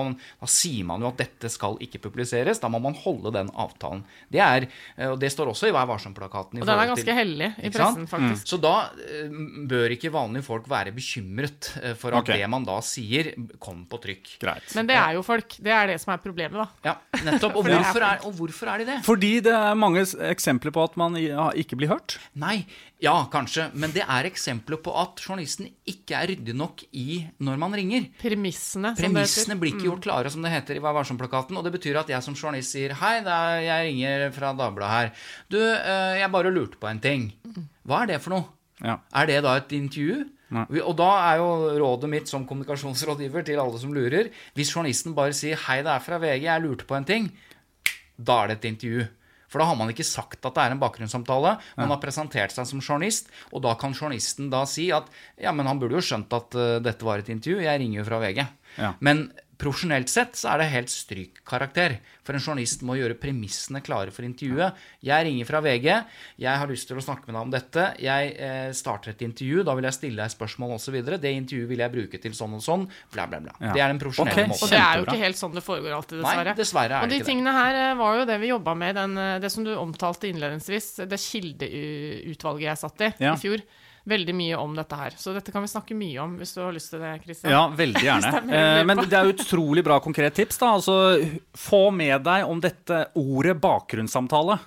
da 0.42 0.48
sier 0.50 0.84
man 0.86 1.00
jo 1.02 1.08
at 1.08 1.18
dette 1.18 1.50
skal 1.50 1.78
ikke 1.80 2.02
publiseres. 2.02 2.60
Da 2.60 2.68
må 2.68 2.82
man 2.82 2.94
holde 3.06 3.32
den 3.32 3.50
avtalen. 3.56 4.04
Det 4.32 4.40
er, 4.42 4.68
og 5.12 5.20
det 5.20 5.32
står 5.32 5.48
også 5.54 5.70
i 5.70 5.72
Vær 5.72 5.88
varsom-plakaten. 5.88 6.60
Og 6.60 6.66
den 6.68 6.80
er 6.80 6.88
ganske 6.92 7.06
til- 7.06 7.16
hellig 7.16 7.54
i 7.60 7.70
sant? 7.72 7.74
pressen, 7.74 8.08
faktisk. 8.10 8.48
Så 8.48 8.60
da 8.60 8.90
bør 9.70 9.94
ikke 9.96 10.12
vanlige 10.12 10.44
folk 10.44 10.68
være 10.68 10.92
bekymret 10.96 11.70
for 12.00 12.12
at 12.18 12.24
okay. 12.24 12.40
det 12.42 12.50
man 12.50 12.64
da 12.66 12.80
sier, 12.82 13.13
kom 13.64 13.84
på 13.90 14.00
trykk. 14.04 14.32
Greit. 14.42 14.70
Men 14.78 14.90
det 14.90 14.98
er 15.00 15.18
jo 15.18 15.24
folk. 15.26 15.58
Det 15.64 15.74
er 15.74 15.92
det 15.94 16.00
som 16.02 16.14
er 16.16 16.22
problemet, 16.24 16.58
da. 16.60 16.92
Ja, 16.92 17.22
nettopp. 17.28 17.60
Og 17.60 17.68
hvorfor 17.68 18.06
er, 18.08 18.24
og 18.28 18.34
hvorfor 18.40 18.72
er 18.74 18.84
de 18.84 18.88
det? 18.90 18.98
Fordi 19.06 19.34
det 19.46 19.54
er 19.58 19.78
mange 19.80 20.06
eksempler 20.30 20.74
på 20.76 20.84
at 20.88 20.98
man 21.00 21.18
ikke 21.20 21.78
blir 21.80 21.92
hørt. 21.94 22.18
Nei, 22.40 22.64
ja, 23.04 23.16
kanskje. 23.32 23.68
Men 23.76 23.92
det 23.96 24.06
er 24.06 24.30
eksempler 24.30 24.80
på 24.84 24.94
at 24.96 25.20
journalisten 25.24 25.68
ikke 25.90 26.16
er 26.16 26.32
ryddig 26.32 26.56
nok 26.56 26.86
i 26.96 27.22
når 27.44 27.60
man 27.60 27.76
ringer. 27.76 28.08
Premissene, 28.22 28.94
som 28.94 29.02
det 29.02 29.04
Premissene 29.04 29.58
blir 29.60 29.74
ikke 29.76 29.90
gjort 29.90 30.06
klare, 30.08 30.32
som 30.34 30.46
det 30.46 30.54
heter 30.54 30.80
i 30.80 30.84
Vær 30.84 30.96
varsom-plakaten. 30.96 31.58
Og 31.60 31.68
det 31.68 31.74
betyr 31.76 32.00
at 32.00 32.12
jeg 32.14 32.24
som 32.26 32.38
journalist 32.38 32.76
sier 32.76 32.96
Hei, 33.02 33.18
det 33.26 33.34
er, 33.34 33.62
jeg 33.68 33.90
ringer 33.90 34.28
fra 34.36 34.54
Dagbladet 34.58 34.94
her. 34.94 35.28
Du, 35.52 35.60
eh, 35.60 36.20
jeg 36.22 36.32
bare 36.34 36.54
lurte 36.54 36.80
på 36.80 36.90
en 36.90 37.04
ting. 37.04 37.32
Hva 37.84 38.04
er 38.04 38.14
det 38.14 38.22
for 38.24 38.38
noe? 38.38 38.48
Ja. 38.84 38.98
Er 39.16 39.30
det 39.30 39.42
da 39.46 39.58
et 39.60 39.76
intervju? 39.76 40.24
Og 40.54 40.94
da 41.00 41.10
er 41.32 41.42
jo 41.42 41.50
rådet 41.82 42.12
mitt 42.12 42.30
som 42.30 42.46
kommunikasjonsrådgiver 42.50 43.46
til 43.48 43.62
alle 43.62 43.80
som 43.82 43.94
lurer 43.96 44.30
Hvis 44.54 44.74
journalisten 44.76 45.16
bare 45.18 45.34
sier 45.34 45.58
'Hei, 45.58 45.82
det 45.82 45.92
er 45.92 46.06
fra 46.06 46.20
VG, 46.22 46.46
jeg 46.46 46.62
lurte 46.62 46.86
på 46.86 46.96
en 46.96 47.06
ting', 47.06 47.32
da 48.18 48.44
er 48.44 48.48
det 48.48 48.58
et 48.58 48.72
intervju. 48.72 49.08
For 49.54 49.62
da 49.62 49.70
har 49.70 49.78
man 49.78 49.92
ikke 49.94 50.06
sagt 50.06 50.42
at 50.42 50.56
det 50.56 50.64
er 50.64 50.74
en 50.74 50.82
bakgrunnssamtale. 50.82 51.58
Man 51.78 51.92
har 51.94 52.02
presentert 52.02 52.52
seg 52.56 52.66
som 52.66 52.82
journalist, 52.82 53.30
og 53.54 53.62
da 53.62 53.76
kan 53.78 53.94
journalisten 53.94 54.50
da 54.50 54.64
si 54.66 54.90
at 54.92 55.06
ja, 55.38 55.54
men 55.54 55.70
han 55.70 55.78
burde 55.82 56.00
jo 56.00 56.02
skjønt 56.02 56.34
at 56.34 56.58
eh, 56.58 56.80
dette 56.82 57.06
var 57.06 57.22
et 57.22 57.30
intervju, 57.30 57.62
jeg 57.62 57.82
ringer 57.84 58.02
jo 58.02 58.08
fra 58.08 58.22
VG. 58.24 58.42
Ja. 58.82 58.94
Men 59.06 59.28
profesjonelt 59.64 60.12
sett 60.12 60.36
så 60.38 60.52
er 60.54 60.62
det 60.62 60.72
helt 60.74 60.92
strykkarakter. 60.92 61.98
For 62.24 62.36
en 62.36 62.44
journalist 62.44 62.84
må 62.88 62.96
gjøre 62.96 63.18
premissene 63.20 63.82
klare 63.84 64.14
for 64.16 64.26
intervjuet. 64.28 64.78
Jeg 65.04 65.28
ringer 65.28 65.48
fra 65.48 65.60
VG, 65.64 65.88
jeg 66.44 66.62
har 66.62 66.72
lyst 66.72 66.88
til 66.90 67.00
å 67.00 67.04
snakke 67.04 67.28
med 67.28 67.36
deg 67.36 67.42
om 67.42 67.54
dette. 67.54 67.86
Jeg 68.04 68.34
eh, 68.36 68.70
starter 68.76 69.14
et 69.14 69.24
intervju, 69.26 69.66
da 69.68 69.76
vil 69.78 69.88
jeg 69.90 69.98
stille 69.98 70.24
deg 70.24 70.34
spørsmål 70.34 70.76
osv. 70.78 71.00
Det 71.20 71.34
intervjuet 71.40 71.72
vil 71.72 71.84
jeg 71.84 71.96
bruke 71.98 72.22
til 72.24 72.36
sånn 72.38 72.58
og 72.60 72.64
sånn, 72.64 72.88
bla, 73.16 73.28
bla, 73.32 73.42
bla. 73.44 73.56
Ja. 73.60 73.74
Det 73.76 73.86
er 73.86 73.94
den 73.96 74.02
profesjonelle 74.04 74.46
okay. 74.46 74.52
måten. 74.54 74.68
Og 74.68 74.74
det 74.74 74.82
er 74.84 75.00
jo 75.02 75.08
ikke 75.08 75.22
helt 75.24 75.42
sånn 75.42 75.56
det 75.58 75.66
foregår 75.66 75.98
alltid, 76.00 76.20
dessverre. 76.24 76.50
Nei, 76.50 76.58
dessverre. 76.60 77.00
er 77.00 77.08
og 77.08 77.12
det 77.12 77.16
de 77.16 77.22
ikke 77.22 77.28
det. 77.28 77.32
tingene 77.34 77.56
her 77.60 77.80
eh, 77.84 77.96
var 78.00 78.20
jo 78.20 78.28
det 78.32 78.40
vi 78.44 78.52
jobba 78.54 78.76
med, 78.84 79.00
den, 79.00 79.18
eh, 79.20 79.38
det 79.44 79.52
som 79.54 79.68
du 79.68 79.74
omtalte 79.76 80.32
innledningsvis, 80.32 80.92
det 81.12 81.24
kildeutvalget 81.24 82.70
jeg 82.70 82.84
satt 82.86 83.08
i 83.08 83.12
Ja. 83.24 83.34
i 83.36 83.42
fjor. 83.42 83.64
Veldig 84.04 84.34
mye 84.36 84.58
om 84.60 84.74
dette 84.76 84.98
her. 85.00 85.14
Så 85.16 85.32
dette 85.32 85.52
kan 85.54 85.64
vi 85.64 85.70
snakke 85.72 85.96
mye 85.96 86.20
om, 86.20 86.34
hvis 86.42 86.52
du 86.58 86.60
har 86.60 86.74
lyst 86.76 86.92
til 86.92 87.00
det, 87.00 87.14
Kristian. 87.24 87.54
Ja, 87.54 87.62
veldig 87.72 88.04
gjerne. 88.04 88.32
Det 88.50 88.60
Eh, 88.60 88.82
men 88.86 89.00
det 89.08 89.16
er 89.16 89.32
utrolig 89.32 89.84
bra 89.86 90.00
konkret 90.04 90.36
tips. 90.36 90.60
da. 90.60 90.74
Altså, 90.76 90.98
Få 91.56 91.86
med 91.96 92.26
deg 92.26 92.44
om 92.50 92.60
dette 92.64 93.06
ordet 93.16 93.56
bakgrunnssamtale. 93.64 94.60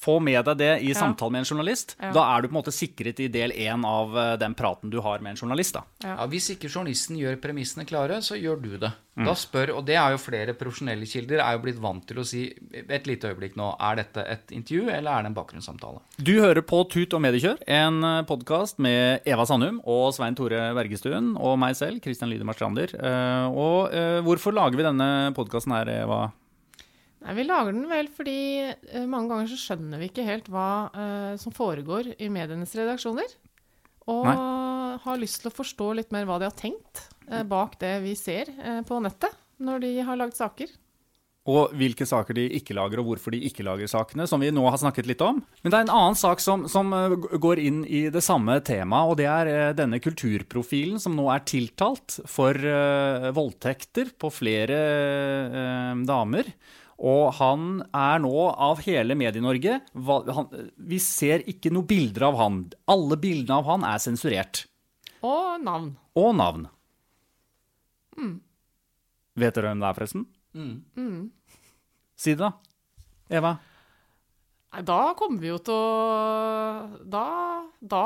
Få 0.00 0.14
med 0.24 0.44
deg 0.46 0.56
det 0.56 0.70
i 0.82 0.88
Ja. 0.94 0.94
samtale 0.96 1.30
med 1.34 1.40
en 1.42 1.44
journalist. 1.50 1.94
Ja. 2.00 2.10
Da 2.16 2.22
er 2.36 2.40
du 2.42 2.48
på 2.48 2.54
en 2.56 2.62
måte 2.62 2.72
sikret 2.72 3.20
i 3.20 3.28
del 3.28 3.50
én 3.52 3.84
av 3.84 4.16
eh, 4.16 4.36
den 4.40 4.54
praten 4.56 4.88
du 4.90 4.98
har 5.04 5.18
med 5.20 5.32
en 5.32 5.36
journalist. 5.36 5.74
da. 5.74 5.82
Ja, 6.02 6.26
hvis 6.26 6.48
ikke 6.56 6.70
journalisten 6.72 7.18
gjør 7.20 7.36
premissene 7.42 7.84
klare, 7.84 8.22
så 8.24 8.32
gjør 8.40 8.62
du 8.62 8.78
det. 8.78 8.92
Mm. 9.20 9.26
Da 9.26 9.34
spør, 9.36 9.74
og 9.76 9.84
det 9.84 9.96
er 10.00 10.12
jo 10.14 10.16
flere 10.22 10.54
profesjonelle 10.56 11.04
kilder 11.04 11.42
er 11.44 11.52
jo 11.58 11.62
blitt 11.66 11.78
vant 11.82 12.06
til 12.08 12.16
å 12.16 12.24
si 12.24 12.46
et 12.88 13.04
lite 13.06 13.28
øyeblikk 13.28 13.56
nå, 13.60 13.76
er 13.78 13.96
dette 13.96 14.24
et 14.24 14.48
intervju 14.56 14.88
eller 14.88 15.10
er 15.18 15.22
det 15.22 15.26
en 15.26 15.34
bakgrunnssamtale? 15.36 16.00
Du 16.16 16.32
hører 16.40 16.62
på 16.64 16.80
Tut 16.88 17.12
og 17.12 17.20
mediekjør, 17.20 17.58
en 17.68 18.00
podkast 18.24 18.78
med 18.78 19.20
Eva 19.26 19.44
Sandum 19.44 19.82
og 19.84 20.14
Svein 20.16 20.34
Tore 20.38 20.72
Bergestuen 20.78 21.34
og 21.36 21.58
meg 21.60 21.76
selv, 21.76 22.00
Christian 22.00 22.30
Lydemar 22.32 22.54
Strander. 22.56 22.88
Eh, 22.96 23.46
Og 23.50 23.92
eh, 23.92 24.22
hvorfor 24.24 24.54
lager 24.56 24.76
vi 24.80 24.82
denne 24.88 25.34
podkasten 25.36 25.72
her, 25.76 25.84
Eva? 26.06 26.30
Nei, 27.20 27.36
Vi 27.36 27.46
lager 27.46 27.74
den 27.76 27.86
vel 27.90 28.10
fordi 28.12 28.40
uh, 28.94 29.04
mange 29.04 29.32
ganger 29.32 29.52
så 29.52 29.60
skjønner 29.60 30.00
vi 30.00 30.10
ikke 30.10 30.26
helt 30.28 30.50
hva 30.52 30.70
uh, 30.94 31.32
som 31.40 31.54
foregår 31.54 32.14
i 32.16 32.30
medienes 32.32 32.74
redaksjoner. 32.78 33.38
Og 34.10 34.26
har 35.04 35.20
lyst 35.20 35.42
til 35.42 35.50
å 35.52 35.54
forstå 35.54 35.92
litt 36.00 36.14
mer 36.14 36.24
hva 36.26 36.40
de 36.40 36.48
har 36.48 36.56
tenkt 36.56 37.04
uh, 37.28 37.44
bak 37.46 37.76
det 37.82 38.00
vi 38.06 38.16
ser 38.18 38.50
på 38.88 39.02
nettet 39.04 39.36
når 39.60 39.84
de 39.84 39.90
har 40.06 40.18
lagd 40.18 40.38
saker. 40.38 40.72
Og 41.50 41.72
hvilke 41.76 42.04
saker 42.08 42.36
de 42.36 42.44
ikke 42.58 42.74
lager, 42.76 43.00
og 43.00 43.10
hvorfor 43.10 43.32
de 43.34 43.40
ikke 43.48 43.64
lager 43.64 43.88
sakene, 43.90 44.26
som 44.28 44.42
vi 44.42 44.50
nå 44.52 44.64
har 44.68 44.76
snakket 44.80 45.08
litt 45.08 45.22
om. 45.24 45.38
Men 45.62 45.72
det 45.72 45.78
er 45.78 45.86
en 45.86 45.92
annen 45.94 46.18
sak 46.18 46.42
som, 46.42 46.66
som 46.70 46.92
går 46.92 47.62
inn 47.64 47.80
i 47.88 48.02
det 48.12 48.22
samme 48.24 48.58
temaet, 48.64 49.08
og 49.08 49.16
det 49.18 49.28
er 49.28 49.72
denne 49.76 49.98
kulturprofilen 50.04 51.00
som 51.00 51.16
nå 51.16 51.26
er 51.32 51.44
tiltalt 51.48 52.20
for 52.28 52.60
voldtekter 53.36 54.12
på 54.20 54.30
flere 54.36 54.82
damer. 56.06 56.52
Og 57.00 57.30
han 57.38 57.80
er 57.96 58.20
nå 58.20 58.34
av 58.50 58.82
hele 58.84 59.16
Medie-Norge 59.16 59.78
Vi 59.96 60.98
ser 61.00 61.46
ikke 61.48 61.72
noe 61.72 61.88
bilder 61.88 62.26
av 62.28 62.36
han. 62.36 62.58
Alle 62.92 63.16
bildene 63.20 63.56
av 63.62 63.70
han 63.70 63.86
er 63.88 64.02
sensurert. 64.02 64.66
Og 65.24 65.56
navn. 65.64 65.94
Og 66.20 66.34
navn. 66.36 66.68
Vet 69.40 69.56
dere 69.56 69.72
hvem 69.72 69.80
det 69.80 69.88
er, 69.88 69.96
forresten? 69.96 70.26
Mm. 70.52 71.30
Si 72.20 72.34
det, 72.34 72.42
da. 72.42 72.52
Eva? 73.30 73.54
Nei, 74.70 74.82
da 74.86 75.00
kommer 75.18 75.42
vi 75.42 75.50
jo 75.50 75.58
til 75.66 75.74
å 75.74 77.00
Da 77.10 77.24
Da 77.80 78.04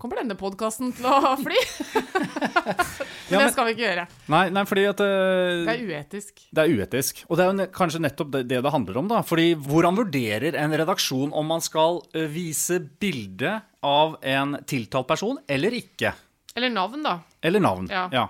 kommer 0.00 0.20
denne 0.20 0.36
podkasten 0.38 0.92
til 0.96 1.06
å 1.08 1.34
fly. 1.40 1.58
Men 3.24 3.32
Ja, 3.32 3.38
men- 3.38 3.46
det 3.46 3.52
skal 3.54 3.66
vi 3.68 3.72
ikke 3.74 3.84
gjøre. 3.86 4.04
Nei, 4.34 4.42
nei 4.52 4.64
fordi 4.68 4.84
at 4.90 5.00
uh, 5.00 5.64
Det 5.64 5.74
er 5.74 5.84
uetisk. 5.88 6.42
Det 6.54 6.64
er 6.64 6.74
uetisk. 6.76 7.22
Og 7.28 7.38
det 7.38 7.44
er 7.44 7.50
jo 7.50 7.56
ne 7.58 7.66
kanskje 7.72 8.02
nettopp 8.04 8.30
det, 8.34 8.42
det 8.50 8.60
det 8.66 8.72
handler 8.74 9.00
om, 9.00 9.08
da. 9.10 9.22
Fordi 9.26 9.54
hvordan 9.56 9.98
vurderer 9.98 10.58
en 10.60 10.76
redaksjon 10.76 11.32
om 11.36 11.48
man 11.54 11.64
skal 11.64 12.02
uh, 12.14 12.24
vise 12.30 12.78
bilde 13.00 13.56
av 13.84 14.18
en 14.22 14.58
tiltalt 14.68 15.08
person 15.08 15.40
eller 15.48 15.76
ikke? 15.80 16.12
Eller 16.54 16.70
navn, 16.70 17.02
da. 17.02 17.18
Eller 17.42 17.64
navn. 17.64 17.88
Ja. 17.90 18.06
ja. 18.12 18.28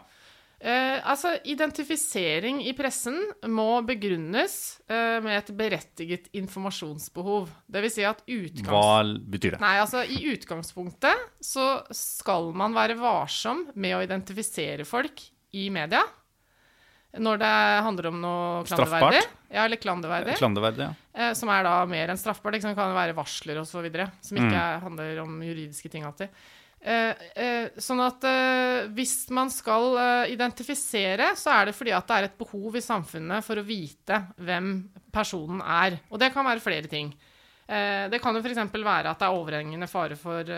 Eh, 0.64 0.96
altså, 1.04 1.34
identifisering 1.44 2.62
i 2.64 2.72
pressen 2.72 3.18
må 3.52 3.82
begrunnes 3.84 4.54
eh, 4.88 5.18
med 5.20 5.36
et 5.36 5.50
berettiget 5.58 6.30
informasjonsbehov. 6.40 7.50
Det 7.68 7.82
vil 7.84 7.92
si 7.92 8.06
at 8.08 8.22
utgangs... 8.24 8.70
Hva 8.70 9.02
betyr 9.34 9.58
det? 9.58 9.60
Nei, 9.60 9.74
altså, 9.82 10.00
i 10.08 10.22
utgangspunktet 10.32 11.26
så 11.44 11.66
skal 11.92 12.48
man 12.56 12.72
være 12.76 12.96
varsom 12.96 13.66
med 13.76 13.98
å 13.98 14.02
identifisere 14.06 14.88
folk 14.88 15.20
i 15.52 15.68
media. 15.74 16.00
Når 17.14 17.38
det 17.44 17.52
handler 17.86 18.08
om 18.10 18.16
noe 18.24 18.64
klanderverdig. 18.66 19.20
Ja, 19.52 19.68
eller 19.68 19.78
klanderverdig. 19.78 20.34
Klanderverdig, 20.40 20.88
ja. 20.88 20.94
Eh, 21.14 21.32
som 21.38 21.52
er 21.52 21.62
da 21.68 21.76
mer 21.86 22.10
enn 22.10 22.18
straffbart. 22.18 22.56
Liksom. 22.56 22.72
Det 22.72 22.80
kan 22.80 22.96
være 22.96 23.14
varsler 23.14 23.60
videre. 23.84 24.08
Som 24.24 24.40
ikke 24.40 24.50
Mm. 24.50 24.58
er, 24.64 24.80
handler 24.82 25.20
om 25.22 25.36
juridiske 25.44 25.92
ting 25.92 26.02
alltid. 26.08 26.32
Eh, 26.84 27.20
eh, 27.40 27.76
sånn 27.80 28.00
at 28.04 28.24
eh, 28.28 28.86
hvis 28.92 29.30
man 29.32 29.48
skal 29.48 29.94
eh, 29.96 30.32
identifisere, 30.34 31.30
så 31.40 31.54
er 31.54 31.70
det 31.70 31.76
fordi 31.78 31.94
at 31.96 32.10
det 32.10 32.16
er 32.18 32.26
et 32.28 32.34
behov 32.36 32.76
i 32.76 32.82
samfunnet 32.84 33.46
for 33.46 33.56
å 33.56 33.64
vite 33.64 34.18
hvem 34.44 34.74
personen 35.14 35.62
er. 35.64 35.96
Og 36.12 36.20
det 36.20 36.28
kan 36.34 36.44
være 36.44 36.60
flere 36.60 36.90
ting. 36.92 37.14
Eh, 37.64 38.04
det 38.12 38.20
kan 38.20 38.36
jo 38.36 38.42
f.eks. 38.44 38.60
være 38.74 39.14
at 39.14 39.22
det 39.22 39.30
er 39.30 39.38
overhengende 39.38 39.88
fare 39.88 40.18
for 40.20 40.52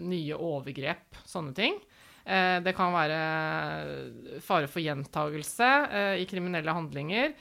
nye 0.00 0.38
overgrep, 0.38 1.20
sånne 1.28 1.52
ting. 1.56 1.76
Det 2.26 2.72
kan 2.74 2.90
være 2.90 3.18
fare 4.42 4.66
for 4.66 4.82
gjentagelse 4.82 5.68
i 6.18 6.24
kriminelle 6.26 6.72
handlinger. 6.74 7.36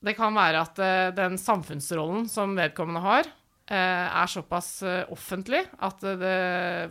Det 0.00 0.14
kan 0.16 0.32
være 0.32 0.62
at 0.64 0.80
den 1.12 1.36
samfunnsrollen 1.36 2.24
som 2.32 2.56
vedkommende 2.56 3.04
har, 3.04 3.28
er 3.76 4.26
såpass 4.26 4.82
eh, 4.82 5.04
offentlig 5.14 5.60
at 5.78 6.02
eh, 6.04 6.16
det, 6.18 6.34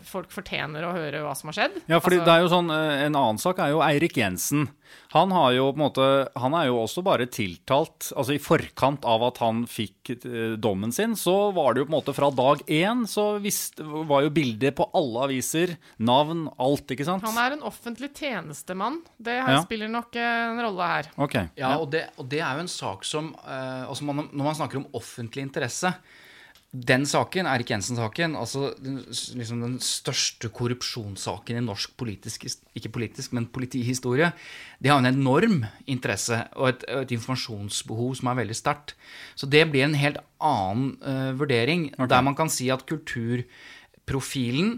folk 0.07 0.31
fortjener 0.31 0.85
å 0.87 0.93
høre 0.95 1.23
hva 1.25 1.35
som 1.35 1.49
har 1.51 1.57
skjedd. 1.57 1.79
Ja, 1.91 1.99
fordi 1.99 2.19
Altså- 2.21 2.25
det 2.25 2.33
er 2.35 2.41
jo 2.45 2.51
sånn, 2.55 2.69
eh, 2.71 3.05
En 3.05 3.15
annen 3.15 3.37
sak 3.41 3.59
er 3.59 3.69
jo 3.73 3.81
Eirik 3.83 4.15
Jensen. 4.17 4.69
Han, 5.13 5.29
har 5.31 5.51
jo, 5.53 5.67
på 5.71 5.77
en 5.77 5.83
måte, 5.83 6.05
han 6.35 6.53
er 6.57 6.65
jo 6.65 6.79
også 6.81 7.03
bare 7.05 7.27
tiltalt 7.29 8.07
altså 8.17 8.33
I 8.33 8.39
forkant 8.41 9.03
av 9.05 9.21
at 9.27 9.37
han 9.37 9.65
fikk 9.69 10.09
eh, 10.25 10.55
dommen 10.57 10.91
sin, 10.91 11.13
så 11.15 11.51
var 11.53 11.73
det 11.73 11.83
jo 11.83 11.85
på 11.89 11.93
en 11.93 11.97
måte 11.99 12.15
fra 12.15 12.29
dag 12.33 12.63
én 12.65 13.03
så 13.09 13.39
visst, 13.41 13.79
var 13.79 14.23
jo 14.25 14.31
bildet 14.33 14.75
på 14.79 14.87
alle 14.97 15.27
aviser, 15.27 15.75
navn, 15.99 16.47
alt, 16.57 16.87
ikke 16.95 17.05
sant? 17.05 17.23
Han 17.25 17.37
er 17.37 17.57
en 17.57 17.61
offentlig 17.69 18.11
tjenestemann. 18.17 19.01
Det 19.21 19.35
her 19.43 19.57
Ja. 19.59 19.61
spiller 19.61 19.89
nok 19.89 20.15
eh, 20.15 20.49
en 20.49 20.61
rolle 20.61 20.87
her. 20.87 21.11
Okay. 21.17 21.49
Ja, 21.57 21.77
og 21.77 21.91
det, 21.91 22.07
og 22.17 22.29
det 22.29 22.39
er 22.41 22.55
jo 22.55 22.65
en 22.65 22.67
sak 22.71 23.03
som 23.05 23.35
eh, 23.45 23.85
altså 23.85 24.03
man, 24.09 24.29
Når 24.33 24.43
man 24.43 24.55
snakker 24.55 24.77
om 24.77 24.87
offentlig 24.93 25.41
interesse 25.45 25.93
Den 26.69 27.08
saken, 27.10 27.47
Erik 27.49 27.71
Jensen-saken, 27.73 28.36
altså 28.38 28.67
den, 28.77 28.99
liksom 29.10 29.63
den 29.63 29.79
største 29.82 30.51
korrupsjonssaken 30.53 31.58
i 31.58 31.63
norsk 31.65 31.95
politisk 31.97 32.45
Ikke 32.77 32.91
politisk, 32.93 33.34
men 33.34 33.47
politihistorie. 33.49 34.29
Det 34.77 34.91
har 34.91 35.01
en 35.01 35.10
enorm 35.10 35.63
interesse 35.89 36.43
og 36.53 36.69
et, 36.69 36.86
et 36.93 37.15
informasjonsbehov 37.17 38.19
som 38.19 38.29
er 38.29 38.38
veldig 38.43 38.60
sterkt. 38.60 38.93
Så 39.34 39.49
det 39.49 39.65
blir 39.71 39.88
en 39.88 39.97
helt 39.97 40.21
annen 40.38 40.93
uh, 41.01 41.34
vurdering, 41.41 41.89
der 41.97 42.21
man 42.21 42.38
kan 42.38 42.53
si 42.53 42.69
at 42.69 42.86
kulturprofilen 42.86 44.77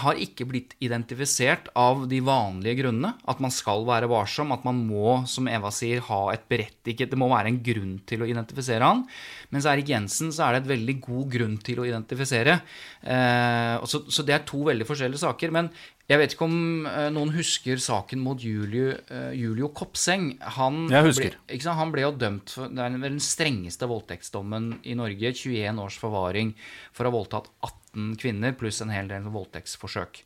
har 0.00 0.16
ikke 0.16 0.46
blitt 0.48 0.72
identifisert 0.80 1.68
av 1.76 2.06
de 2.08 2.22
vanlige 2.24 2.78
grunnene. 2.80 3.12
At 3.28 3.42
man 3.44 3.52
skal 3.52 3.84
være 3.88 4.08
varsom, 4.08 4.54
at 4.54 4.64
man 4.64 4.80
må, 4.88 5.20
som 5.28 5.50
Eva 5.50 5.72
sier, 5.74 6.00
ha 6.06 6.22
et 6.32 6.46
berettiget 6.48 7.12
Det 7.12 7.18
må 7.20 7.28
være 7.32 7.52
en 7.52 7.60
grunn 7.64 7.98
til 8.08 8.24
å 8.24 8.28
identifisere 8.28 8.88
han. 8.88 9.04
Mens 9.52 9.68
Erik 9.68 9.92
Jensen 9.92 10.32
så 10.32 10.46
er 10.46 10.56
det 10.56 10.62
et 10.62 10.72
veldig 10.72 10.96
god 11.04 11.26
grunn 11.34 11.58
til 11.60 11.82
å 11.82 11.88
identifisere. 11.88 12.60
Eh, 13.02 13.74
så, 13.84 14.04
så 14.08 14.24
det 14.24 14.38
er 14.38 14.46
to 14.48 14.62
veldig 14.70 14.88
forskjellige 14.88 15.26
saker. 15.26 15.52
Men 15.52 15.68
jeg 16.08 16.18
vet 16.18 16.34
ikke 16.34 16.48
om 16.48 16.88
eh, 16.88 17.10
noen 17.14 17.34
husker 17.36 17.78
saken 17.80 18.24
mot 18.24 18.40
Julio, 18.40 18.96
eh, 19.12 19.36
Julio 19.38 19.70
Kopseng. 19.76 20.32
Han 20.56 20.86
Jeg 20.90 21.08
husker. 21.10 21.36
Ble, 21.36 21.60
sant? 21.60 21.78
Han 21.78 21.92
ble 21.94 22.06
jo 22.06 22.14
dømt 22.16 22.56
for 22.56 22.72
Det 22.72 22.82
er 22.84 22.96
den 22.96 23.22
strengeste 23.22 23.88
voldtektsdommen 23.92 24.72
i 24.88 24.96
Norge. 24.98 25.36
21 25.36 25.84
års 25.84 26.00
forvaring 26.00 26.56
for 26.96 27.04
å 27.04 27.12
ha 27.12 27.18
voldtatt 27.20 27.52
18 27.60 27.81
kvinner 28.20 28.56
pluss 28.58 28.80
en 28.84 28.92
hel 28.92 29.10
del 29.10 29.28
voldtektsforsøk. 29.32 30.22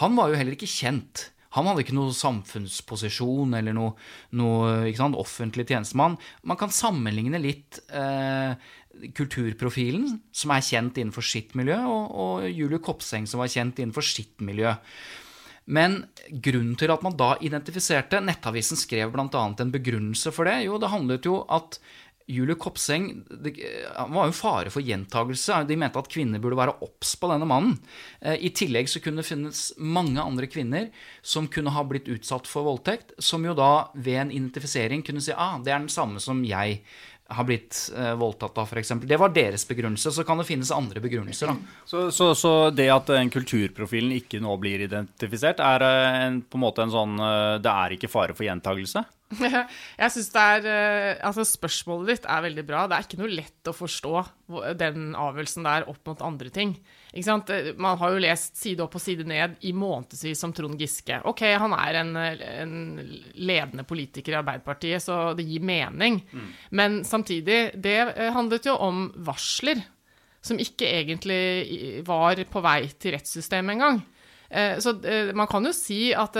Han 0.00 0.16
var 0.18 0.30
jo 0.30 0.40
heller 0.40 0.56
ikke 0.56 0.70
kjent. 0.70 1.30
Han 1.56 1.66
hadde 1.66 1.82
ikke 1.82 1.96
noen 1.96 2.14
samfunnsposisjon 2.14 3.56
eller 3.58 3.74
noe, 3.74 3.94
noe 4.38 4.92
sant, 4.94 5.18
offentlig 5.18 5.66
tjenestemann. 5.66 6.14
Man 6.46 6.58
kan 6.60 6.70
sammenligne 6.70 7.40
litt 7.42 7.80
eh, 7.90 8.54
kulturprofilen, 9.18 10.20
som 10.30 10.54
er 10.54 10.66
kjent 10.66 11.00
innenfor 11.00 11.26
sitt 11.26 11.56
miljø, 11.58 11.80
og, 11.90 12.14
og 12.14 12.46
Julie 12.50 12.82
Kopseng, 12.82 13.26
som 13.26 13.42
var 13.42 13.50
kjent 13.50 13.82
innenfor 13.82 14.06
sitt 14.06 14.38
miljø. 14.46 14.76
Men 15.70 16.00
grunnen 16.42 16.76
til 16.78 16.90
at 16.90 17.02
man 17.04 17.18
da 17.18 17.34
identifiserte 17.46 18.22
Nettavisen 18.24 18.78
skrev 18.78 19.12
bl.a. 19.14 19.26
en 19.50 19.74
begrunnelse 19.74 20.32
for 20.34 20.48
det. 20.48 20.64
Jo, 20.66 20.78
det 20.82 20.90
handlet 20.90 21.28
jo 21.28 21.42
at 21.50 21.78
Julie 22.30 22.56
Kopseng 22.60 23.10
det 23.28 23.56
han 23.96 24.14
var 24.14 24.30
jo 24.30 24.36
fare 24.36 24.70
for 24.72 24.84
gjentagelse. 24.84 25.64
De 25.68 25.76
mente 25.78 25.98
at 26.00 26.10
kvinner 26.12 26.42
burde 26.42 26.58
være 26.58 26.76
obs 26.84 27.14
på 27.20 27.30
denne 27.32 27.48
mannen. 27.48 27.76
Eh, 28.20 28.38
I 28.46 28.52
tillegg 28.56 28.90
så 28.90 29.02
kunne 29.02 29.22
det 29.22 29.28
finnes 29.28 29.62
mange 29.76 30.22
andre 30.22 30.48
kvinner 30.50 30.88
som 31.22 31.48
kunne 31.50 31.74
ha 31.74 31.84
blitt 31.86 32.08
utsatt 32.10 32.48
for 32.50 32.68
voldtekt, 32.68 33.16
som 33.18 33.44
jo 33.46 33.56
da 33.58 33.90
ved 33.94 34.20
en 34.24 34.34
identifisering 34.34 35.04
kunne 35.06 35.22
si 35.24 35.34
ah, 35.36 35.58
det 35.58 35.74
er 35.74 35.82
den 35.82 35.92
samme 35.92 36.22
som 36.22 36.44
jeg 36.46 36.80
har 37.30 37.46
blitt 37.46 37.78
eh, 37.96 38.12
voldtatt 38.18 38.58
av, 38.58 38.66
f.eks. 38.66 38.92
Det 39.06 39.18
var 39.20 39.32
deres 39.34 39.64
begrunnelse. 39.68 40.12
Så 40.14 40.24
kan 40.26 40.40
det 40.40 40.48
finnes 40.48 40.72
andre 40.74 41.02
begrunnelser, 41.02 41.52
da. 41.52 41.78
Så, 41.86 42.02
så, 42.14 42.32
så 42.38 42.52
det 42.74 42.88
at 42.92 43.10
den 43.12 43.30
kulturprofilen 43.32 44.12
ikke 44.18 44.42
nå 44.42 44.56
blir 44.62 44.84
identifisert, 44.86 45.62
er 45.62 45.86
eh, 45.86 46.18
en, 46.26 46.40
på 46.42 46.58
en 46.58 46.64
måte 46.64 46.84
en 46.84 46.94
sånn 46.94 47.16
eh, 47.22 47.56
Det 47.62 47.72
er 47.72 47.96
ikke 47.96 48.10
fare 48.10 48.36
for 48.36 48.48
gjentagelse? 48.48 49.04
Jeg 49.40 50.10
synes 50.10 50.32
det 50.34 50.46
er 50.56 50.70
eh, 50.70 51.26
Altså, 51.28 51.46
spørsmålet 51.46 52.14
ditt 52.14 52.30
er 52.30 52.46
veldig 52.48 52.66
bra. 52.66 52.86
Det 52.90 52.98
er 52.98 53.06
ikke 53.06 53.20
noe 53.22 53.34
lett 53.34 53.70
å 53.70 53.76
forstå 53.76 54.14
den 54.80 55.12
avgjørelsen 55.14 55.68
der 55.68 55.86
opp 55.90 56.02
mot 56.10 56.26
andre 56.26 56.50
ting. 56.54 56.74
Ikke 57.10 57.26
sant? 57.26 57.48
Man 57.82 57.98
har 57.98 58.12
jo 58.14 58.20
lest 58.22 58.56
side 58.60 58.84
opp 58.84 58.94
og 58.94 59.02
side 59.02 59.24
ned 59.26 59.56
i 59.66 59.72
månedsvis 59.74 60.44
om 60.46 60.52
Trond 60.54 60.78
Giske. 60.78 61.16
Ok, 61.26 61.40
han 61.58 61.72
er 61.74 61.98
en, 62.04 62.12
en 62.16 62.74
ledende 63.34 63.82
politiker 63.88 64.36
i 64.36 64.38
Arbeiderpartiet, 64.38 65.02
så 65.02 65.32
det 65.34 65.48
gir 65.48 65.64
mening. 65.66 66.20
Men 66.70 67.00
samtidig, 67.04 67.72
det 67.82 67.96
eh, 68.14 68.30
handlet 68.36 68.70
jo 68.70 68.76
om 68.78 69.08
varsler. 69.26 69.82
Som 70.40 70.56
ikke 70.62 70.86
egentlig 70.88 72.04
var 72.06 72.38
på 72.48 72.62
vei 72.64 72.86
til 72.96 73.12
rettssystemet 73.12 73.74
engang. 73.74 73.98
Eh, 74.48 74.78
Så 74.80 74.94
eh, 75.04 75.34
man 75.36 75.50
kan 75.50 75.66
jo 75.66 75.72
si 75.76 76.14
at 76.16 76.38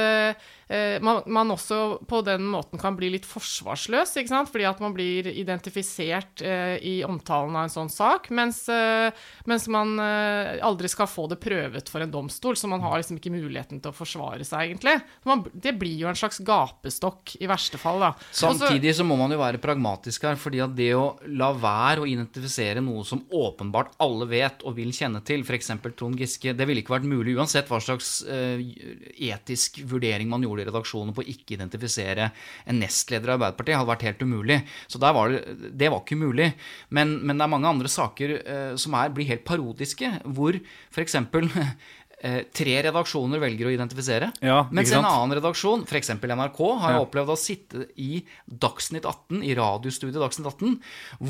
man, 1.02 1.22
man 1.26 1.50
også 1.50 2.00
på 2.06 2.20
den 2.22 2.44
måten 2.46 2.78
kan 2.78 2.94
bli 2.94 3.08
litt 3.10 3.26
forsvarsløs, 3.26 4.12
ikke 4.20 4.30
sant? 4.30 4.50
Fordi 4.52 4.66
at 4.68 4.80
man 4.82 4.94
blir 4.94 5.26
identifisert 5.32 6.42
eh, 6.46 6.76
i 6.86 6.94
omtalen 7.06 7.56
av 7.56 7.66
en 7.66 7.72
sånn 7.72 7.90
sak, 7.92 8.28
mens, 8.34 8.62
eh, 8.72 9.10
mens 9.50 9.66
man 9.72 9.96
eh, 10.02 10.60
aldri 10.66 10.90
skal 10.90 11.08
få 11.10 11.26
det 11.30 11.40
prøvet 11.42 11.90
for 11.90 12.04
en 12.04 12.12
domstol, 12.12 12.58
så 12.58 12.70
man 12.70 12.84
har 12.84 13.00
liksom 13.00 13.18
ikke 13.18 13.34
muligheten 13.34 13.82
til 13.82 13.92
å 13.92 13.96
forsvare 13.96 14.46
seg, 14.46 14.70
egentlig. 14.70 14.96
Man, 15.28 15.44
det 15.52 15.74
blir 15.80 15.96
jo 16.04 16.10
en 16.10 16.18
slags 16.18 16.40
gapestokk, 16.46 17.36
i 17.40 17.50
verste 17.50 17.80
fall, 17.80 18.00
da. 18.02 18.12
Samtidig 18.36 18.94
så 18.98 19.06
må 19.06 19.18
man 19.20 19.32
jo 19.34 19.40
være 19.40 19.62
pragmatisk 19.62 20.28
her, 20.28 20.38
fordi 20.40 20.62
at 20.64 20.76
det 20.78 20.92
å 20.96 21.14
la 21.34 21.50
være 21.56 22.04
å 22.04 22.08
identifisere 22.08 22.82
noe 22.84 23.04
som 23.08 23.24
åpenbart 23.26 23.96
alle 24.02 24.28
vet 24.30 24.64
og 24.66 24.76
vil 24.78 24.92
kjenne 24.94 25.22
til, 25.26 25.44
f.eks. 25.46 25.72
Trond 25.90 26.18
Giske, 26.20 26.54
det 26.56 26.68
ville 26.68 26.84
ikke 26.84 26.94
vært 26.94 27.08
mulig 27.10 27.36
uansett 27.38 27.68
hva 27.70 27.80
slags 27.82 28.20
eh, 28.30 28.62
etisk 29.30 29.82
vurdering 29.90 30.30
man 30.30 30.44
gjorde 30.44 30.59
i 30.60 30.66
redaksjonen 30.68 31.14
på 31.16 31.24
å 31.24 31.30
ikke 31.32 31.56
identifisere 31.56 32.30
en 32.64 32.80
nestleder 32.82 33.32
i 33.32 33.36
Arbeiderpartiet, 33.36 33.78
hadde 33.78 33.92
vært 33.92 34.06
helt 34.08 34.24
umulig. 34.24 34.58
Så 34.90 35.00
var 35.02 35.32
det, 35.32 35.70
det 35.80 35.90
var 35.92 36.04
ikke 36.04 36.20
mulig. 36.20 36.50
Men, 36.94 37.18
men 37.24 37.40
det 37.40 37.46
er 37.46 37.54
mange 37.54 37.70
andre 37.70 37.90
saker 37.90 38.36
eh, 38.40 38.74
som 38.80 38.96
er, 38.98 39.14
blir 39.14 39.28
helt 39.30 39.46
parodiske, 39.48 40.12
hvor 40.36 40.58
f.eks. 40.90 41.18
eh, 42.22 42.42
tre 42.52 42.74
redaksjoner 42.84 43.40
velger 43.40 43.66
å 43.68 43.72
identifisere. 43.74 44.30
Ja, 44.44 44.66
mens 44.70 44.92
en 44.92 45.04
annen 45.08 45.36
redaksjon, 45.38 45.84
f.eks. 45.88 46.10
NRK, 46.20 46.60
har 46.82 46.92
Ja. 46.92 47.00
opplevd 47.04 47.32
å 47.32 47.36
sitte 47.38 47.86
i 47.96 48.22
Dagsnytt 48.46 49.04
18, 49.08 49.42
i 49.42 49.54
radiostudiet 49.56 50.20
Dagsnytt 50.20 50.46
18, 50.52 50.74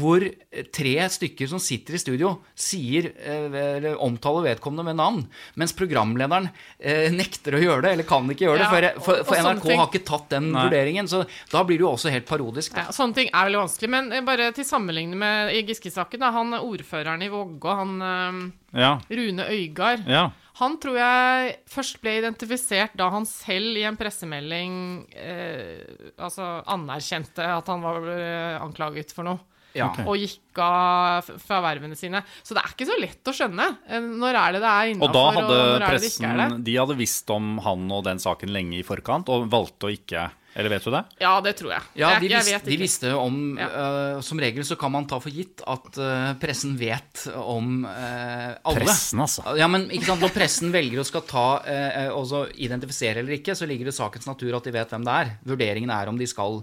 hvor 0.00 0.24
eh, 0.26 0.64
tre 0.74 0.96
stykker 1.08 1.48
som 1.48 1.58
sitter 1.62 1.94
i 1.94 1.98
studio, 2.02 2.32
sier, 2.54 3.12
eh, 3.22 3.76
eller 3.78 3.96
omtaler 4.02 4.48
vedkommende 4.54 4.84
med 4.90 4.96
navn, 4.96 5.22
mens 5.56 5.72
programlederen 5.78 6.50
eh, 6.78 7.08
nekter 7.14 7.54
å 7.54 7.62
gjøre 7.62 7.82
det, 7.86 7.92
eller 7.94 8.08
kan 8.10 8.28
ikke 8.30 8.48
gjøre 8.48 8.58
det, 8.58 8.66
Ja, 8.66 8.70
for, 9.00 9.04
for, 9.14 9.24
for 9.30 9.36
NRK 9.44 9.62
ting. 9.68 9.78
har 9.78 9.88
ikke 9.92 10.04
tatt 10.10 10.28
den 10.34 10.50
Nei. 10.52 10.64
vurderingen. 10.66 11.06
Så 11.10 11.24
da 11.52 11.62
blir 11.64 11.78
det 11.78 11.86
jo 11.86 11.92
også 11.94 12.10
helt 12.10 12.26
parodisk. 12.28 12.74
Ja, 12.76 12.88
sånne 12.94 13.14
ting 13.14 13.30
er 13.32 13.46
veldig 13.48 13.62
vanskelig, 13.64 13.90
men 13.90 14.10
bare 14.26 14.50
til 14.56 14.64
sammenligning 14.66 15.16
med 15.20 15.54
Giske-saken, 15.70 16.22
han 16.30 16.52
ordføreren 16.60 17.22
i 17.22 17.28
Vågå, 17.32 17.76
han 17.76 18.52
Ja. 18.72 19.00
Rune 19.10 19.44
Øygard, 19.50 20.06
Ja. 20.08 20.30
Han 20.60 20.76
tror 20.82 20.98
jeg 21.00 21.52
først 21.72 22.00
ble 22.02 22.18
identifisert 22.20 22.96
da 22.98 23.08
han 23.12 23.26
selv 23.28 23.78
i 23.80 23.84
en 23.88 23.96
pressemelding 23.98 24.74
eh, 25.16 26.10
altså 26.20 26.58
anerkjente 26.70 27.46
at 27.58 27.70
han 27.72 27.84
var 27.84 28.10
eh, 28.12 28.58
anklaget 28.60 29.14
for 29.16 29.28
noe. 29.28 29.40
Ja. 29.76 29.86
Okay. 29.92 30.06
Og 30.10 30.18
gikk 30.18 30.58
av 30.64 31.28
fra 31.38 31.60
vervene 31.62 31.94
sine. 31.98 32.24
Så 32.42 32.56
det 32.56 32.64
er 32.64 32.72
ikke 32.72 32.88
så 32.88 32.96
lett 32.98 33.30
å 33.30 33.34
skjønne. 33.36 33.68
Eh, 33.86 34.02
Når 34.02 34.38
er 34.40 34.56
det 34.56 34.62
det 34.64 34.72
er 34.72 34.92
Og 34.96 35.14
da 35.14 35.24
hadde 35.36 35.46
og, 35.54 35.70
når 35.76 35.86
pressen, 35.86 35.94
er 35.94 36.02
det 36.02 36.10
ikke 36.10 36.32
er 36.32 36.40
det? 36.42 36.64
De 36.66 36.76
hadde 36.80 36.98
visst 36.98 37.32
om 37.36 37.52
han 37.64 37.86
og 37.94 38.04
den 38.08 38.22
saken 38.22 38.54
lenge 38.56 38.80
i 38.80 38.86
forkant, 38.86 39.30
og 39.30 39.46
valgte 39.52 39.88
å 39.88 39.94
ikke 39.94 40.26
Eller 40.54 40.72
vet 40.72 40.84
du 40.84 40.90
det? 40.90 41.00
Ja, 41.22 41.32
det 41.44 41.52
tror 41.60 41.70
jeg. 41.70 41.82
Ja, 42.00 42.08
de, 42.18 42.26
jeg 42.26 42.42
vis, 42.42 42.64
de 42.66 42.76
visste 42.80 43.10
om 43.14 43.56
Ja. 43.58 43.68
uh, 44.16 44.20
Som 44.24 44.40
regel 44.42 44.64
så 44.66 44.74
kan 44.78 44.90
man 44.90 45.06
ta 45.06 45.20
for 45.22 45.30
gitt 45.30 45.62
at 45.62 45.98
uh, 46.02 46.32
pressen 46.42 46.74
vet 46.78 47.22
om 47.38 47.84
uh, 47.86 48.56
alle. 48.58 48.80
Pressen, 48.80 49.22
altså. 49.22 49.44
Ja, 49.58 49.68
men 49.70 49.86
ikke 49.94 50.08
sant, 50.10 50.24
Når 50.24 50.34
pressen 50.34 50.72
velger 50.76 51.02
å 51.02 51.06
skal 51.06 51.22
ta 51.28 51.46
og 52.14 52.24
så 52.26 52.42
identifisere 52.62 53.22
eller 53.22 53.36
ikke, 53.38 53.54
så 53.54 53.66
ligger 53.68 53.88
det 53.88 53.94
i 53.94 53.98
sakens 53.98 54.26
natur 54.26 54.56
at 54.58 54.66
de 54.66 54.72
vet 54.74 54.90
hvem 54.90 55.06
det 55.06 55.16
er. 55.22 55.32
Vurderingen 55.46 55.92
er 55.94 56.10
om 56.10 56.18
de 56.18 56.26
skal 56.30 56.60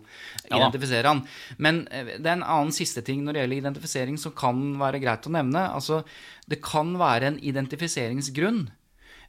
Ja 0.49 0.57
identifisere 0.57 1.07
han. 1.07 1.21
Men 1.63 1.83
det 1.87 2.25
er 2.25 2.35
en 2.37 2.43
annen 2.43 2.73
siste 2.75 3.03
ting 3.05 3.23
når 3.23 3.35
det 3.35 3.43
gjelder 3.43 3.61
identifisering 3.61 4.17
som 4.19 4.33
kan 4.35 4.59
være 4.79 4.99
greit 5.03 5.27
å 5.29 5.33
nevne. 5.33 5.63
Altså, 5.71 6.01
Det 6.47 6.59
kan 6.63 6.95
være 6.99 7.31
en 7.31 7.39
identifiseringsgrunn 7.39 8.65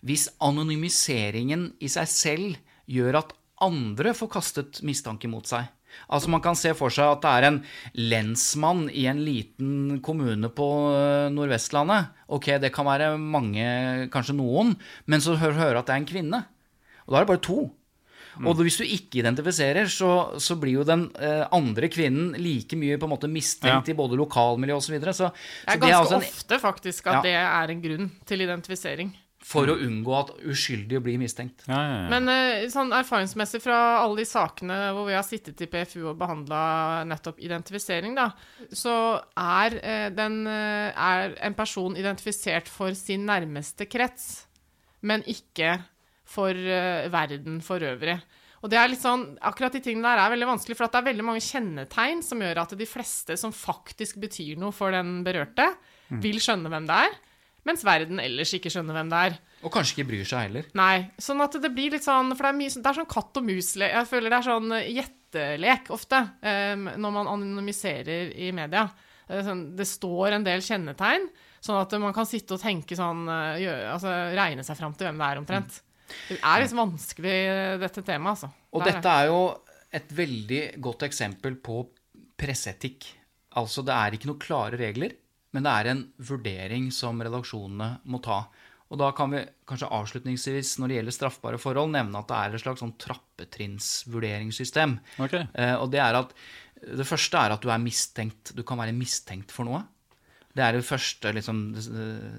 hvis 0.06 0.28
anonymiseringen 0.44 1.72
i 1.82 1.90
seg 1.90 2.10
selv 2.10 2.58
gjør 2.88 3.22
at 3.22 3.34
andre 3.64 4.14
får 4.14 4.30
kastet 4.36 4.82
mistanke 4.86 5.28
mot 5.30 5.46
seg. 5.46 5.66
Altså 6.12 6.28
Man 6.28 6.42
kan 6.44 6.54
se 6.54 6.74
for 6.76 6.92
seg 6.92 7.08
at 7.16 7.22
det 7.24 7.30
er 7.32 7.46
en 7.48 7.56
lensmann 7.96 8.86
i 8.92 9.06
en 9.10 9.22
liten 9.24 10.00
kommune 10.04 10.50
på 10.54 10.66
øh, 10.92 11.30
Nordvestlandet. 11.34 12.10
Ok, 12.28 12.50
det 12.60 12.70
kan 12.74 12.86
være 12.86 13.14
mange, 13.18 13.64
kanskje 14.12 14.36
noen, 14.36 14.74
men 15.06 15.20
så 15.24 15.34
hører 15.40 15.72
du 15.74 15.80
at 15.80 15.88
det 15.88 15.94
er 15.96 16.02
en 16.02 16.08
kvinne. 16.12 16.40
Og 17.06 17.14
da 17.14 17.20
er 17.22 17.24
det 17.26 17.32
bare 17.32 17.44
to. 17.48 17.58
Og 18.46 18.54
hvis 18.60 18.76
du 18.78 18.84
ikke 18.84 19.18
identifiserer, 19.18 19.88
så, 19.90 20.10
så 20.38 20.54
blir 20.60 20.76
jo 20.76 20.84
den 20.86 21.08
eh, 21.18 21.42
andre 21.56 21.88
kvinnen 21.90 22.36
like 22.38 22.76
mye 22.78 22.98
på 23.00 23.08
en 23.08 23.14
måte 23.16 23.26
mistenkt 23.32 23.88
Ja. 23.88 23.94
i 23.94 23.96
både 23.98 24.14
lokalmiljø 24.20 24.76
osv. 24.76 24.84
Så, 24.86 24.92
videre. 24.94 25.14
så, 25.16 25.30
Det 25.66 25.74
er 25.74 25.80
ganske 25.82 25.96
altså 26.04 26.20
en- 26.20 26.28
ofte 26.28 26.58
faktisk 26.62 27.08
at 27.10 27.16
Ja. 27.16 27.22
det 27.24 27.32
er 27.40 27.72
en 27.74 27.82
grunn 27.82 28.10
til 28.28 28.44
identifisering. 28.46 29.10
For 29.38 29.70
å 29.70 29.76
unngå 29.78 30.14
at 30.18 30.32
uskyldige 30.50 31.00
blir 31.02 31.18
mistenkt. 31.20 31.62
Ja, 31.68 31.78
ja, 31.78 31.98
ja. 32.02 32.06
Men 32.10 32.30
eh, 32.32 32.64
sånn 32.72 32.90
erfaringsmessig 32.96 33.60
fra 33.62 33.76
alle 34.02 34.20
de 34.20 34.26
sakene 34.26 34.78
hvor 34.96 35.06
vi 35.06 35.14
har 35.14 35.22
sittet 35.26 35.62
i 35.62 35.68
PFU 35.70 36.08
og 36.10 36.18
behandla 36.18 37.04
nettopp 37.06 37.38
identifisering, 37.46 38.16
da, 38.18 38.32
så 38.74 38.96
er, 39.38 39.78
eh, 39.78 40.08
den, 40.14 40.40
eh, 40.50 40.90
er 40.90 41.36
en 41.46 41.54
person 41.58 41.94
identifisert 41.96 42.68
for 42.72 42.96
sin 42.98 43.28
nærmeste 43.30 43.86
krets, 43.86 44.48
men 45.06 45.22
ikke 45.30 45.76
for 46.28 46.52
verden 47.08 47.62
for 47.64 47.80
øvrig. 47.80 48.18
Og 48.58 48.68
det 48.68 48.76
er 48.76 48.90
litt 48.90 49.00
sånn, 49.00 49.38
Akkurat 49.46 49.72
de 49.72 49.80
tingene 49.80 50.10
der 50.10 50.20
er 50.24 50.34
veldig 50.34 50.48
vanskelig, 50.50 50.76
for 50.76 50.88
at 50.88 50.96
det 50.96 51.00
er 51.00 51.08
veldig 51.12 51.24
mange 51.24 51.44
kjennetegn 51.46 52.20
som 52.26 52.42
gjør 52.42 52.64
at 52.64 52.74
de 52.76 52.88
fleste 52.90 53.38
som 53.38 53.54
faktisk 53.54 54.18
betyr 54.20 54.58
noe 54.60 54.74
for 54.74 54.92
den 54.92 55.22
berørte, 55.24 55.70
vil 56.24 56.40
skjønne 56.42 56.68
hvem 56.72 56.90
det 56.90 56.98
er, 57.06 57.16
mens 57.68 57.84
verden 57.86 58.20
ellers 58.22 58.52
ikke 58.56 58.72
skjønner 58.72 58.96
hvem 58.96 59.10
det 59.12 59.20
er. 59.28 59.36
Og 59.66 59.72
kanskje 59.74 59.96
ikke 59.98 60.08
bryr 60.10 60.28
seg 60.28 60.46
heller. 60.48 60.68
Nei, 60.78 61.10
sånn 61.22 61.42
at 61.44 61.56
det 61.62 61.70
blir 61.74 61.90
litt 61.96 62.04
sånn 62.06 62.30
For 62.34 62.46
det 62.46 62.50
er, 62.52 62.58
mye, 62.60 62.72
sånn- 62.72 62.84
det 62.84 62.90
er 62.92 62.98
sånn 63.00 63.10
katt 63.10 63.40
og 63.40 63.44
mus-lek. 63.48 63.92
Jeg 63.96 64.08
føler 64.10 64.32
det 64.32 64.38
er 64.38 64.46
sånn 64.48 64.76
gjettelek 64.94 65.90
ofte 65.94 66.20
um, 66.40 66.88
når 67.04 67.14
man 67.18 67.30
anonymiserer 67.34 68.32
i 68.38 68.48
media. 68.56 68.86
Det, 69.28 69.42
sånn, 69.44 69.64
det 69.76 69.84
står 69.84 70.38
en 70.38 70.46
del 70.46 70.62
kjennetegn, 70.64 71.26
sånn 71.60 71.82
at 71.82 71.92
man 72.00 72.14
kan 72.16 72.24
sitte 72.24 72.54
og 72.56 72.62
tenke 72.62 72.96
sånn 72.96 73.26
gjøre, 73.60 73.90
Altså 73.92 74.14
regne 74.38 74.64
seg 74.64 74.78
fram 74.78 74.94
til 74.96 75.04
hvem 75.10 75.18
det 75.20 75.26
er, 75.28 75.40
omtrent. 75.42 75.80
Det 76.30 76.38
er 76.40 76.62
liksom 76.62 76.80
vanskelig, 76.80 77.34
dette 77.82 78.00
temaet, 78.06 78.38
altså. 78.38 78.48
Og 78.72 78.80
Det 78.86 78.94
er 78.94 78.96
dette 79.02 79.16
er 79.20 79.26
jo 79.28 79.42
et 79.98 80.14
veldig 80.16 80.62
godt 80.80 81.04
eksempel 81.10 81.58
på 81.60 81.82
presseetikk. 82.40 83.04
Altså, 83.58 83.82
det 83.84 83.92
er 83.96 84.16
ikke 84.16 84.30
noen 84.30 84.40
klare 84.40 84.78
regler, 84.80 85.12
men 85.56 85.64
det 85.64 85.72
er 85.72 85.90
en 85.92 86.02
vurdering 86.28 86.90
som 86.94 87.20
redaksjonene 87.24 87.88
må 88.08 88.20
ta. 88.24 88.42
Og 88.88 88.96
da 89.00 89.10
kan 89.16 89.32
vi 89.32 89.42
kanskje 89.68 89.90
avslutningsvis, 89.92 90.78
når 90.80 90.88
det 90.88 90.96
gjelder 90.98 91.16
straffbare 91.16 91.58
forhold, 91.60 91.92
nevne 91.92 92.20
at 92.20 92.28
det 92.30 92.38
er 92.38 92.48
et 92.56 92.62
slags 92.62 92.80
sånn 92.84 92.96
trappetrinnsvurderingssystem. 93.04 94.90
Okay. 95.26 95.42
Eh, 95.52 95.76
og 95.76 95.92
det 95.92 96.00
er 96.04 96.14
at 96.22 96.32
det 96.78 97.06
første 97.08 97.36
er 97.40 97.50
at 97.52 97.62
du 97.64 97.68
er 97.72 97.82
mistenkt. 97.82 98.54
Du 98.56 98.62
kan 98.66 98.80
være 98.80 98.96
mistenkt 98.96 99.52
for 99.52 99.68
noe. 99.68 99.82
Det 100.58 100.64
er 100.64 100.74
det 100.74 100.86
første, 100.86 101.30
liksom, 101.36 101.58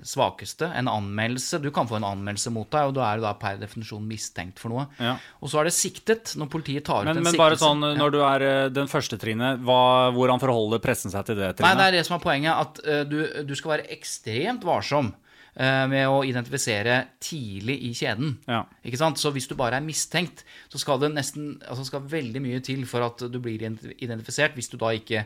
svakeste. 0.04 0.68
En 0.76 0.90
anmeldelse. 0.92 1.62
Du 1.64 1.70
kan 1.76 1.88
få 1.88 2.00
en 2.00 2.08
anmeldelse 2.10 2.52
mot 2.52 2.68
deg, 2.74 2.90
og 2.90 2.98
da 2.98 3.06
er 3.08 3.20
du 3.20 3.24
da 3.24 3.32
per 3.40 3.62
definisjon 3.62 4.04
mistenkt 4.10 4.60
for 4.60 4.74
noe. 4.74 4.88
Ja. 5.00 5.16
Og 5.40 5.52
så 5.52 5.62
er 5.62 5.70
det 5.70 5.76
siktet, 5.78 6.34
når 6.40 6.52
politiet 6.52 6.88
tar 6.90 7.06
ut 7.06 7.14
en 7.14 7.16
siktelse. 7.16 7.38
men 7.38 7.40
bare 7.40 7.60
sånn, 7.62 7.88
når 8.02 8.14
du 8.16 8.20
er 8.26 8.46
eh, 8.50 8.66
den 8.76 8.92
første 8.92 9.20
trinnet, 9.22 9.64
hva, 9.64 9.80
hvordan 10.16 10.44
forholder 10.44 10.84
pressen 10.84 11.14
seg 11.14 11.30
til 11.30 11.40
det 11.40 11.54
trinnet? 11.56 11.70
Nei, 11.70 11.80
det 11.80 11.88
er 11.88 11.98
det 12.00 12.06
som 12.10 12.20
er 12.20 12.24
poenget. 12.28 12.68
At 12.68 12.84
eh, 12.84 13.02
du, 13.08 13.18
du 13.48 13.56
skal 13.58 13.78
være 13.78 13.90
ekstremt 13.96 14.68
varsom 14.68 15.14
eh, 15.56 15.86
med 15.92 16.10
å 16.12 16.22
identifisere 16.28 16.98
tidlig 17.24 17.78
i 17.88 17.94
kjeden. 17.98 18.36
Ja. 18.50 18.66
Ikke 18.84 19.00
sant? 19.00 19.22
Så 19.22 19.32
hvis 19.36 19.48
du 19.50 19.56
bare 19.60 19.80
er 19.80 19.86
mistenkt, 19.86 20.44
så 20.72 20.82
skal 20.82 21.00
det 21.04 21.14
nesten 21.16 21.56
altså 21.64 21.88
skal 21.88 22.10
veldig 22.12 22.44
mye 22.44 22.60
til 22.66 22.84
for 22.90 23.08
at 23.08 23.24
du 23.32 23.40
blir 23.44 23.64
identifisert, 23.64 24.58
hvis 24.60 24.72
du 24.74 24.78
da 24.82 24.92
ikke 24.98 25.26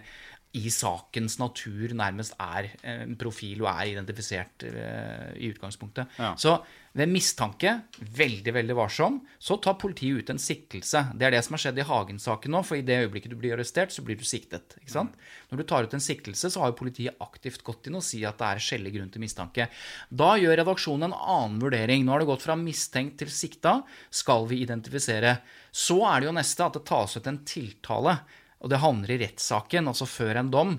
i 0.54 0.70
sakens 0.70 1.40
natur 1.42 1.96
nærmest 1.98 2.36
er 2.38 2.70
en 2.86 3.16
profil 3.18 3.64
og 3.64 3.72
er 3.72 3.96
identifisert 3.96 4.66
eh, 4.70 5.32
i 5.42 5.50
utgangspunktet. 5.50 6.14
Ja. 6.22 6.36
Så 6.38 6.60
ved 6.94 7.10
mistanke, 7.10 7.72
veldig 8.14 8.54
veldig 8.54 8.76
varsom, 8.78 9.16
så 9.42 9.58
tar 9.58 9.80
politiet 9.82 10.22
ut 10.22 10.30
en 10.30 10.42
siktelse. 10.42 11.08
Det 11.18 11.26
er 11.26 11.34
det 11.34 11.40
som 11.42 11.56
har 11.56 11.64
skjedd 11.64 11.82
i 11.82 11.86
Hagen-saken 11.90 12.54
nå, 12.54 12.62
for 12.68 12.78
i 12.78 12.86
det 12.86 13.00
øyeblikket 13.08 13.34
du 13.34 13.38
blir 13.40 13.56
arrestert, 13.56 13.96
så 13.96 14.06
blir 14.06 14.20
du 14.20 14.22
siktet. 14.30 14.76
ikke 14.78 14.94
sant? 14.94 15.18
Når 15.50 15.64
du 15.64 15.66
tar 15.72 15.88
ut 15.88 15.98
en 15.98 16.06
siktelse, 16.06 16.54
så 16.54 16.62
har 16.62 16.70
jo 16.70 16.78
politiet 16.84 17.18
aktivt 17.26 17.66
gått 17.66 17.90
inn 17.90 17.98
og 17.98 18.06
sier 18.06 18.30
at 18.30 18.38
det 18.38 18.52
er 18.52 18.64
skjellig 18.68 18.94
grunn 18.94 19.10
til 19.10 19.26
mistanke. 19.26 19.68
Da 20.14 20.36
gjør 20.38 20.60
redaksjonen 20.62 21.10
en 21.10 21.18
annen 21.18 21.58
vurdering. 21.66 22.06
Nå 22.06 22.14
har 22.14 22.22
det 22.22 22.30
gått 22.30 22.46
fra 22.46 22.60
mistenkt 22.62 23.18
til 23.24 23.34
sikta. 23.34 23.80
Skal 24.14 24.46
vi 24.54 24.62
identifisere? 24.62 25.40
Så 25.74 25.98
er 26.06 26.22
det 26.22 26.30
jo 26.30 26.38
neste 26.38 26.70
at 26.70 26.78
det 26.78 26.86
tas 26.94 27.18
ut 27.18 27.34
en 27.34 27.42
tiltale 27.42 28.20
og 28.64 28.72
det 28.72 28.80
havner 28.80 29.12
i 29.12 29.20
rettssaken, 29.22 29.90
altså 29.92 30.08
før 30.08 30.40
en 30.40 30.52
dom, 30.54 30.78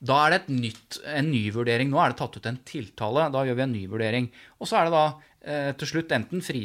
da 0.00 0.16
er 0.24 0.32
det 0.32 0.38
et 0.40 0.52
nytt, 0.54 1.00
en 1.12 1.28
ny 1.30 1.42
vurdering. 1.54 1.90
Nå 1.92 2.00
er 2.00 2.12
det 2.12 2.20
tatt 2.20 2.38
ut 2.40 2.46
en 2.48 2.60
tiltale, 2.66 3.28
da 3.32 3.44
gjør 3.46 3.58
vi 3.58 3.66
en 3.66 3.74
ny 3.76 3.82
vurdering. 3.90 4.30
Og 4.58 4.68
så 4.68 4.80
er 4.80 4.88
det 4.88 4.94
da 4.96 5.04
eh, 5.44 5.72
til 5.76 5.90
slutt 5.92 6.14
enten 6.16 6.44
fri, 6.44 6.62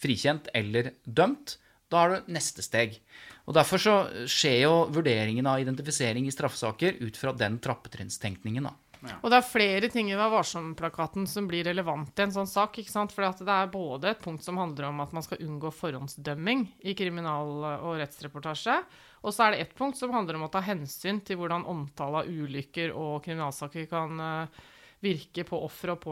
frikjent 0.00 0.48
eller 0.56 0.94
dømt. 1.04 1.58
Da 1.92 2.02
er 2.02 2.14
det 2.14 2.36
neste 2.38 2.64
steg. 2.64 2.96
Og 3.44 3.56
Derfor 3.56 3.82
så 3.82 3.96
skjer 4.30 4.62
jo 4.64 4.74
vurderingen 4.94 5.48
av 5.50 5.60
identifisering 5.60 6.26
i 6.26 6.34
straffesaker 6.34 7.02
ut 7.02 7.20
fra 7.20 7.34
den 7.36 7.58
trappetrinnstenkningen. 7.62 8.70
da. 8.70 8.74
Og 9.22 9.30
det 9.32 9.38
er 9.38 9.46
flere 9.46 9.88
ting 9.92 10.10
i 10.10 10.16
Vær 10.18 10.32
varsom-plakaten 10.32 11.26
som 11.30 11.46
blir 11.48 11.64
relevant 11.68 12.12
i 12.18 12.24
en 12.24 12.34
sånn 12.34 12.50
sak. 12.50 12.78
ikke 12.78 12.92
sant? 12.92 13.14
For 13.14 13.24
det 13.24 13.54
er 13.54 13.70
både 13.72 14.10
et 14.12 14.20
punkt 14.22 14.44
som 14.44 14.60
handler 14.60 14.90
om 14.90 15.00
at 15.04 15.14
man 15.16 15.24
skal 15.24 15.40
unngå 15.44 15.72
forhåndsdømming 15.72 16.66
i 16.84 16.94
kriminal- 16.98 17.64
og 17.80 18.00
rettsreportasje, 18.00 18.76
og 19.24 19.32
så 19.34 19.46
er 19.46 19.54
det 19.54 19.62
et 19.64 19.74
punkt 19.76 19.98
som 20.00 20.12
handler 20.12 20.36
om 20.36 20.46
å 20.48 20.52
ta 20.52 20.62
hensyn 20.64 21.20
til 21.24 21.40
hvordan 21.40 21.66
omtale 21.68 22.22
av 22.22 22.28
ulykker 22.28 22.92
og 22.96 23.24
kriminalsaker 23.24 23.88
kan 23.90 24.20
eh, 24.24 24.60
virke 25.04 25.44
på 25.48 25.58
ofre 25.64 25.96
og 25.96 26.04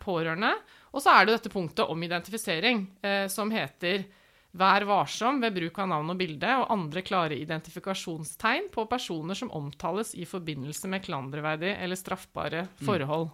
pårørende. 0.00 0.52
Og 0.92 1.02
så 1.04 1.12
er 1.12 1.26
det 1.26 1.38
dette 1.38 1.52
punktet 1.52 1.88
om 1.88 2.02
identifisering, 2.04 2.86
eh, 3.02 3.26
som 3.32 3.52
heter 3.52 4.06
Vær 4.56 4.86
varsom 4.88 5.40
ved 5.42 5.52
bruk 5.56 5.78
av 5.82 5.88
navn 5.90 6.12
og 6.14 6.16
bilde 6.20 6.52
og 6.62 6.70
andre 6.72 7.02
klare 7.04 7.36
identifikasjonstegn 7.36 8.70
på 8.72 8.86
personer 8.88 9.36
som 9.36 9.50
omtales 9.56 10.14
i 10.16 10.24
forbindelse 10.28 10.88
med 10.88 11.04
klanderverdige 11.04 11.76
eller 11.84 11.98
straffbare 12.00 12.66
forhold. 12.84 13.28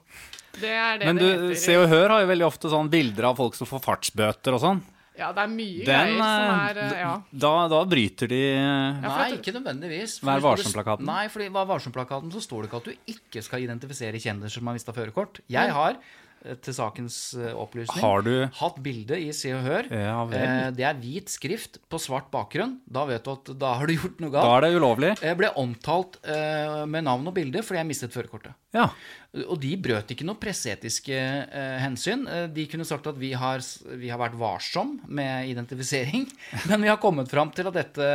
Det 0.58 0.72
er 0.72 0.98
det 0.98 1.06
Men 1.06 1.20
det 1.20 1.28
du, 1.28 1.44
heter. 1.48 1.60
Se 1.62 1.76
og 1.78 1.86
Hør 1.92 2.16
har 2.16 2.24
jo 2.24 2.32
veldig 2.32 2.48
ofte 2.48 2.72
sånn 2.72 2.90
bilder 2.92 3.30
av 3.30 3.38
folk 3.38 3.54
som 3.58 3.70
får 3.70 3.84
fartsbøter 3.86 4.56
og 4.58 4.64
sånn. 4.64 4.82
Ja, 5.12 5.28
det 5.36 5.42
er 5.44 5.50
mye 5.52 5.84
Den, 5.84 5.86
greier 5.86 6.16
som 6.16 6.24
eh, 6.24 6.68
er 6.72 6.78
eh, 6.80 7.00
Ja. 7.02 7.10
da, 7.44 7.52
da 7.68 7.80
bryter 7.84 8.30
de 8.32 8.38
Ja, 8.48 9.00
Nei, 9.04 9.26
ikke 9.36 9.52
nødvendigvis. 9.58 10.14
Vær 10.24 10.40
varsom-plakaten. 10.40 11.04
Nei, 11.04 11.26
for 11.28 11.44
i 11.44 11.50
Vær 11.52 11.68
varsom-plakaten 11.68 12.32
så 12.32 12.40
står 12.40 12.64
det 12.64 12.70
ikke 12.70 12.80
at 12.80 12.88
du 12.88 13.12
ikke 13.14 13.42
skal 13.44 13.66
identifisere 13.66 14.16
kjendiser 14.22 14.56
som 14.58 14.70
har 14.70 14.78
mista 14.78 14.94
førerkort. 14.96 15.42
Jeg 15.52 15.74
har 15.76 15.98
eh, 16.00 16.18
til 16.62 16.74
sakens 16.74 17.16
eh, 17.38 17.52
opplysning. 17.54 18.00
Har 18.02 18.22
du- 18.26 18.48
Hatt 18.58 18.80
bilde 18.82 19.18
i 19.20 19.30
Se 19.32 19.52
og 19.54 19.62
Hør. 19.66 19.88
Ja. 19.90 20.16
Eh, 20.34 20.70
det 20.74 20.84
er 20.88 20.94
hvit 21.00 21.28
skrift 21.30 21.78
på 21.88 22.00
svart 22.02 22.30
bakgrunn. 22.34 22.78
Da 22.90 23.04
vet 23.06 23.22
du 23.24 23.30
at 23.32 23.52
da 23.58 23.74
har 23.78 23.86
du 23.86 23.94
gjort 23.94 24.20
noe 24.20 24.30
galt. 24.34 24.44
Da 24.44 24.56
er 24.56 24.66
det 24.66 24.72
ulovlig. 24.80 25.12
Jeg 25.22 25.38
ble 25.38 25.52
omtalt 25.62 26.18
eh, 26.24 26.84
med 26.86 27.04
navn 27.04 27.26
og 27.30 27.34
bilde 27.34 27.62
fordi 27.62 27.78
jeg 27.82 27.86
mistet 27.92 28.12
førerkortet. 28.16 28.54
Ja. 28.74 28.88
Og 29.32 29.56
de 29.62 29.70
brøt 29.80 30.10
ikke 30.12 30.26
noe 30.28 30.36
presseetiske 30.36 31.16
eh, 31.16 31.76
hensyn. 31.80 32.26
Eh, 32.28 32.44
de 32.52 32.66
kunne 32.68 32.84
sagt 32.84 33.06
at 33.08 33.16
vi 33.16 33.30
har, 33.32 33.64
vi 33.96 34.10
har 34.12 34.20
vært 34.20 34.36
varsom 34.36 34.98
med 35.08 35.48
identifisering, 35.48 36.26
men 36.68 36.84
vi 36.84 36.90
har 36.90 37.00
kommet 37.00 37.32
fram 37.32 37.48
til 37.56 37.70
at 37.70 37.78
dette 37.78 38.10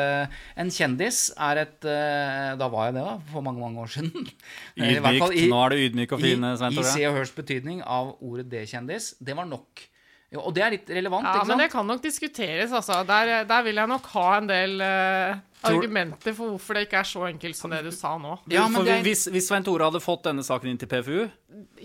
En 0.61 0.69
kjendis 0.73 1.31
er 1.49 1.63
et 1.63 1.87
eh, 1.89 2.53
Da 2.59 2.69
var 2.69 2.89
jeg 2.89 2.99
det, 2.99 3.07
da, 3.07 3.17
for 3.31 3.45
mange, 3.45 3.63
mange 3.65 3.81
år 3.81 3.93
siden. 3.97 4.13
Ydmykt. 4.77 5.09
i 5.09 5.21
fall 5.23 5.33
Ydmykt. 5.33 5.51
Nå 5.55 5.63
er 5.63 5.73
du 5.73 5.85
ydmyk 5.87 6.13
og 6.13 6.21
fin, 6.21 6.49
Svein 6.61 6.77
I 6.77 6.87
Se 6.93 7.09
og 7.09 7.17
Hørs 7.17 7.33
betydning 7.33 7.81
av 7.81 8.13
ordet 8.21 8.49
D-kjendis. 8.53 9.15
Det 9.17 9.37
var 9.37 9.49
nok. 9.49 9.87
Jo, 10.27 10.41
Og 10.43 10.55
det 10.55 10.63
er 10.63 10.73
litt 10.75 10.89
relevant, 10.91 11.23
Ja, 11.23 11.39
ikke 11.39 11.53
men 11.53 11.61
det 11.63 11.69
kan 11.71 11.87
nok 11.87 12.01
diskuteres, 12.03 12.73
altså. 12.75 12.99
Der, 13.07 13.45
der 13.47 13.61
vil 13.63 13.79
jeg 13.79 13.87
nok 13.87 14.09
ha 14.11 14.25
en 14.35 14.49
del 14.49 14.81
uh, 14.83 15.37
argumenter 15.63 16.35
for 16.35 16.51
hvorfor 16.51 16.75
det 16.75 16.83
ikke 16.87 16.99
er 16.99 17.07
så 17.07 17.23
enkelt 17.29 17.57
som 17.57 17.71
det 17.71 17.79
du 17.85 17.93
sa 17.95 18.11
nå. 18.19 18.33
For 18.43 18.91
hvis, 19.05 19.23
hvis 19.31 19.47
Svein 19.47 19.63
Tore 19.63 19.87
hadde 19.87 20.03
fått 20.03 20.27
denne 20.27 20.43
saken 20.43 20.73
inn 20.73 20.81
til 20.81 20.91
PFU 20.91 21.15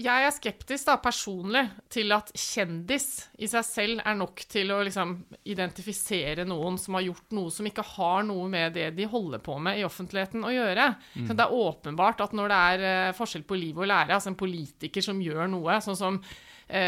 Jeg 0.03 0.27
er 0.27 0.35
skeptisk 0.35 0.91
da, 0.91 0.99
personlig 1.03 1.65
til 1.93 2.11
at 2.19 2.35
kjendis 2.35 3.09
i 3.39 3.49
seg 3.55 3.67
selv 3.69 4.03
er 4.03 4.19
nok 4.19 4.43
til 4.51 4.75
å 4.75 4.83
liksom 4.91 5.17
identifisere 5.55 6.47
noen 6.49 6.83
som 6.83 6.99
har 6.99 7.07
gjort 7.07 7.39
noe 7.39 7.55
som 7.55 7.71
ikke 7.71 7.87
har 7.95 8.27
noe 8.27 8.51
med 8.51 8.75
det 8.75 8.91
de 8.99 9.07
holder 9.07 9.43
på 9.45 9.57
med 9.63 9.79
i 9.79 9.87
offentligheten 9.87 10.43
å 10.43 10.53
gjøre. 10.53 10.93
Mm. 11.15 11.29
Så 11.31 11.39
det 11.39 11.47
er 11.47 11.61
åpenbart 11.63 12.27
at 12.27 12.35
når 12.35 12.51
det 12.51 12.63
er 12.73 12.89
eh, 12.91 13.17
forskjell 13.17 13.47
på 13.47 13.61
liv 13.61 13.79
og 13.79 13.87
lære, 13.87 14.19
altså 14.19 14.35
en 14.35 14.43
politiker 14.43 15.13
som 15.13 15.23
gjør 15.23 15.47
noe, 15.55 15.79
sånn 15.85 15.99
som 15.99 16.25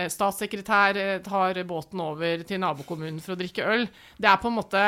statssekretær 0.08 0.96
eh, 0.96 1.18
tar 1.24 1.62
båten 1.68 2.00
over 2.00 2.44
til 2.46 2.60
nabokommunen 2.62 3.20
for 3.20 3.34
å 3.34 3.40
drikke 3.40 3.66
øl, 3.66 3.88
det 4.18 4.30
er 4.30 4.40
på 4.42 4.52
en 4.52 4.58
måte 4.60 4.84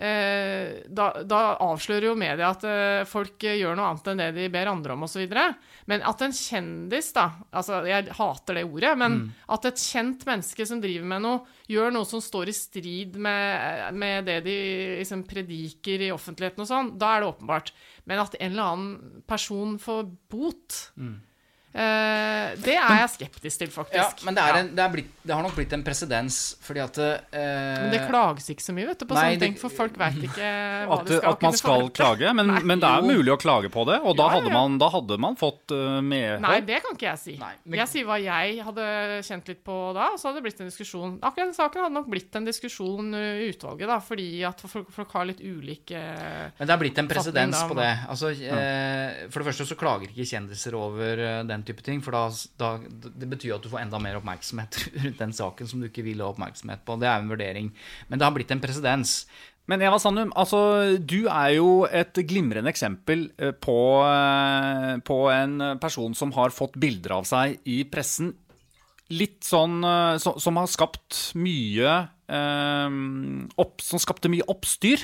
Eh, 0.00 0.78
da, 0.88 1.10
da 1.28 1.38
avslører 1.60 2.06
jo 2.06 2.14
media 2.16 2.54
at 2.54 2.62
eh, 2.64 3.02
folk 3.04 3.44
eh, 3.44 3.58
gjør 3.60 3.74
noe 3.76 3.90
annet 3.90 4.06
enn 4.08 4.22
det 4.22 4.28
de 4.38 4.46
ber 4.48 4.70
andre 4.70 4.94
om, 4.94 5.02
osv. 5.04 5.26
Men 5.92 6.04
at 6.08 6.22
en 6.24 6.32
kjendis, 6.32 7.10
da 7.12 7.26
altså 7.52 7.82
Jeg 7.84 8.08
hater 8.16 8.56
det 8.56 8.64
ordet, 8.64 8.94
men 8.96 9.18
Mm. 9.20 9.26
at 9.52 9.66
et 9.68 9.82
kjent 9.82 10.24
menneske 10.24 10.64
som 10.64 10.80
driver 10.80 11.04
med 11.04 11.20
noe, 11.26 11.40
gjør 11.68 11.92
noe 11.92 12.08
som 12.08 12.22
står 12.24 12.48
i 12.48 12.54
strid 12.56 13.18
med, 13.20 13.92
med 13.92 14.24
det 14.24 14.38
de 14.46 14.56
liksom 15.02 15.26
prediker 15.28 16.06
i 16.06 16.12
offentligheten 16.14 16.64
og 16.64 16.70
sånn, 16.70 16.92
da 16.96 17.16
er 17.16 17.20
det 17.20 17.32
åpenbart. 17.34 17.72
Men 18.08 18.22
at 18.24 18.38
en 18.40 18.52
eller 18.54 18.70
annen 18.70 19.22
person 19.28 19.76
får 19.82 20.08
bot 20.32 20.78
eh, 21.74 22.56
Det 22.64 22.74
er 22.74 22.96
jeg 23.00 23.10
skeptisk 23.14 23.58
til, 23.62 23.70
faktisk. 23.72 23.96
Ja, 24.20 24.26
men 24.26 24.34
det, 24.36 24.42
er 24.42 24.58
en, 24.60 24.70
det, 24.76 24.82
er 24.84 24.92
blitt, 24.94 25.10
det 25.22 25.34
har 25.36 25.42
nok 25.44 25.54
blitt 25.56 25.72
en 25.76 25.84
presedens, 25.86 26.38
fordi 26.64 26.82
at 26.82 26.98
uh, 26.98 27.10
Men 27.36 27.92
det 27.94 28.00
klages 28.08 28.48
ikke 28.50 28.64
så 28.64 28.74
mye 28.76 28.88
vet 28.90 28.98
du, 29.02 29.06
på 29.06 29.14
Nei, 29.16 29.22
sånne 29.22 29.38
det- 29.38 29.46
ting, 29.46 29.56
for 29.60 29.74
folk 29.74 29.98
veit 30.00 30.18
ikke 30.26 30.50
hva 30.90 30.98
at, 30.98 31.06
de 31.06 31.18
skal 31.20 31.30
at 31.34 31.44
man 31.46 31.56
skal 31.58 31.76
forvente. 31.76 31.96
klage, 32.00 32.34
men, 32.34 32.50
Nei. 32.50 32.60
men 32.72 32.82
det 32.82 32.90
er 32.90 33.04
Jo. 33.04 33.12
mulig 33.14 33.34
å 33.34 33.38
klage 33.40 33.70
på 33.70 33.84
det, 33.86 34.00
og 34.02 34.16
da, 34.18 34.26
Ja, 34.26 34.34
hadde, 34.40 34.52
man, 34.54 34.78
da 34.82 34.88
hadde 34.90 35.18
man 35.26 35.38
fått 35.40 35.74
uh, 35.76 36.00
medhold. 36.00 36.42
Nei, 36.46 36.60
det 36.66 36.80
kan 36.82 36.96
ikke 36.98 37.08
jeg 37.10 37.22
si. 37.22 37.36
Jeg 37.80 37.88
sier 37.92 38.08
hva 38.08 38.18
jeg 38.22 38.64
hadde 38.66 38.88
kjent 39.26 39.48
litt 39.52 39.62
på 39.66 39.78
da, 39.94 40.10
og 40.14 40.18
så 40.20 40.28
hadde 40.30 40.40
det 40.42 40.46
blitt 40.48 40.60
en 40.64 40.70
diskusjon. 40.72 41.16
Akkurat 41.22 41.50
den 41.50 41.54
saken 41.56 41.84
hadde 41.86 41.94
nok 42.00 42.10
blitt 42.10 42.34
en 42.40 42.48
diskusjon 42.48 43.14
uh, 43.14 43.44
i 43.44 43.50
utvalget, 43.54 43.86
da, 43.90 44.00
fordi 44.02 44.28
at 44.48 44.60
folk, 44.66 44.90
folk 44.94 45.12
har 45.16 45.30
litt 45.30 45.40
ulike 45.40 46.00
Men 46.58 46.66
det 46.66 46.74
er 46.74 46.80
blitt 46.82 46.98
en 46.98 47.08
presedens 47.10 47.62
på 47.68 47.76
det. 47.78 47.90
Altså, 48.10 48.30
ja. 48.34 48.58
for 49.30 49.42
det 49.42 49.48
første 49.50 49.66
så 49.68 49.76
klager 49.78 50.10
ikke 50.10 50.26
kjendiser 50.28 50.74
over 50.78 51.20
eh, 51.20 51.42
den 51.60 51.68
type 51.68 51.84
ting, 51.86 52.00
for 52.04 52.16
da, 52.16 52.24
da, 52.60 52.72
det 53.20 53.28
betyr 53.30 53.56
at 53.56 53.64
du 53.64 53.70
får 53.72 53.84
enda 53.84 54.00
mer 54.02 54.18
oppmerksomhet 54.18 54.80
rundt 55.04 55.22
den 55.22 55.36
saken 55.36 55.70
som 55.70 55.82
du 55.82 55.90
ikke 55.90 56.06
vil 56.06 56.24
ha 56.24 56.32
oppmerksomhet 56.32 56.82
på. 56.86 56.98
Det 57.00 57.08
er 57.10 57.20
en 57.20 57.30
vurdering. 57.30 57.70
Men 58.08 58.20
det 58.20 58.26
har 58.26 58.34
blitt 58.36 58.52
en 58.54 58.62
presedens. 58.62 59.22
Men 59.70 59.84
Eva 59.86 60.00
Sandum, 60.02 60.32
altså, 60.38 60.60
du 60.98 61.28
er 61.30 61.54
jo 61.60 61.84
et 61.86 62.16
glimrende 62.26 62.72
eksempel 62.72 63.28
eh, 63.38 63.52
på, 63.54 63.78
eh, 64.02 64.96
på 65.06 65.18
en 65.30 65.76
person 65.82 66.16
som 66.18 66.32
har 66.34 66.54
fått 66.54 66.78
bilder 66.80 67.20
av 67.20 67.28
seg 67.28 67.60
i 67.70 67.84
pressen. 67.86 68.32
Litt 69.14 69.42
sånn 69.46 69.80
eh, 69.82 70.16
Som 70.22 70.58
har 70.60 70.68
skapt 70.70 71.32
mye 71.38 71.94
opp, 73.58 73.82
Som 73.82 74.02
skapte 74.02 74.30
mye 74.30 74.46
oppstyr. 74.50 75.02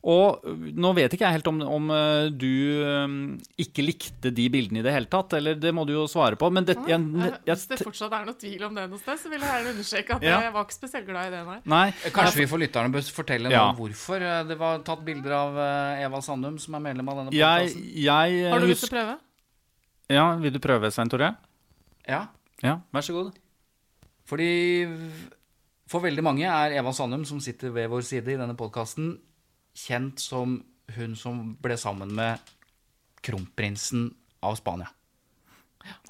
Og 0.00 0.40
nå 0.80 0.90
vet 0.96 1.12
ikke 1.12 1.26
jeg 1.26 1.36
helt 1.36 1.48
om, 1.50 1.58
om 1.60 1.90
øh, 1.92 2.30
du 2.32 2.46
øh, 2.48 3.14
ikke 3.60 3.82
likte 3.84 4.30
de 4.32 4.46
bildene 4.48 4.80
i 4.80 4.84
det 4.86 4.94
hele 4.94 5.10
tatt, 5.12 5.34
eller 5.36 5.58
det 5.60 5.74
må 5.76 5.84
du 5.84 5.92
jo 5.92 6.06
svare 6.08 6.38
på, 6.40 6.48
men 6.48 6.64
det, 6.64 6.78
jeg, 6.88 6.96
Eh, 7.00 7.26
jeg, 7.44 7.52
Hvis 7.52 7.66
det 7.68 7.78
fortsatt 7.84 8.14
er 8.16 8.24
noe 8.24 8.38
tvil 8.40 8.64
om 8.64 8.78
det 8.78 8.86
noe 8.88 9.00
sted, 9.02 9.20
så 9.20 9.28
vil 9.28 9.44
jeg 9.44 9.50
gjerne 9.52 9.74
understreke 9.74 10.16
at 10.16 10.24
Ja. 10.24 10.38
jeg 10.46 10.54
var 10.54 10.64
ikke 10.64 10.78
spesielt 10.78 11.06
glad 11.10 11.28
i 11.28 11.34
det, 11.36 11.42
nei. 11.50 11.58
Nei. 11.74 11.84
Kanskje 12.16 12.40
vi 12.40 12.46
for 12.48 12.58
lytterne 12.64 12.92
bør 12.94 13.04
fortelle 13.12 13.52
Ja. 13.52 13.66
noe 13.66 13.74
om 13.74 13.80
hvorfor 13.82 14.24
eh, 14.24 14.42
det 14.48 14.56
var 14.58 14.80
tatt 14.88 15.04
bilder 15.04 15.36
av 15.36 15.58
eh, 15.66 16.04
Eva 16.06 16.20
Sandum, 16.24 16.56
som 16.58 16.74
er 16.80 16.86
medlem 16.88 17.08
av 17.12 17.20
denne 17.20 17.36
jeg, 17.36 17.74
podkasten. 17.76 18.52
Har 18.54 18.60
du 18.64 18.66
lyst 18.72 18.86
til 18.86 18.92
å 18.92 18.96
prøve? 18.96 19.18
Ja, 20.10 20.26
vil 20.40 20.52
du 20.56 20.58
prøve, 20.64 20.90
Svein 20.90 21.12
Tore? 21.12 21.34
Ja. 22.08 22.24
Ja, 22.64 22.78
vær 22.90 23.04
så 23.04 23.12
god. 23.20 23.34
Fordi 24.24 24.88
for 25.90 26.00
veldig 26.04 26.22
mange 26.24 26.46
er 26.48 26.72
Eva 26.78 26.92
Sandum, 26.96 27.24
som 27.28 27.40
sitter 27.42 27.70
ved 27.74 27.88
vår 27.90 28.00
side 28.06 28.32
i 28.32 28.38
denne 28.40 28.56
podkasten, 28.56 29.18
kjent 29.76 30.18
som 30.22 30.58
hun 30.96 31.12
som 31.16 31.56
ble 31.62 31.76
sammen 31.78 32.10
med 32.16 32.38
kronprinsen 33.24 34.10
av 34.42 34.56
Spania. 34.58 34.88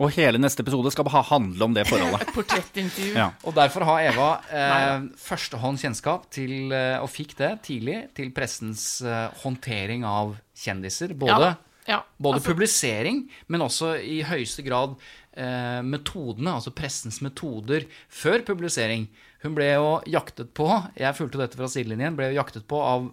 Og 0.03 0.11
hele 0.17 0.39
neste 0.41 0.65
episode 0.65 0.91
skal 0.91 1.07
ha- 1.15 1.23
handle 1.29 1.63
om 1.69 1.75
det 1.77 1.85
forholdet. 1.87 2.25
Et 2.27 2.33
portrettintervju. 2.39 3.13
Ja. 3.15 3.29
Og 3.47 3.55
derfor 3.55 3.85
har 3.87 4.03
Eva 4.09 4.29
eh, 4.51 4.73
Nei 4.73 5.19
førstehånd 5.21 5.79
kjennskap 5.79 6.25
til, 6.35 6.73
eh, 6.75 6.97
og 6.99 7.07
fikk 7.13 7.37
det 7.39 7.53
tidlig, 7.69 8.01
til 8.19 8.33
pressens 8.35 8.85
eh, 9.07 9.29
håndtering 9.45 10.03
av 10.09 10.35
kjendiser. 10.59 11.15
Både, 11.19 11.53
Ja. 11.55 11.67
Ja, 11.89 12.03
både 12.23 12.39
altså- 12.39 12.51
publisering, 12.53 13.23
men 13.49 13.63
også 13.65 13.95
i 14.05 14.21
høyeste 14.27 14.63
grad 14.67 14.93
eh, 15.35 15.81
metodene, 15.83 16.53
altså 16.59 16.71
pressens 16.77 17.21
metoder 17.25 17.87
før 18.13 18.43
publisering. 18.47 19.07
Hun 19.43 19.55
ble 19.57 19.71
jo 19.73 19.95
jaktet 20.13 20.53
på, 20.55 20.67
jeg 21.01 21.17
fulgte 21.17 21.41
dette 21.41 21.57
fra 21.59 21.67
sidelinjen, 21.73 22.15
ble 22.19 22.29
jo 22.31 22.37
jaktet 22.43 22.67
på 22.71 22.79
av 22.85 23.09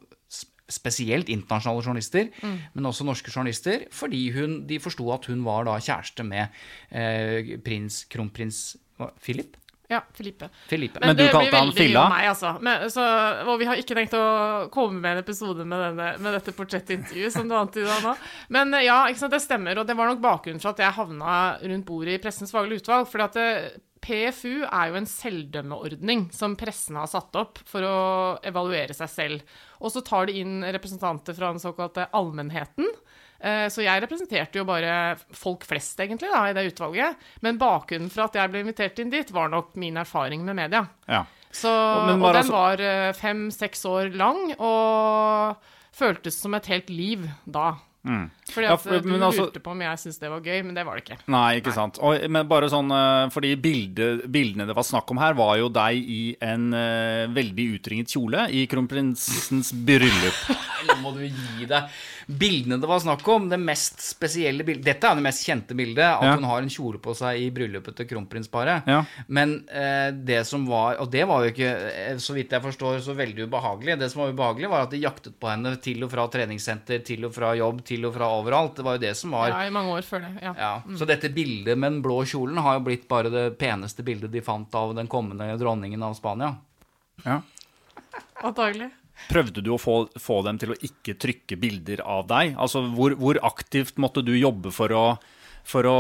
spesielt 0.70 1.30
internasjonale 1.30 1.84
journalister, 1.86 2.30
Mm. 2.44 2.58
men 2.74 2.86
også 2.90 3.06
norske 3.08 3.32
journalister, 3.32 3.86
fordi 3.92 4.32
hun, 4.36 4.68
de 4.68 4.80
forsto 4.80 5.06
at 5.14 5.26
hun 5.32 5.44
var 5.46 5.64
da 5.66 5.78
kjæreste 5.80 6.26
med 6.28 6.50
eh, 6.92 7.58
prins, 7.64 8.06
kronprins 8.12 8.76
hva, 8.98 9.12
Philip? 9.22 9.56
Ja, 9.90 10.02
Filipe. 10.14 10.50
Filipe. 10.68 11.00
Men 11.00 11.16
du 11.16 11.22
det 11.24 11.32
kalte 11.32 11.48
blir 11.48 11.60
han 11.62 11.70
Filla? 11.72 12.02
Meg, 12.12 12.26
altså. 12.28 12.50
Men, 12.60 12.90
så, 12.92 13.04
og 13.48 13.54
vi 13.62 13.68
har 13.70 13.80
ikke 13.80 13.96
tenkt 13.96 14.18
å 14.20 14.68
komme 14.74 15.00
med 15.00 15.14
en 15.16 15.22
episode 15.24 15.64
med, 15.64 15.80
denne, 15.80 16.08
med 16.20 16.34
dette 16.36 16.52
portrettintervjuet, 16.58 17.32
som 17.32 17.48
du 17.48 17.56
antyda 17.56 17.96
nå. 18.04 18.12
Men 18.52 18.74
eh, 18.76 18.84
ja, 18.90 18.98
ikke 19.08 19.22
sant, 19.24 19.32
det 19.32 19.40
stemmer. 19.46 19.80
Og 19.80 19.88
det 19.88 19.96
var 19.96 20.12
nok 20.12 20.20
bakgrunnen 20.20 20.60
for 20.60 20.74
at 20.74 20.84
jeg 20.84 20.92
havna 20.98 21.38
rundt 21.64 21.88
bordet 21.88 22.18
i 22.18 22.22
Pressens 22.26 22.52
faglige 22.52 22.84
utvalg. 22.84 23.08
fordi 23.08 23.24
at 23.30 23.40
det, 23.40 23.48
PFU 24.02 24.64
er 24.68 24.90
jo 24.92 24.98
en 25.00 25.08
selvdømmeordning 25.10 26.28
som 26.36 26.56
pressen 26.60 26.96
har 27.00 27.08
satt 27.12 27.36
opp 27.40 27.60
for 27.68 27.86
å 27.88 27.98
evaluere 28.46 28.94
seg 28.96 29.10
selv. 29.12 29.56
Og 29.82 29.92
så 29.94 30.04
tar 30.06 30.28
de 30.30 30.40
inn 30.42 30.60
representanter 30.64 31.36
fra 31.38 31.52
den 31.54 31.62
såkalte 31.64 32.08
allmennheten. 32.16 32.88
Eh, 33.40 33.68
Så 33.70 33.84
jeg 33.86 34.02
representerte 34.02 34.58
jo 34.62 34.66
bare 34.66 35.16
folk 35.32 35.66
flest, 35.70 36.00
egentlig, 36.00 36.30
da, 36.34 36.46
i 36.50 36.54
det 36.58 36.68
utvalget. 36.74 37.18
Men 37.42 37.60
bakgrunnen 37.62 38.10
for 38.14 38.26
at 38.26 38.34
jeg 38.40 38.50
ble 38.54 38.64
invitert 38.66 39.00
inn 39.00 39.10
dit, 39.14 39.32
var 39.32 39.50
nok 39.54 39.76
min 39.76 39.98
erfaring 39.98 40.46
med 40.46 40.56
media. 40.58 40.86
Ja. 41.08 41.26
Så, 41.52 41.70
og, 41.72 42.10
og 42.22 42.34
den 42.34 42.44
altså- 42.44 42.54
var 42.54 42.82
eh, 42.82 43.12
fem-seks 43.18 43.86
år 43.90 44.14
lang, 44.18 44.54
og 44.60 45.58
føltes 45.98 46.38
som 46.42 46.54
et 46.54 46.66
helt 46.70 46.90
liv 46.94 47.28
da. 47.46 47.76
Mm. 48.06 48.30
Fordi 48.54 48.68
Ja, 48.68 48.74
at 48.74 48.82
for- 48.82 48.94
eh, 48.94 49.02
du 49.02 49.10
lurte 49.10 49.26
altså- 49.28 49.46
lurte 49.48 49.60
på 49.60 49.72
om 49.72 49.82
jeg 49.82 49.98
syntes 50.00 50.20
det 50.20 50.30
var 50.30 50.40
gøy, 50.42 50.64
men 50.66 50.74
det 50.76 50.86
var 50.86 50.96
det 50.96 51.04
ikke. 51.06 51.18
Nei, 51.28 51.60
ikke 51.60 51.74
sant. 51.74 51.98
Og, 52.00 52.30
men 52.30 52.48
bare 52.48 52.70
sånn, 52.70 52.92
eh, 52.92 53.30
fordi 53.30 53.56
bildet, 53.60 54.28
bildene 54.32 54.66
det 54.68 54.76
var 54.76 54.84
snakk 54.84 55.12
om 55.12 55.18
her, 55.18 55.34
var 55.34 55.58
jo 55.58 55.68
deg 55.70 55.96
i 55.98 56.38
en 56.42 56.74
uh, 56.74 57.28
veldig 57.28 57.80
utringet 57.80 58.08
kjole 58.08 58.48
i 58.50 58.66
kronprinsens 58.68 59.74
bryllup. 59.74 60.58
Nå 60.88 60.96
må 61.02 61.14
du 61.18 61.28
gi 61.28 61.66
deg. 61.66 61.90
Bildene 62.28 62.76
det 62.82 62.88
var 62.90 63.00
snakk 63.00 63.22
om, 63.32 63.46
det 63.48 63.56
mest 63.56 64.02
spesielle 64.04 64.66
bildet 64.68 64.84
Dette 64.84 65.08
er 65.08 65.16
det 65.16 65.24
mest 65.24 65.46
kjente 65.48 65.76
bildet, 65.80 66.04
at 66.04 66.24
Ja. 66.28 66.34
hun 66.36 66.44
har 66.44 66.60
en 66.62 66.68
kjole 66.68 67.00
på 67.00 67.14
seg 67.16 67.40
i 67.40 67.46
bryllupet 67.56 67.96
til 67.96 68.06
kronprinsparet. 68.10 68.84
Ja. 68.86 68.98
Men 69.32 69.54
eh, 69.72 70.12
det 70.12 70.42
som 70.46 70.66
var 70.68 70.98
Og 71.00 71.10
det 71.10 71.24
var 71.26 71.46
jo 71.46 71.54
ikke, 71.54 71.70
eh, 71.88 72.18
så 72.20 72.36
vidt 72.36 72.52
jeg 72.52 72.62
forstår, 72.66 73.00
så 73.00 73.16
veldig 73.16 73.48
ubehagelig. 73.48 73.96
Det 74.00 74.12
som 74.12 74.24
var 74.26 74.34
ubehagelig, 74.36 74.70
var 74.70 74.82
at 74.84 74.92
de 74.92 75.00
jaktet 75.00 75.40
på 75.40 75.48
henne 75.48 75.72
til 75.80 76.04
og 76.04 76.12
fra 76.12 76.28
treningssenter, 76.28 77.00
til 77.08 77.24
og 77.30 77.34
fra 77.34 77.54
jobb, 77.56 77.80
til 77.88 78.04
og 78.06 78.14
fra 78.20 78.28
overalt. 78.42 78.76
Det 78.76 78.84
var 78.84 78.98
jo 79.00 79.06
det 79.08 79.16
som 79.16 79.32
var 79.32 79.48
Ja, 79.50 79.64
i 79.64 79.72
mange 79.72 79.96
år 79.96 80.04
før 80.04 80.20
det. 80.28 80.34
Ja. 80.44 80.54
ja, 80.58 80.74
Mm. 80.86 80.98
Så 81.00 81.08
dette 81.08 81.30
bildet 81.34 81.78
med 81.78 81.94
den 81.94 82.02
blå 82.04 82.26
kjolen 82.28 82.58
har 82.60 82.78
jo 82.80 82.86
blitt 82.86 83.08
bare 83.08 83.32
det 83.32 83.58
peneste 83.58 84.04
bildet 84.04 84.32
de 84.32 84.42
fant 84.42 84.76
av 84.76 84.94
den 84.96 85.08
kommende 85.08 85.58
dronningen 85.58 86.04
av 86.04 86.14
Spania. 86.20 86.58
Ja. 87.26 87.42
Antagelig. 88.44 88.92
Prøvde 89.30 89.64
du 89.66 89.72
å 89.74 89.80
få, 89.82 89.96
få 90.22 90.42
dem 90.46 90.60
til 90.62 90.72
å 90.76 90.78
ikke 90.78 91.18
trykke 91.20 91.58
bilder 91.60 92.04
av 92.06 92.28
deg? 92.30 92.54
Altså, 92.60 92.86
hvor, 92.96 93.16
hvor 93.20 93.40
aktivt 93.48 93.98
måtte 93.98 94.22
du 94.26 94.34
jobbe 94.38 94.72
for 94.72 94.94
å, 94.96 95.06
for 95.68 95.88
å 95.90 95.96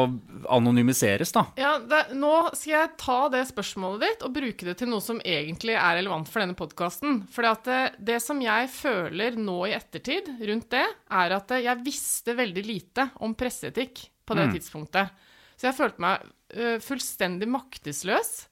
anonymiseres, 0.53 1.34
da. 1.36 1.45
Ja, 1.59 1.74
det, 1.84 2.03
Nå 2.15 2.34
skal 2.55 2.74
jeg 2.74 2.91
ta 3.01 3.18
det 3.34 3.43
spørsmålet 3.49 4.05
ditt 4.05 4.26
og 4.28 4.36
bruke 4.38 4.68
det 4.70 4.78
til 4.80 4.91
noe 4.91 5.03
som 5.03 5.20
egentlig 5.26 5.76
er 5.76 5.97
relevant 5.99 6.30
for 6.32 6.43
denne 6.43 6.57
podkasten. 6.57 7.24
For 7.34 7.47
det, 7.68 7.80
det 7.99 8.20
som 8.24 8.39
jeg 8.43 8.70
føler 8.72 9.36
nå 9.39 9.57
i 9.68 9.76
ettertid 9.78 10.30
rundt 10.47 10.70
det, 10.74 10.86
er 11.09 11.36
at 11.36 11.55
jeg 11.57 11.84
visste 11.86 12.38
veldig 12.38 12.63
lite 12.68 13.09
om 13.26 13.36
presseetikk 13.38 14.05
på 14.28 14.36
det 14.38 14.47
Mm. 14.47 14.53
tidspunktet. 14.57 15.26
Så 15.57 15.70
jeg 15.70 15.78
følte 15.78 16.03
meg 16.03 16.24
uh, 16.53 16.78
fullstendig 16.84 17.47
maktesløs. 17.49 18.47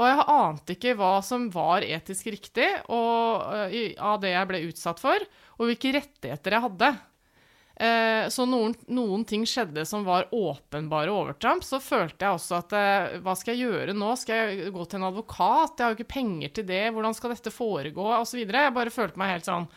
Og 0.00 0.06
jeg 0.08 0.24
ante 0.32 0.74
ikke 0.78 0.94
hva 0.96 1.12
som 1.26 1.46
var 1.52 1.84
etisk 1.84 2.30
riktig 2.32 2.66
og, 2.88 3.70
i- 3.76 3.92
av 4.00 4.16
det 4.22 4.30
jeg 4.32 4.48
ble 4.48 4.60
utsatt 4.70 5.02
for, 5.02 5.20
og 5.60 5.68
hvilke 5.68 5.92
rettigheter 5.98 6.56
jeg 6.56 6.64
hadde. 6.64 6.88
Eh, 7.80 8.26
så 8.32 8.44
noen, 8.48 8.74
noen 8.92 9.22
ting 9.28 9.44
skjedde 9.48 9.86
som 9.88 10.02
var 10.04 10.26
åpenbare 10.36 11.12
overtramp. 11.12 11.64
Så 11.64 11.78
følte 11.80 12.26
jeg 12.26 12.36
også 12.36 12.58
at 12.58 12.74
eh, 12.76 13.14
hva 13.24 13.32
skal 13.36 13.56
jeg 13.56 13.68
gjøre 13.70 13.94
nå? 13.96 14.10
Skal 14.20 14.40
jeg 14.56 14.72
gå 14.74 14.84
til 14.88 15.00
en 15.00 15.06
advokat? 15.08 15.76
Jeg 15.80 15.84
har 15.86 15.94
jo 15.94 16.00
ikke 16.00 16.12
penger 16.16 16.52
til 16.58 16.68
det. 16.68 16.82
Hvordan 16.92 17.16
skal 17.16 17.32
dette 17.32 17.52
foregå? 17.54 18.04
Og 18.18 18.26
så 18.28 18.36
videre. 18.40 18.66
Jeg 18.68 18.76
bare 18.76 18.92
følte 18.92 19.20
meg 19.20 19.32
helt 19.36 19.48
sånn. 19.48 19.68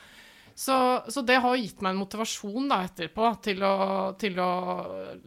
Så, 0.53 0.75
så 1.09 1.23
det 1.25 1.39
har 1.41 1.55
gitt 1.57 1.79
meg 1.81 1.95
en 1.95 2.01
motivasjon 2.03 2.67
da 2.69 2.81
etterpå 2.85 3.31
til 3.41 3.63
å, 3.65 3.73
til 4.21 4.35
å 4.43 4.49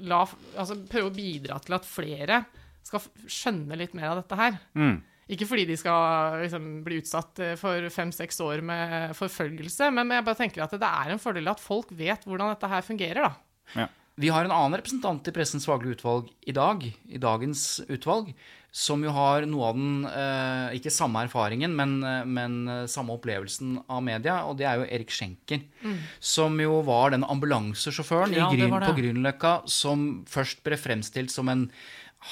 la, 0.06 0.20
altså 0.54 0.76
prøve 0.86 1.08
å 1.10 1.16
bidra 1.16 1.56
til 1.64 1.74
at 1.80 1.88
flere 1.88 2.44
skal 2.86 3.02
skjønne 3.26 3.78
litt 3.78 3.94
mer 3.98 4.12
av 4.12 4.22
dette 4.22 4.38
her. 4.38 4.58
Mm. 4.78 4.96
Ikke 5.34 5.46
fordi 5.48 5.64
de 5.66 5.74
skal 5.78 6.38
liksom, 6.44 6.66
bli 6.86 7.00
utsatt 7.02 7.40
eh, 7.42 7.56
for 7.58 7.88
fem-seks 7.90 8.38
år 8.46 8.62
med 8.66 9.14
forfølgelse, 9.18 9.90
men 9.94 10.14
jeg 10.14 10.26
bare 10.26 10.38
tenker 10.38 10.66
at 10.66 10.76
det 10.78 10.90
er 10.90 11.14
en 11.14 11.22
fordel 11.22 11.50
at 11.50 11.62
folk 11.62 11.90
vet 11.98 12.26
hvordan 12.26 12.52
dette 12.54 12.70
her 12.70 12.86
fungerer, 12.86 13.26
da. 13.26 13.88
Vi 14.16 14.30
har 14.32 14.46
en 14.46 14.54
annen 14.54 14.78
representant 14.78 15.26
i 15.28 15.32
Pressens 15.34 15.66
faglige 15.68 15.98
utvalg 15.98 16.30
i 16.48 16.54
dag, 16.56 16.86
i 16.86 17.18
dagens 17.20 17.82
utvalg, 17.90 18.30
som 18.72 19.02
jo 19.04 19.10
har 19.12 19.44
noe 19.48 19.66
av 19.66 19.76
den 19.76 20.06
eh, 20.08 20.78
ikke 20.78 20.94
samme 20.94 21.26
erfaringen, 21.26 21.74
men, 21.76 21.98
eh, 22.06 22.22
men 22.22 22.86
samme 22.88 23.18
opplevelsen 23.18 23.80
av 23.90 24.06
media, 24.06 24.38
og 24.46 24.60
det 24.60 24.70
er 24.70 24.78
jo 24.78 24.86
Erik 24.86 25.10
Schenker. 25.12 25.66
Mm. 25.82 25.98
Som 26.22 26.62
jo 26.62 26.78
var 26.86 27.16
den 27.16 27.26
ambulansesjåføren 27.26 28.38
Ja, 28.38 28.46
i 28.46 28.62
gryn, 28.62 28.78
på 28.78 28.94
Grünerløkka 29.02 29.58
som 29.74 30.22
først 30.30 30.62
ble 30.64 30.78
fremstilt 30.78 31.34
som 31.34 31.50
en 31.50 31.66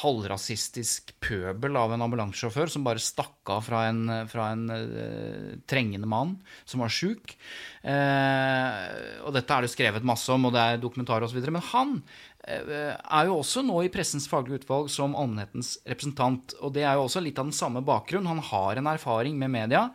halvrasistisk 0.01 1.12
pøbel 1.22 1.76
av 1.78 1.93
en 1.95 2.03
ambulansesjåfør 2.07 2.72
som 2.72 2.85
bare 2.87 3.03
stakk 3.03 3.51
av 3.53 3.62
fra 3.66 3.85
en, 3.91 4.03
fra 4.30 4.49
en 4.55 4.64
uh, 4.72 5.51
trengende 5.70 6.09
mann 6.11 6.35
som 6.64 6.82
var 6.82 6.93
sjuk. 6.93 7.37
Uh, 7.85 9.26
og 9.26 9.35
dette 9.37 9.55
er 9.55 9.66
det 9.66 9.72
skrevet 9.74 10.07
masse 10.07 10.32
om, 10.32 10.49
og 10.49 10.55
det 10.57 10.62
er 10.62 10.80
dokumentarer 10.82 11.28
osv. 11.28 11.39
Men 11.47 11.66
han 11.68 11.93
uh, 12.01 12.97
er 12.97 13.28
jo 13.28 13.37
også 13.37 13.62
nå 13.66 13.85
i 13.85 13.93
Pressens 13.93 14.26
faglige 14.30 14.64
utvalg 14.64 14.91
som 14.93 15.14
allmennhetens 15.14 15.76
representant. 15.87 16.57
Og 16.64 16.74
det 16.74 16.87
er 16.89 16.97
jo 16.97 17.05
også 17.05 17.22
litt 17.22 17.39
av 17.39 17.53
den 17.53 17.57
samme 17.57 17.85
bakgrunn. 17.85 18.30
Han 18.32 18.43
har 18.51 18.80
en 18.80 18.91
erfaring 18.97 19.39
med 19.39 19.53
media. 19.55 19.87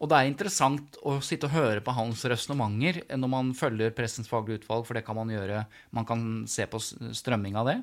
Og 0.00 0.10
det 0.10 0.18
er 0.18 0.32
interessant 0.32 0.98
å 1.04 1.20
sitte 1.22 1.52
og 1.52 1.54
høre 1.54 1.84
på 1.84 1.94
hans 1.94 2.24
resonnementer 2.32 3.04
når 3.14 3.36
man 3.36 3.54
følger 3.54 3.94
Pressens 3.94 4.32
faglige 4.32 4.64
utvalg, 4.64 4.88
for 4.88 4.98
det 4.98 5.04
kan 5.06 5.20
man 5.20 5.30
gjøre. 5.30 5.66
Man 5.94 6.08
kan 6.08 6.26
se 6.50 6.66
på 6.66 6.82
strømming 6.82 7.60
av 7.60 7.70
det. 7.70 7.78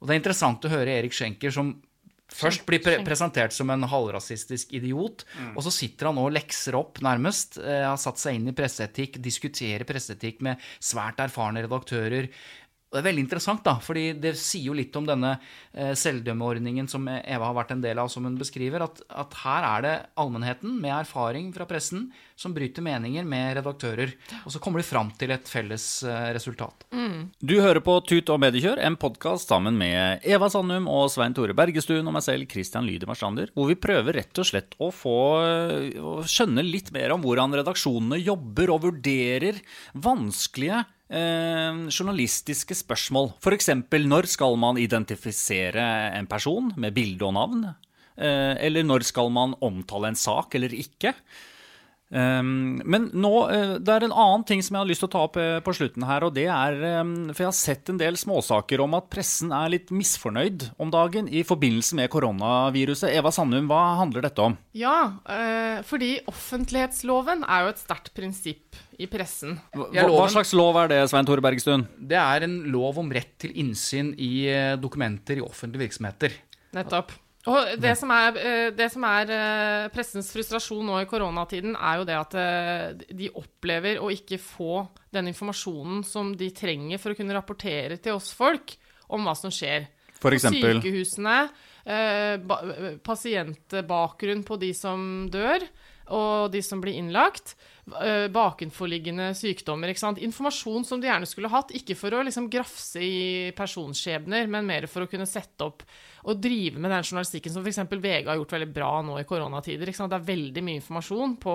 Og 0.00 0.08
det 0.08 0.16
er 0.16 0.20
interessant 0.22 0.64
å 0.64 0.72
høre 0.72 0.98
Erik 0.98 1.12
Schenker 1.12 1.52
som 1.54 1.74
først 2.30 2.62
blir 2.62 2.78
pre 2.78 3.00
presentert 3.02 3.52
som 3.52 3.70
en 3.74 3.82
halvrasistisk 3.90 4.72
idiot, 4.78 5.24
Mm. 5.34 5.56
og 5.56 5.64
så 5.66 5.72
sitter 5.74 6.06
han 6.06 6.18
og 6.18 6.30
lekser 6.32 6.76
opp, 6.78 7.00
nærmest. 7.02 7.58
Eh, 7.58 7.82
har 7.84 7.96
satt 7.96 8.18
seg 8.18 8.36
inn 8.36 8.48
i 8.48 8.52
presseetikk, 8.52 9.20
diskuterer 9.20 9.84
presseetikk 9.84 10.40
med 10.40 10.56
svært 10.78 11.18
erfarne 11.18 11.66
redaktører. 11.66 12.28
Og 12.90 12.96
det 12.96 13.00
er 13.04 13.06
veldig 13.06 13.22
interessant, 13.22 13.62
da, 13.62 13.76
fordi 13.78 14.08
det 14.18 14.34
sier 14.40 14.66
jo 14.66 14.74
litt 14.74 14.96
om 14.98 15.06
denne 15.06 15.36
eh, 15.38 15.92
selvdømmeordningen 15.94 16.90
som 16.90 17.06
Eva 17.06 17.46
har 17.46 17.54
vært 17.54 17.76
en 17.76 17.84
del 17.84 18.00
av, 18.02 18.10
som 18.10 18.26
hun 18.26 18.34
beskriver, 18.40 18.82
at, 18.82 18.98
at 19.14 19.36
her 19.44 19.66
er 19.68 19.84
det 19.84 19.94
allmennheten 20.18 20.74
med 20.82 20.96
erfaring 20.96 21.52
fra 21.54 21.68
pressen 21.70 22.08
som 22.34 22.54
bryter 22.56 22.82
meninger 22.82 23.26
med 23.28 23.60
redaktører, 23.60 24.16
og 24.42 24.50
så 24.50 24.62
kommer 24.62 24.82
de 24.82 24.88
fram 24.88 25.14
til 25.20 25.30
et 25.34 25.46
felles 25.46 25.86
resultat. 26.34 26.40
resultat. 26.40 26.86
Du 27.38 27.56
hører 27.60 27.82
på 27.84 27.94
Tut 28.08 28.30
og 28.32 28.40
mediekjør, 28.42 28.80
en 28.82 28.96
podkast 28.98 29.50
sammen 29.52 29.76
med 29.78 30.24
Eva 30.26 30.48
Sandum 30.50 30.88
og 30.90 31.10
Svein 31.12 31.36
Tore 31.36 31.54
Bergestuen 31.56 32.06
og 32.06 32.16
meg 32.16 32.24
selv, 32.26 32.48
Christian 32.50 32.88
Lyder 32.88 33.10
Marstrander, 33.10 33.52
hvor 33.54 33.70
vi 33.70 33.78
prøver 33.78 34.18
rett 34.18 34.40
og 34.40 34.48
slett 34.48 34.74
å 34.80 34.90
få 34.94 35.18
å 35.40 36.14
skjønne 36.26 36.64
litt 36.66 36.90
mer 36.96 37.14
om 37.14 37.22
hvordan 37.22 37.60
redaksjonene 37.60 38.18
jobber 38.22 38.74
og 38.74 38.88
vurderer 38.88 39.60
vanskelige 39.94 40.82
eh, 41.10 41.84
journalistiske 41.90 42.74
spørsmål. 42.78 43.34
F.eks.: 43.42 43.70
Når 44.06 44.30
skal 44.30 44.56
man 44.56 44.78
identifisere 44.78 45.84
en 46.16 46.26
person 46.30 46.72
med 46.76 46.94
bilde 46.94 47.26
og 47.26 47.34
navn? 47.34 47.64
Eh, 48.20 48.56
eller 48.66 48.84
når 48.84 49.06
skal 49.06 49.30
man 49.32 49.54
omtale 49.60 50.12
en 50.12 50.18
sak 50.18 50.54
eller 50.54 50.74
ikke? 50.76 51.14
Um, 52.10 52.80
men 52.90 53.06
nå, 53.14 53.30
uh, 53.46 53.76
det 53.78 53.92
er 53.94 54.04
en 54.08 54.14
annen 54.14 54.42
ting 54.46 54.64
som 54.66 54.74
jeg 54.74 54.82
har 54.82 54.88
lyst 54.88 55.04
til 55.04 55.06
å 55.06 55.12
ta 55.12 55.20
opp 55.28 55.36
uh, 55.38 55.60
på 55.62 55.74
slutten 55.78 56.02
her, 56.08 56.26
og 56.26 56.34
det 56.34 56.48
er 56.50 56.74
um, 57.04 57.30
For 57.30 57.44
jeg 57.44 57.50
har 57.52 57.54
sett 57.54 57.92
en 57.92 58.00
del 58.00 58.18
småsaker 58.18 58.82
om 58.82 58.96
at 58.98 59.06
pressen 59.14 59.54
er 59.54 59.70
litt 59.76 59.92
misfornøyd 59.94 60.66
om 60.82 60.90
dagen 60.90 61.30
i 61.30 61.44
forbindelse 61.46 62.00
med 62.00 62.10
koronaviruset. 62.10 63.12
Eva 63.14 63.30
Sandum, 63.34 63.70
hva 63.70 64.00
handler 64.02 64.26
dette 64.26 64.42
om? 64.42 64.58
Ja, 64.74 64.96
uh, 65.22 65.78
fordi 65.86 66.16
offentlighetsloven 66.30 67.46
er 67.46 67.66
jo 67.66 67.72
et 67.76 67.84
sterkt 67.84 68.12
prinsipp 68.18 68.82
i 68.98 69.06
pressen. 69.10 69.60
Hva, 69.78 69.86
hva 70.10 70.26
slags 70.34 70.50
lov 70.58 70.82
er 70.82 70.90
det, 70.90 71.00
Svein 71.12 71.28
Tore 71.28 71.44
Bergstuen? 71.46 71.86
Det 71.94 72.18
er 72.18 72.48
en 72.48 72.60
lov 72.74 72.98
om 73.00 73.14
rett 73.14 73.36
til 73.40 73.54
innsyn 73.54 74.16
i 74.18 74.50
dokumenter 74.82 75.38
i 75.38 75.46
offentlige 75.46 75.86
virksomheter. 75.86 76.34
Nettopp. 76.74 77.14
Og 77.48 77.80
det 77.80 77.94
som 77.96 78.10
er, 78.12 78.36
eh, 78.36 78.70
det 78.76 78.90
som 78.92 79.04
er 79.08 79.30
eh, 79.32 79.86
pressens 79.94 80.28
frustrasjon 80.34 80.84
nå 80.84 80.98
i 81.00 81.08
koronatiden, 81.08 81.72
er 81.72 82.00
jo 82.00 82.08
det 82.08 82.18
at 82.18 82.36
eh, 82.36 83.14
de 83.16 83.30
opplever 83.32 84.00
å 84.02 84.10
ikke 84.12 84.36
få 84.42 84.82
den 85.14 85.30
informasjonen 85.32 86.02
som 86.04 86.34
de 86.36 86.50
trenger 86.52 87.00
for 87.00 87.14
å 87.14 87.16
kunne 87.16 87.36
rapportere 87.36 87.96
til 87.96 88.18
oss 88.18 88.28
folk 88.36 88.76
om 89.08 89.24
hva 89.24 89.34
som 89.38 89.52
skjer. 89.54 89.88
For 90.18 90.28
På 90.28 90.36
eksempel? 90.36 90.82
Sykehusene, 90.82 91.38
eh, 91.88 92.44
pasientbakgrunn 93.08 94.44
på 94.44 94.60
de 94.60 94.74
som 94.76 95.24
dør, 95.32 95.64
og 96.10 96.50
de 96.52 96.60
som 96.66 96.80
blir 96.82 96.98
innlagt. 96.98 97.54
Bakenforliggende 98.34 99.30
sykdommer. 99.38 99.92
Informasjon 99.94 100.84
som 100.84 101.00
de 101.00 101.06
gjerne 101.06 101.28
skulle 101.30 101.50
hatt, 101.50 101.70
ikke 101.70 101.94
for 101.98 102.18
å 102.18 102.24
liksom 102.26 102.48
grafse 102.50 102.98
i 102.98 103.52
personskjebner, 103.54 104.50
men 104.50 104.66
mer 104.66 104.88
for 104.90 105.06
å 105.06 105.10
kunne 105.10 105.28
sette 105.30 105.68
opp 105.70 105.86
og 106.26 106.40
drive 106.42 106.80
med 106.80 106.92
den 106.92 107.04
journalistikken 107.04 107.54
som 107.54 107.64
f.eks. 107.64 107.80
VG 107.90 108.28
har 108.28 108.38
gjort 108.40 108.54
veldig 108.56 108.70
bra 108.74 108.90
nå 109.04 109.18
i 109.20 109.26
koronatider. 109.28 109.90
Det 109.90 110.18
er 110.18 110.26
veldig 110.26 110.64
mye 110.66 110.80
informasjon 110.80 111.36
på, 111.40 111.54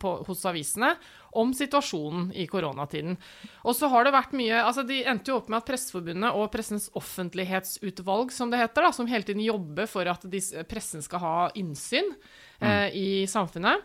på, 0.00 0.12
hos 0.28 0.44
avisene 0.48 0.92
om 1.38 1.52
situasjonen 1.54 2.30
i 2.38 2.46
koronatiden. 2.50 3.18
Og 3.66 3.76
så 3.76 3.90
har 3.92 4.06
det 4.06 4.14
vært 4.14 4.36
mye 4.38 4.62
altså 4.62 4.84
De 4.88 5.02
endte 5.08 5.32
jo 5.32 5.38
opp 5.40 5.50
med 5.52 5.60
at 5.60 5.68
Presseforbundet 5.68 6.36
og 6.38 6.50
Pressens 6.52 6.88
offentlighetsutvalg, 6.98 8.32
som 8.34 8.52
det 8.52 8.62
heter, 8.62 8.86
da, 8.86 8.92
som 8.94 9.10
hele 9.10 9.26
tiden 9.26 9.44
jobber 9.44 9.90
for 9.90 10.08
at 10.08 10.24
pressen 10.70 11.04
skal 11.04 11.24
ha 11.24 11.36
innsyn 11.58 12.14
eh, 12.60 12.88
i 12.96 13.08
samfunnet. 13.30 13.84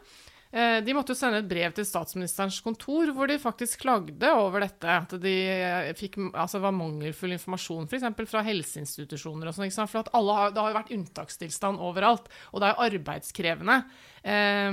Eh, 0.53 0.83
De 0.85 0.93
måtte 0.93 1.15
jo 1.15 1.17
sende 1.17 1.39
et 1.41 1.49
brev 1.49 1.73
til 1.73 1.85
statsministerens 1.87 2.59
kontor 2.61 3.09
hvor 3.15 3.29
de 3.29 3.39
faktisk 3.41 3.81
klagde 3.81 4.29
over 4.37 4.61
dette. 4.61 4.85
At 4.85 5.15
de 5.23 5.33
eh, 5.49 6.03
altså 6.29 6.59
det 6.59 6.65
var 6.67 6.75
mangelfull 6.77 7.33
informasjon 7.33 7.89
f.eks. 7.89 8.05
fra 8.29 8.43
helseinstitusjoner. 8.45 9.49
og 9.49 9.57
sånn. 9.57 9.89
For 9.89 10.05
har, 10.13 10.53
Det 10.53 10.61
har 10.61 10.69
jo 10.69 10.77
vært 10.77 10.93
unntakstilstand 10.93 11.81
overalt. 11.81 12.29
Og 12.51 12.61
det 12.61 12.69
er 12.69 12.75
jo 12.75 12.87
arbeidskrevende 12.91 13.79
eh, 14.21 14.69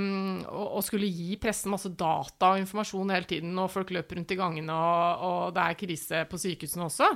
å, 0.53 0.67
å 0.77 0.85
skulle 0.85 1.09
gi 1.09 1.39
pressen 1.41 1.73
masse 1.73 1.89
data 1.89 2.53
og 2.53 2.61
informasjon 2.61 3.17
hele 3.17 3.31
tiden, 3.31 3.57
og 3.57 3.73
folk 3.73 3.95
løper 3.97 4.21
rundt 4.21 4.37
i 4.37 4.41
gangene, 4.41 4.75
og, 4.77 5.25
og 5.31 5.55
det 5.57 5.65
er 5.65 5.81
krise 5.81 6.27
på 6.29 6.45
sykehusene 6.45 6.91
også. 6.91 7.09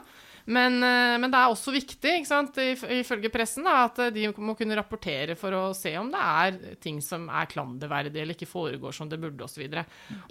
Men, 0.44 0.76
eh, 0.84 1.14
men 1.20 1.32
det 1.32 1.38
er 1.40 1.52
også 1.52 1.72
viktig, 1.72 2.18
ikke 2.18 2.28
sant, 2.28 2.58
ifølge 2.60 3.30
pressen, 3.32 3.64
da, 3.64 3.86
at 3.88 4.00
de 4.14 4.26
må 4.36 4.56
kunne 4.58 4.76
rapportere 4.76 5.38
for 5.40 5.56
å 5.56 5.62
se 5.76 5.94
om 6.00 6.10
det 6.12 6.20
er 6.20 6.76
ting 6.84 7.00
som 7.04 7.30
er 7.32 7.48
klanderverdig 7.48 8.20
eller 8.20 8.36
ikke 8.36 8.50
foregår 8.50 8.92
som 8.96 9.08
det 9.08 9.20
burde, 9.22 9.46
osv. 9.46 9.64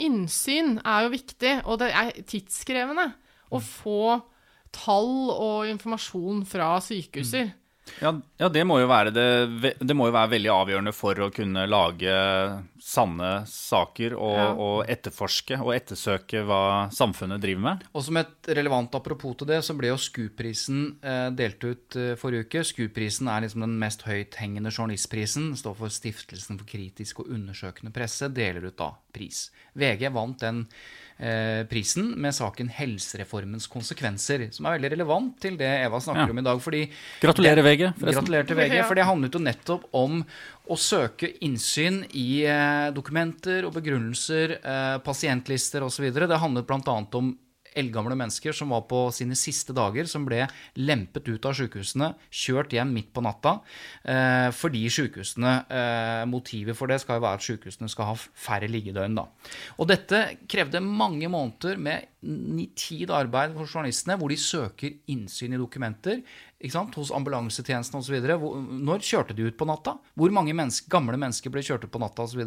Innsyn 0.05 0.77
er 0.83 1.07
jo 1.07 1.15
viktig, 1.15 1.55
og 1.65 1.81
det 1.81 1.89
er 1.97 2.13
tidskrevende 2.29 3.09
å 3.53 3.61
få 3.63 4.19
tall 4.73 5.29
og 5.33 5.67
informasjon 5.69 6.45
fra 6.49 6.75
sykehuser. 6.81 7.53
Ja, 7.99 8.13
ja 8.39 8.47
det, 8.49 8.63
må 8.67 8.77
jo 8.79 8.87
være 8.87 9.11
det, 9.13 9.73
det 9.79 9.95
må 9.95 10.07
jo 10.07 10.15
være 10.15 10.31
veldig 10.37 10.51
avgjørende 10.53 10.93
for 10.95 11.19
å 11.19 11.27
kunne 11.35 11.65
lage 11.67 12.13
sanne 12.83 13.31
saker 13.47 14.15
og, 14.17 14.37
Ja. 14.37 14.47
og 14.53 14.89
etterforske 14.91 15.59
og 15.59 15.73
ettersøke 15.75 16.43
hva 16.47 16.61
samfunnet 16.95 17.41
driver 17.43 17.63
med. 17.67 17.83
Og 17.93 18.03
som 18.07 18.17
et 18.19 18.49
relevant 18.55 18.95
apropos 18.95 19.35
til 19.39 19.47
det, 19.51 19.61
så 19.63 19.75
ble 19.77 19.91
jo 19.91 19.99
SKU-prisen 19.99 20.81
eh, 21.03 21.29
delt 21.35 21.63
ut 21.63 21.99
eh, 21.99 22.15
forrige 22.19 22.47
uke. 22.47 22.63
SKU-prisen 22.71 23.29
er 23.31 23.45
liksom 23.45 23.63
den 23.67 23.77
mest 23.79 24.03
høythengende 24.07 24.71
journalistprisen. 24.73 25.53
Står 25.59 25.77
for 25.79 25.93
Stiftelsen 25.93 26.59
for 26.59 26.67
kritisk 26.67 27.23
og 27.23 27.31
undersøkende 27.35 27.93
presse. 27.95 28.31
Deler 28.33 28.67
ut 28.67 28.77
da 28.79 28.91
pris. 29.13 29.47
VG 29.79 30.09
vant 30.13 30.39
den 30.43 30.65
prisen 31.69 32.13
med 32.19 32.33
saken 32.33 32.69
'Helsereformens 32.69 33.67
konsekvenser', 33.69 34.51
som 34.53 34.65
er 34.65 34.77
veldig 34.79 34.91
relevant 34.91 35.39
til 35.39 35.55
det 35.57 35.69
Eva 35.85 35.99
snakker 35.99 36.25
Ja. 36.25 36.29
om 36.31 36.39
i 36.39 36.41
dag. 36.41 36.59
fordi 36.61 36.89
Gratulerer, 37.21 37.55
det- 37.55 37.65
VG, 37.65 37.93
forresten. 37.93 38.25
Gratulerer 38.25 38.47
til 38.47 38.55
VG, 38.57 38.83
for 38.83 38.95
det 38.95 39.05
handlet 39.05 39.31
jo 39.33 39.39
nettopp 39.39 39.83
om 39.93 40.25
å 40.69 40.75
søke 40.77 41.37
innsyn 41.41 42.05
i 42.13 42.45
eh, 42.45 42.91
dokumenter 42.91 43.65
og 43.65 43.73
begrunnelser, 43.73 44.57
eh, 44.63 44.97
pasientlister 44.99 45.81
osv. 45.83 46.11
Det 46.13 46.39
handlet 46.39 46.65
bl.a. 46.67 47.05
om 47.13 47.37
eldgamle 47.79 48.17
mennesker 48.19 48.55
som 48.55 48.73
var 48.73 48.85
på 48.89 49.05
sine 49.15 49.37
siste 49.39 49.75
dager, 49.75 50.07
som 50.09 50.25
ble 50.27 50.45
lempet 50.79 51.27
ut 51.29 51.47
av 51.49 51.57
sykehusene, 51.57 52.13
kjørt 52.29 52.75
hjem 52.75 52.93
midt 52.95 53.11
på 53.15 53.23
natta, 53.25 53.57
eh, 54.03 54.49
fordi 54.55 54.85
sykehusene 54.93 55.55
eh, 55.67 56.23
Motivet 56.29 56.77
for 56.77 56.89
det 56.89 56.99
skal 57.03 57.19
jo 57.19 57.25
være 57.25 57.39
at 57.39 57.45
sykehusene 57.45 57.91
skal 57.91 58.11
ha 58.11 58.15
færre 58.17 58.69
liggedøgn, 58.71 59.17
da. 59.17 59.27
Og 59.77 59.89
dette 59.89 60.23
krevde 60.49 60.83
mange 60.83 61.29
måneder 61.31 61.79
med 61.81 62.09
nitid 62.23 63.11
arbeid 63.11 63.55
for 63.57 63.67
journalistene, 63.67 64.17
hvor 64.19 64.31
de 64.31 64.39
søker 64.39 64.95
innsyn 65.11 65.55
i 65.55 65.59
dokumenter? 65.59 66.21
Hos 66.63 67.11
ambulansetjenesten 67.11 67.99
osv. 67.99 68.15
Når 68.23 69.03
kjørte 69.03 69.35
de 69.35 69.49
ut 69.49 69.57
på 69.59 69.67
natta? 69.67 69.97
Hvor 70.15 70.31
mange 70.31 70.53
menneske, 70.55 70.87
gamle 70.91 71.17
mennesker 71.19 71.51
ble 71.51 71.63
kjørt 71.65 71.83
ut 71.83 71.91
på 71.91 71.99
natta 71.99 72.23
osv.? 72.23 72.43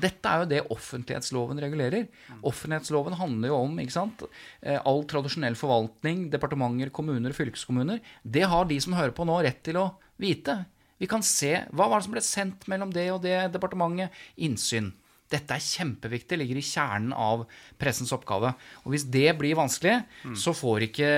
Dette 0.00 0.30
er 0.30 0.42
jo 0.42 0.48
det 0.48 0.62
offentlighetsloven 0.72 1.60
regulerer. 1.60 2.08
Offentlighetsloven 2.40 3.18
handler 3.20 3.52
jo 3.52 3.58
om 3.60 3.76
sant? 3.92 4.24
Eh, 4.62 4.80
all 4.80 5.04
tradisjonell 5.04 5.58
forvaltning, 5.58 6.30
departementer, 6.32 6.90
kommuner, 6.90 7.36
fylkeskommuner. 7.36 8.00
Det 8.22 8.46
har 8.48 8.64
de 8.70 8.80
som 8.80 8.96
hører 8.96 9.12
på 9.16 9.28
nå, 9.28 9.42
rett 9.44 9.62
til 9.66 9.80
å 9.80 9.90
vite. 10.22 10.64
Vi 11.02 11.08
kan 11.10 11.22
se 11.26 11.64
hva 11.74 11.88
var 11.90 11.98
det 11.98 12.06
som 12.06 12.14
ble 12.14 12.22
sendt 12.22 12.68
mellom 12.70 12.92
det 12.94 13.08
og 13.10 13.24
det 13.24 13.36
departementet. 13.52 14.14
Innsyn. 14.46 14.92
Dette 15.32 15.56
er 15.56 15.64
kjempeviktig, 15.64 16.38
ligger 16.40 16.60
i 16.60 16.64
kjernen 16.66 17.14
av 17.16 17.46
pressens 17.80 18.12
oppgave. 18.14 18.52
Og 18.84 18.94
hvis 18.94 19.06
det 19.10 19.30
blir 19.38 19.56
vanskelig, 19.58 19.98
så 20.38 20.54
får 20.56 20.88
ikke 20.88 21.10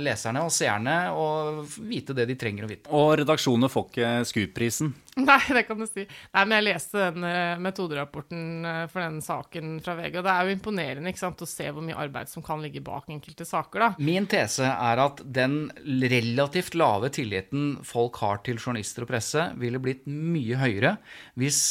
leserne 0.00 0.44
og 0.46 0.52
seerne 0.54 0.96
å 1.14 1.26
vite 1.84 2.16
det 2.16 2.28
de 2.30 2.38
trenger 2.40 2.66
å 2.66 2.72
vite. 2.72 2.92
Og 2.92 3.14
redaksjonene 3.22 3.70
får 3.72 3.88
ikke 3.90 4.12
Scoop-prisen. 4.32 4.92
Nei, 5.20 5.40
det 5.52 5.66
kan 5.68 5.80
du 5.80 5.84
si. 5.84 6.06
Nei, 6.32 6.44
men 6.46 6.56
jeg 6.56 6.66
leste 6.70 7.02
den 7.12 7.26
eh, 7.28 7.60
metoderapporten 7.60 8.44
eh, 8.64 8.84
for 8.88 9.04
den 9.04 9.18
saken 9.24 9.74
fra 9.84 9.96
VG, 9.98 10.16
og 10.16 10.24
det 10.24 10.32
er 10.32 10.48
jo 10.48 10.56
imponerende 10.56 11.12
ikke 11.12 11.20
sant, 11.20 11.44
å 11.44 11.48
se 11.48 11.68
hvor 11.68 11.84
mye 11.84 11.98
arbeid 12.00 12.32
som 12.32 12.44
kan 12.44 12.62
ligge 12.64 12.80
bak 12.84 13.10
enkelte 13.12 13.44
saker, 13.48 13.84
da. 13.84 13.90
Min 14.00 14.28
tese 14.30 14.70
er 14.72 15.04
at 15.04 15.20
den 15.36 15.66
relativt 15.84 16.78
lave 16.78 17.12
tilliten 17.12 17.74
folk 17.84 18.22
har 18.24 18.40
til 18.46 18.56
journalister 18.56 19.04
og 19.04 19.12
presse, 19.12 19.50
ville 19.60 19.82
blitt 19.82 20.08
mye 20.08 20.60
høyere 20.62 20.96
hvis 21.40 21.62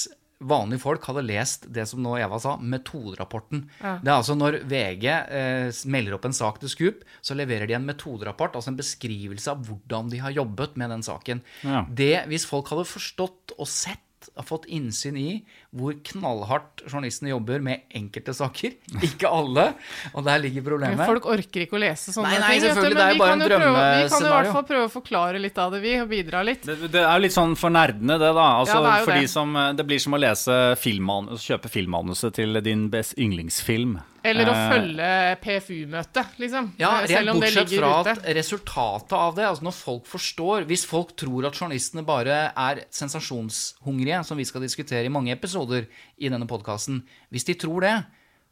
vanlige 0.42 0.84
folk 0.84 1.06
hadde 1.10 1.24
lest 1.26 1.68
det 1.74 1.86
som 1.90 2.02
nå 2.04 2.16
Eva 2.20 2.40
sa, 2.42 2.56
metoderapporten. 2.58 3.64
Ja. 3.82 3.96
Det 4.02 4.12
er 4.12 4.18
altså 4.18 4.36
når 4.38 4.60
VG 4.70 5.08
eh, 5.12 5.82
melder 5.92 6.18
opp 6.18 6.28
en 6.30 6.38
sak 6.38 6.62
til 6.62 6.72
Scoop, 6.74 7.04
så 7.22 7.38
leverer 7.38 7.70
de 7.70 7.78
en 7.78 7.88
metoderapport, 7.88 8.58
altså 8.58 8.74
en 8.74 8.80
beskrivelse 8.80 9.54
av 9.54 9.66
hvordan 9.68 10.12
de 10.12 10.22
har 10.24 10.36
jobbet 10.36 10.78
med 10.82 10.94
den 10.96 11.06
saken. 11.06 11.44
Ja. 11.66 11.84
Det, 11.88 12.16
hvis 12.32 12.48
folk 12.50 12.72
hadde 12.74 12.90
forstått 12.90 13.56
og 13.58 13.70
sett, 13.70 14.08
har 14.38 14.46
fått 14.46 14.68
innsyn 14.70 15.16
i 15.18 15.30
hvor 15.74 15.94
knallhardt 16.04 16.82
journalistene 16.84 17.30
jobber 17.32 17.62
med 17.64 17.86
enkelte 17.96 18.34
saker, 18.36 18.74
ikke 19.08 19.30
alle, 19.32 19.70
og 20.14 20.26
der 20.28 20.42
ligger 20.44 20.66
problemet. 20.66 20.98
Men 21.00 21.08
folk 21.08 21.30
orker 21.32 21.64
ikke 21.64 21.78
å 21.78 21.82
lese 21.86 22.12
sånne 22.12 22.28
Nei, 22.28 22.40
nei, 22.44 22.60
ting. 22.60 22.76
men 22.76 22.92
det 22.98 23.06
er 23.06 23.14
vi 23.14 23.20
bare 23.22 23.30
kan 23.32 23.42
en 23.42 23.46
jo 23.46 23.50
prøve- 23.54 23.72
Vi 23.72 24.10
kan 24.12 24.22
jo 24.22 24.28
i 24.28 24.36
hvert 24.36 24.52
fall 24.58 24.68
prøve 24.74 24.90
å 24.90 24.92
forklare 24.92 25.40
litt 25.40 25.58
av 25.64 25.72
det, 25.72 25.82
vi, 25.86 25.96
og 26.04 26.10
bidra 26.12 26.44
litt. 26.44 26.68
Det, 26.68 26.92
det 26.92 27.02
er 27.06 27.14
jo 27.16 27.24
litt 27.24 27.38
sånn 27.38 27.56
for 27.56 27.70
nerdene, 27.72 28.20
det, 28.20 28.34
da. 28.36 28.48
Altså, 28.60 28.82
Ja, 28.84 28.98
det 29.00 29.06
for 29.06 29.14
det. 29.16 29.22
de 29.22 29.28
som, 29.32 29.54
det 29.80 29.88
blir 29.88 30.00
som 30.04 30.14
å 30.14 30.20
lese 30.20 30.60
filmmanus, 30.84 31.48
kjøpe 31.48 31.72
filmmanuset 31.72 32.34
til 32.36 32.60
din 32.62 32.90
best 32.92 33.16
yndlingsfilm. 33.18 34.02
Eller 34.24 34.46
å 34.46 34.54
Eh, 34.54 34.68
følge 34.70 35.06
PFU-møtet, 35.42 36.36
liksom. 36.38 36.68
Ja, 36.78 36.92
Eh, 37.00 37.08
rent 37.08 37.10
Selv 37.10 37.30
om 37.32 37.40
det 37.40 37.48
bortsett 37.50 37.72
ligger 37.72 37.82
fra 37.82 38.02
ute. 38.02 38.12
at 38.12 38.36
resultatet 38.38 39.14
av 39.18 39.34
det, 39.36 39.46
altså 39.48 39.64
når 39.66 39.74
folk 39.74 40.06
forstår 40.06 40.68
Hvis 40.70 40.86
folk 40.86 41.16
tror 41.18 41.48
at 41.48 41.54
journalistene 41.58 42.06
bare 42.06 42.52
er 42.56 42.84
sensasjonshungrige, 42.92 44.24
som 44.26 44.38
vi 44.38 44.46
skal 44.46 44.62
diskutere 44.62 45.06
i 45.06 45.10
mange 45.10 45.32
episoder 45.34 45.61
i 45.70 46.30
denne 46.30 46.48
podkasten 46.50 47.02
Hvis 47.30 47.48
de 47.48 47.58
tror 47.60 47.86
det, 47.86 47.96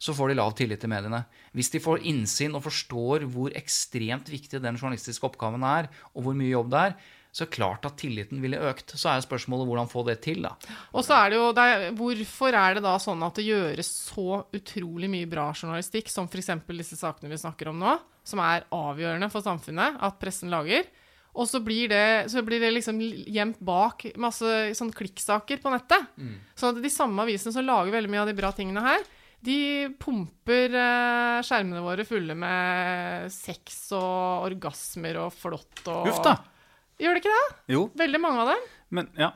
så 0.00 0.14
får 0.16 0.30
de 0.30 0.38
lav 0.38 0.54
tillit 0.56 0.80
til 0.80 0.90
mediene. 0.90 1.24
Hvis 1.52 1.70
de 1.74 1.82
får 1.82 2.06
innsyn 2.08 2.56
og 2.56 2.64
forstår 2.64 3.26
hvor 3.28 3.52
ekstremt 3.58 4.30
viktig 4.32 4.62
den 4.62 4.78
journalistiske 4.80 5.26
oppgaven 5.28 5.64
er, 5.66 5.90
og 6.14 6.24
hvor 6.24 6.36
mye 6.36 6.54
jobb 6.54 6.70
det 6.72 6.84
er, 6.88 6.94
så 7.30 7.44
er 7.44 7.46
det 7.46 7.54
klart 7.54 7.84
at 7.86 7.98
tilliten 8.00 8.40
ville 8.42 8.58
økt. 8.70 8.96
Så 8.98 9.10
er 9.12 9.22
spørsmålet 9.22 9.68
hvordan 9.68 9.90
få 9.90 10.02
det 10.08 10.16
til, 10.24 10.40
da. 10.42 10.54
Og 10.90 11.04
så 11.06 11.14
er 11.14 11.30
det 11.30 11.38
jo 11.38 11.50
det 11.54 11.66
er, 11.70 11.84
Hvorfor 11.98 12.56
er 12.58 12.78
det 12.78 12.82
da 12.82 12.94
sånn 13.02 13.22
at 13.22 13.38
det 13.38 13.46
gjøres 13.46 13.90
så 14.08 14.40
utrolig 14.56 15.10
mye 15.12 15.28
bra 15.30 15.50
journalistikk, 15.52 16.10
som 16.10 16.26
f.eks. 16.26 16.50
disse 16.72 16.98
sakene 16.98 17.30
vi 17.30 17.38
snakker 17.38 17.70
om 17.70 17.78
nå, 17.78 17.94
som 18.26 18.42
er 18.42 18.66
avgjørende 18.74 19.30
for 19.30 19.46
samfunnet 19.46 20.00
at 20.02 20.18
pressen 20.22 20.50
lager, 20.50 20.88
og 21.30 21.46
så 21.46 21.60
blir 21.62 21.90
det, 21.92 22.30
så 22.32 22.42
blir 22.46 22.62
det 22.62 22.72
liksom 22.74 22.98
gjemt 23.00 23.60
bak 23.62 24.04
masse 24.20 24.74
sånn 24.76 24.90
klikksaker 24.94 25.60
på 25.62 25.70
nettet. 25.72 26.08
Mm. 26.18 26.36
Så 26.58 26.72
de 26.74 26.90
samme 26.90 27.22
avisene 27.22 27.54
som 27.54 27.66
lager 27.66 27.94
veldig 27.94 28.10
mye 28.10 28.24
av 28.24 28.30
de 28.30 28.36
bra 28.38 28.50
tingene 28.56 28.82
her, 28.84 29.04
de 29.40 29.88
pumper 30.02 30.74
eh, 30.76 31.38
skjermene 31.46 31.80
våre 31.84 32.04
fulle 32.04 32.34
med 32.36 33.30
sex 33.32 33.86
og 33.96 34.50
orgasmer 34.50 35.16
og 35.22 35.30
flott 35.32 35.86
og 35.88 36.10
Uff 36.10 36.20
da. 36.26 36.34
Gjør 37.00 37.16
det 37.16 37.22
ikke 37.22 37.36
det? 37.38 37.46
Jo, 37.72 37.86
Veldig 37.96 38.20
mange 38.20 38.42
av 38.42 38.50
dem. 38.52 38.66
men 38.98 39.08
ja. 39.16 39.30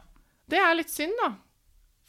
Det 0.50 0.58
er 0.60 0.74
litt 0.76 0.92
synd, 0.92 1.14
da. 1.22 1.30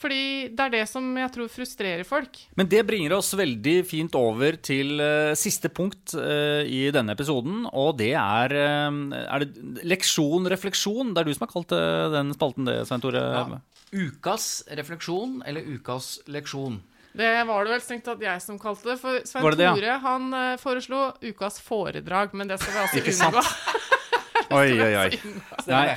Fordi 0.01 0.51
det 0.51 0.63
er 0.65 0.73
det 0.73 0.83
som 0.91 1.05
jeg 1.15 1.31
tror 1.31 1.51
frustrerer 1.51 2.03
folk. 2.07 2.41
Men 2.59 2.67
det 2.71 2.81
bringer 2.87 3.15
oss 3.15 3.31
veldig 3.37 3.75
fint 3.87 4.15
over 4.19 4.57
til 4.59 4.99
uh, 4.99 5.31
siste 5.39 5.71
punkt 5.71 6.17
uh, 6.19 6.67
i 6.67 6.89
denne 6.91 7.15
episoden, 7.15 7.63
og 7.71 7.95
det 8.01 8.11
er, 8.19 8.55
uh, 8.59 9.15
er 9.23 9.45
det 9.45 9.85
leksjon, 9.87 10.49
refleksjon. 10.51 11.13
Det 11.15 11.23
er 11.23 11.29
du 11.29 11.37
som 11.37 11.47
har 11.47 11.53
kalt 11.53 11.71
den 12.15 12.35
spalten 12.35 12.67
det, 12.67 12.81
Svein 12.89 13.05
Tore. 13.05 13.23
Ja. 13.23 13.61
Ukas 13.95 14.65
refleksjon 14.75 15.39
eller 15.47 15.63
ukas 15.77 16.17
leksjon. 16.27 16.81
Det 17.15 17.31
var 17.47 17.63
det 17.63 17.71
vel 17.71 17.83
strengt 17.85 18.03
tatt 18.09 18.19
jeg 18.19 18.41
som 18.43 18.59
kalte 18.59 18.91
det. 18.91 18.97
For 18.99 19.23
Svein 19.23 19.47
det 19.47 19.61
det, 19.61 19.69
ja? 19.69 19.75
Tore 19.77 19.97
han 20.03 20.59
foreslo 20.59 21.05
ukas 21.23 21.61
foredrag, 21.63 22.35
men 22.35 22.51
det 22.51 22.59
skal 22.59 22.75
vi 22.75 22.83
altså 22.83 23.29
unngå. 23.31 23.45
Oi, 24.55 24.71
oi, 24.77 24.93
oi. 24.99 25.09
Nei. 25.71 25.95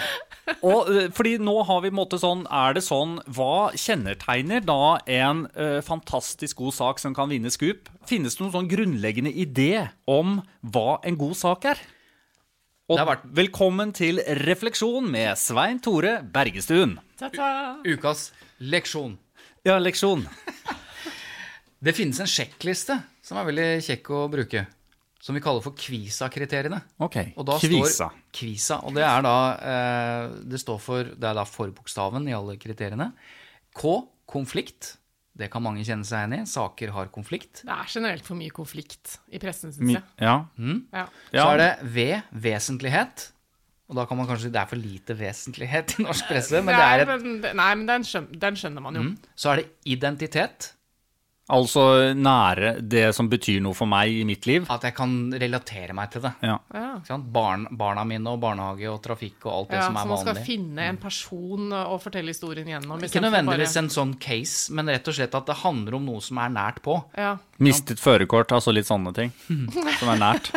Og 0.64 0.88
eh, 0.90 1.08
fordi 1.14 1.36
nå 1.42 1.54
har 1.68 1.82
vi 1.84 1.90
en 1.90 1.96
måte 1.98 2.18
sånn 2.20 2.46
Er 2.48 2.72
det 2.76 2.82
sånn 2.86 3.18
Hva 3.36 3.68
kjennetegner 3.76 4.62
da 4.64 4.98
en 5.04 5.42
eh, 5.54 5.78
fantastisk 5.84 6.56
god 6.62 6.74
sak 6.76 7.02
som 7.02 7.14
kan 7.16 7.28
vinne 7.32 7.50
Scoop? 7.52 7.90
Finnes 8.08 8.36
det 8.38 8.42
noen 8.44 8.54
sånn 8.56 8.70
grunnleggende 8.70 9.32
idé 9.34 9.88
om 10.08 10.38
hva 10.64 10.98
en 11.04 11.18
god 11.20 11.36
sak 11.36 11.68
er? 11.74 11.82
Og 12.88 12.96
Det 12.96 13.04
har 13.04 13.10
vært- 13.16 13.28
velkommen 13.36 13.92
til 13.92 14.22
Refleksjon 14.46 15.10
med 15.12 15.36
Svein 15.36 15.78
Tore 15.84 16.22
Bergestuen. 16.24 16.96
Ta-ta. 17.20 17.76
Ukas 17.84 18.30
leksjon. 18.64 19.18
Ja, 19.68 19.76
leksjon. 19.78 20.24
Det 21.84 21.92
finnes 21.94 22.18
en 22.24 22.26
sjekkliste 22.30 22.96
som 23.22 23.36
er 23.38 23.44
veldig 23.50 23.68
kjekk 23.84 24.08
å 24.16 24.22
bruke. 24.32 24.64
Som 25.28 25.36
vi 25.36 25.42
kaller 25.44 25.60
for 25.60 25.76
Kvisa-kriteriene. 25.76 26.78
Ok, 27.04 27.18
Og 27.36 27.44
da 27.44 27.58
Kvisa. 27.60 28.06
Står 28.08 28.14
Kvisa, 28.32 28.78
og 28.88 28.94
det 28.96 29.02
er 29.04 29.26
da 29.26 29.34
eh, 29.60 30.36
Det 30.48 30.60
står 30.62 30.78
for 30.80 31.10
Det 31.12 31.28
er 31.28 31.36
da 31.36 31.44
forbokstaven 31.44 32.30
i 32.30 32.36
alle 32.36 32.56
kriteriene. 32.60 33.10
K. 33.76 33.98
Konflikt. 34.28 34.94
Det 35.38 35.50
kan 35.52 35.62
mange 35.62 35.84
kjenne 35.84 36.06
seg 36.08 36.24
igjen 36.24 36.40
i. 36.40 36.46
Saker 36.48 36.94
har 36.96 37.10
konflikt. 37.12 37.60
Det 37.68 37.74
er 37.76 37.90
generelt 37.92 38.24
for 38.26 38.40
mye 38.40 38.54
konflikt 38.56 39.18
i 39.28 39.38
pressen, 39.42 39.70
syns 39.76 39.98
jeg. 39.98 40.06
Ja. 40.24 40.38
Mm. 40.56 40.80
Ja. 40.96 41.04
Så 41.30 41.44
er 41.52 41.60
det 41.60 41.68
V. 41.84 42.06
Vesentlighet. 42.48 43.28
Og 43.88 43.96
da 43.96 44.04
kan 44.08 44.18
man 44.18 44.26
kanskje 44.28 44.50
Det 44.52 44.60
er 44.60 44.68
for 44.68 44.80
lite 44.80 45.14
vesentlighet 45.16 45.94
i 45.98 46.08
norsk 46.08 46.26
presse, 46.28 46.60
men 46.64 46.74
det 46.74 46.88
er 46.88 47.04
et 47.04 47.12
men, 47.12 47.38
nei, 47.56 47.70
men 47.74 47.86
den, 47.88 48.08
skjønner, 48.08 48.40
den 48.48 48.58
skjønner 48.60 48.84
man 48.84 48.98
jo. 48.98 49.04
mm. 49.06 49.14
Så 49.36 49.52
er 49.52 49.62
det 49.62 49.68
identitet. 49.92 50.72
Altså 51.48 51.82
nære 52.12 52.74
det 52.84 53.06
som 53.16 53.28
betyr 53.32 53.62
noe 53.64 53.72
for 53.72 53.88
meg 53.88 54.12
i 54.12 54.24
mitt 54.28 54.44
liv. 54.44 54.66
At 54.68 54.82
jeg 54.84 54.92
kan 54.98 55.12
relatere 55.32 55.94
meg 55.96 56.10
til 56.12 56.20
det. 56.26 56.32
Ja. 56.44 56.58
Ja. 56.76 57.16
Barn, 57.24 57.64
barna 57.80 58.04
mine 58.04 58.34
og 58.34 58.42
barnehage 58.42 58.90
og 58.92 58.98
trafikk 59.06 59.46
og 59.48 59.52
alt 59.54 59.70
det 59.70 59.78
Ja, 59.78 59.86
som 59.86 59.96
så 59.96 60.02
er 60.02 60.10
man 60.12 60.20
skal 60.26 60.42
finne 60.44 60.88
en 60.90 60.98
person 61.00 61.72
og 61.72 61.96
fortelle 62.04 62.34
historien 62.34 62.68
gjennom. 62.68 63.00
Ikke 63.08 63.22
nødvendigvis 63.24 63.78
en 63.80 63.88
sånn 63.94 64.12
case, 64.20 64.68
men 64.76 64.92
rett 64.92 65.08
og 65.08 65.16
slett 65.16 65.38
at 65.40 65.48
det 65.48 65.56
handler 65.62 65.96
om 65.96 66.04
noe 66.10 66.20
som 66.20 66.36
er 66.44 66.52
nært 66.52 66.82
på. 66.84 66.98
Ja. 67.16 67.32
Mistet 67.64 67.98
førerkort, 68.02 68.52
altså 68.52 68.76
litt 68.76 68.86
sånne 68.90 69.14
ting. 69.16 69.32
Som 69.98 70.12
er 70.12 70.20
nært. 70.20 70.52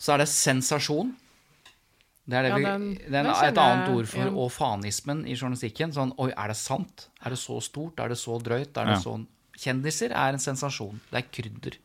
Så 0.00 0.12
er 0.14 0.22
det 0.22 0.28
sensasjon. 0.28 1.16
Det 2.30 2.36
er, 2.36 2.42
det 2.46 2.50
Ja, 2.52 2.56
vi, 2.56 2.62
den- 2.68 2.92
det 3.10 3.18
er 3.26 3.48
et 3.48 3.58
annet 3.58 3.88
ord 3.96 4.06
for 4.12 4.28
ja. 4.28 4.30
å 4.30 4.44
fanismen 4.52 5.24
i 5.26 5.34
journalistikken. 5.34 5.90
Sånn 5.96 6.12
oi, 6.20 6.28
er 6.36 6.52
det 6.52 6.56
sant? 6.60 7.08
Er 7.24 7.32
det 7.34 7.40
så 7.40 7.56
stort? 7.64 7.98
Er 7.98 8.12
det 8.12 8.20
så 8.20 8.36
drøyt? 8.38 8.76
Er 8.76 8.84
det 8.92 9.00
Ja. 9.00 9.04
sånn 9.08 9.26
Kjendiser 9.60 10.14
er 10.16 10.34
en 10.34 10.42
sensasjon. 10.42 11.00
Det 11.10 11.20
er 11.20 11.30
krydder. 11.32 11.76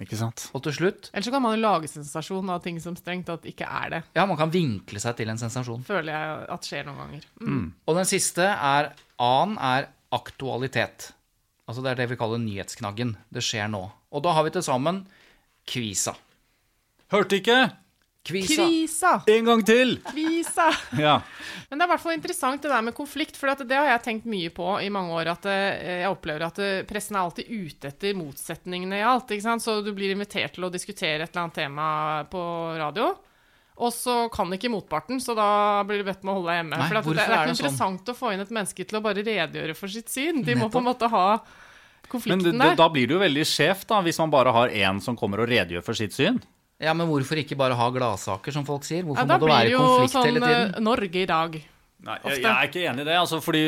Ikke 0.00 0.16
sant? 0.16 0.46
Og 0.54 0.62
til 0.64 0.74
slutt 0.76 1.08
Ellers 1.10 1.26
så 1.26 1.32
kan 1.34 1.42
man 1.42 1.56
jo 1.56 1.62
lage 1.64 1.88
sensasjon 1.90 2.50
av 2.54 2.62
ting 2.64 2.78
som 2.80 2.94
strengt 2.96 3.26
tatt 3.28 3.46
ikke 3.50 3.66
er 3.66 3.90
det. 3.92 4.00
Ja, 4.16 4.24
man 4.28 4.38
kan 4.38 4.52
vinkle 4.54 5.02
seg 5.02 5.18
til 5.18 5.32
en 5.32 5.40
sensasjon. 5.40 5.82
Føler 5.86 6.14
jeg 6.14 6.44
at 6.54 6.68
skjer 6.68 6.86
noen 6.86 7.00
ganger. 7.02 7.26
Mm. 7.42 7.64
Og 7.84 7.98
den 7.98 8.08
siste 8.08 8.46
er 8.46 8.92
A-en 9.20 9.56
er 9.58 9.90
aktualitet. 10.14 11.10
Altså 11.68 11.84
det 11.84 11.92
er 11.92 12.00
det 12.00 12.08
vi 12.12 12.18
kaller 12.18 12.40
nyhetsknaggen. 12.42 13.14
Det 13.30 13.44
skjer 13.44 13.68
nå. 13.70 13.82
Og 14.10 14.24
da 14.24 14.34
har 14.34 14.46
vi 14.46 14.54
til 14.54 14.64
sammen 14.66 15.04
Kvisa. 15.70 16.16
Hørte 17.12 17.38
ikke! 17.42 17.58
Kvisa. 18.26 18.66
Kvisa! 18.66 19.12
En 19.32 19.46
gang 19.48 19.62
til! 19.64 19.94
Kvisa! 20.10 20.68
Ja. 21.00 21.20
Men 21.70 21.78
det 21.78 21.84
er 21.84 21.88
i 21.88 21.92
hvert 21.94 22.02
fall 22.02 22.16
interessant 22.16 22.62
det 22.62 22.70
der 22.72 22.82
med 22.84 22.94
konflikt, 22.96 23.38
for 23.38 23.48
det 23.64 23.76
har 23.78 23.88
jeg 23.94 24.02
tenkt 24.04 24.26
mye 24.28 24.50
på 24.52 24.66
i 24.84 24.90
mange 24.92 25.14
år. 25.16 25.30
At 25.32 25.46
eh, 25.48 26.02
jeg 26.02 26.10
opplever 26.12 26.44
at 26.48 26.60
eh, 26.60 26.82
pressen 26.88 27.16
er 27.16 27.24
alltid 27.24 27.48
ute 27.48 27.90
etter 27.94 28.18
motsetningene 28.18 29.00
i 29.00 29.06
alt. 29.06 29.32
ikke 29.32 29.46
sant? 29.46 29.64
Så 29.64 29.78
du 29.86 29.92
blir 29.96 30.12
invitert 30.12 30.58
til 30.58 30.68
å 30.68 30.72
diskutere 30.72 31.24
et 31.24 31.30
eller 31.32 31.46
annet 31.46 31.58
tema 31.62 31.88
på 32.30 32.42
radio. 32.80 33.08
Og 33.80 33.94
så 33.96 34.26
kan 34.28 34.52
ikke 34.52 34.68
motparten, 34.68 35.22
så 35.24 35.32
da 35.38 35.48
blir 35.88 36.02
du 36.02 36.08
bedt 36.10 36.20
med 36.26 36.34
å 36.34 36.36
holde 36.36 36.52
deg 36.52 36.58
hjemme. 36.60 36.76
Nei, 36.76 36.88
for 36.90 37.00
at 37.00 37.06
det, 37.08 37.16
det 37.16 37.24
er 37.24 37.30
er 37.32 37.40
sånn? 37.40 37.54
interessant 37.56 38.12
å 38.12 38.16
få 38.18 38.34
inn 38.34 38.44
et 38.44 38.52
menneske 38.52 38.84
til 38.84 38.98
å 39.00 39.04
bare 39.06 39.24
redegjøre 39.24 39.76
for 39.78 39.88
sitt 39.94 40.12
syn. 40.12 40.42
De 40.44 40.58
må 40.60 40.68
på 40.68 40.82
en 40.82 40.90
måte 40.90 41.08
ha 41.08 41.26
Men 41.38 42.10
konflikten 42.12 42.44
det, 42.50 42.58
der. 42.60 42.76
da 42.76 42.88
blir 42.92 43.08
det 43.08 43.16
jo 43.16 43.22
veldig 43.24 43.46
skjevt, 43.48 43.86
da, 43.88 44.02
hvis 44.04 44.20
man 44.20 44.34
bare 44.34 44.52
har 44.52 44.74
én 44.76 45.00
som 45.00 45.16
kommer 45.16 45.40
og 45.46 45.48
redegjør 45.48 45.86
for 45.86 45.96
sitt 45.96 46.12
syn. 46.12 46.42
Ja, 46.80 46.94
men 46.96 47.06
hvorfor 47.10 47.36
ikke 47.36 47.56
bare 47.60 47.76
ha 47.76 47.90
gladsaker, 47.92 48.52
som 48.56 48.64
folk 48.64 48.86
sier? 48.88 49.02
Hvorfor 49.04 49.20
Ja, 49.20 49.26
da 49.28 49.36
må 49.36 49.40
det 49.40 49.48
blir 49.50 49.56
være 49.58 49.70
jo 49.74 49.78
konflikt 49.84 50.14
sånn 50.14 50.24
hele 50.30 50.40
tiden? 50.40 50.74
eh, 50.74 50.80
Norge 50.80 51.20
i 51.22 51.26
dag. 51.28 51.58
Nei, 52.00 52.14
jeg, 52.24 52.38
jeg 52.40 52.48
er 52.48 52.68
ikke 52.70 52.84
enig 52.88 53.02
i 53.02 53.04
det. 53.10 53.16
Altså, 53.20 53.40
fordi 53.44 53.60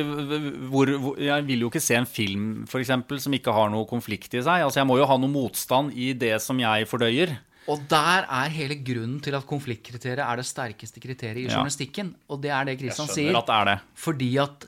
hvor, 0.73 0.89
hvor, 1.03 1.19
Jeg 1.21 1.45
vil 1.45 1.61
jo 1.61 1.69
ikke 1.69 1.83
se 1.85 1.95
en 1.99 2.07
film 2.09 2.47
for 2.67 2.81
eksempel, 2.81 3.21
som 3.21 3.33
ikke 3.37 3.53
har 3.53 3.69
noe 3.69 3.85
konflikt 3.91 4.33
i 4.33 4.41
seg. 4.41 4.65
Altså, 4.65 4.81
Jeg 4.81 4.89
må 4.89 4.97
jo 4.97 5.05
ha 5.11 5.17
noe 5.21 5.29
motstand 5.29 5.93
i 5.93 6.15
det 6.17 6.41
som 6.41 6.57
jeg 6.59 6.89
fordøyer. 6.89 7.35
Og 7.69 7.79
der 7.93 8.25
er 8.27 8.49
hele 8.51 8.75
grunnen 8.83 9.21
til 9.23 9.37
at 9.37 9.45
konfliktkriteriet 9.47 10.25
er 10.25 10.37
det 10.41 10.47
sterkeste 10.49 10.99
kriteriet 10.99 11.45
i 11.45 11.49
Ja. 11.51 11.59
journalistikken. 11.59 12.15
Og 12.31 12.41
det 12.41 12.51
er 12.51 12.65
det 12.65 12.79
Kristian 12.81 13.07
sier. 13.07 13.37
at 13.37 13.47
det 13.47 13.55
er 13.55 13.65
det. 13.75 13.79
Fordi 13.95 14.31
at 14.39 14.65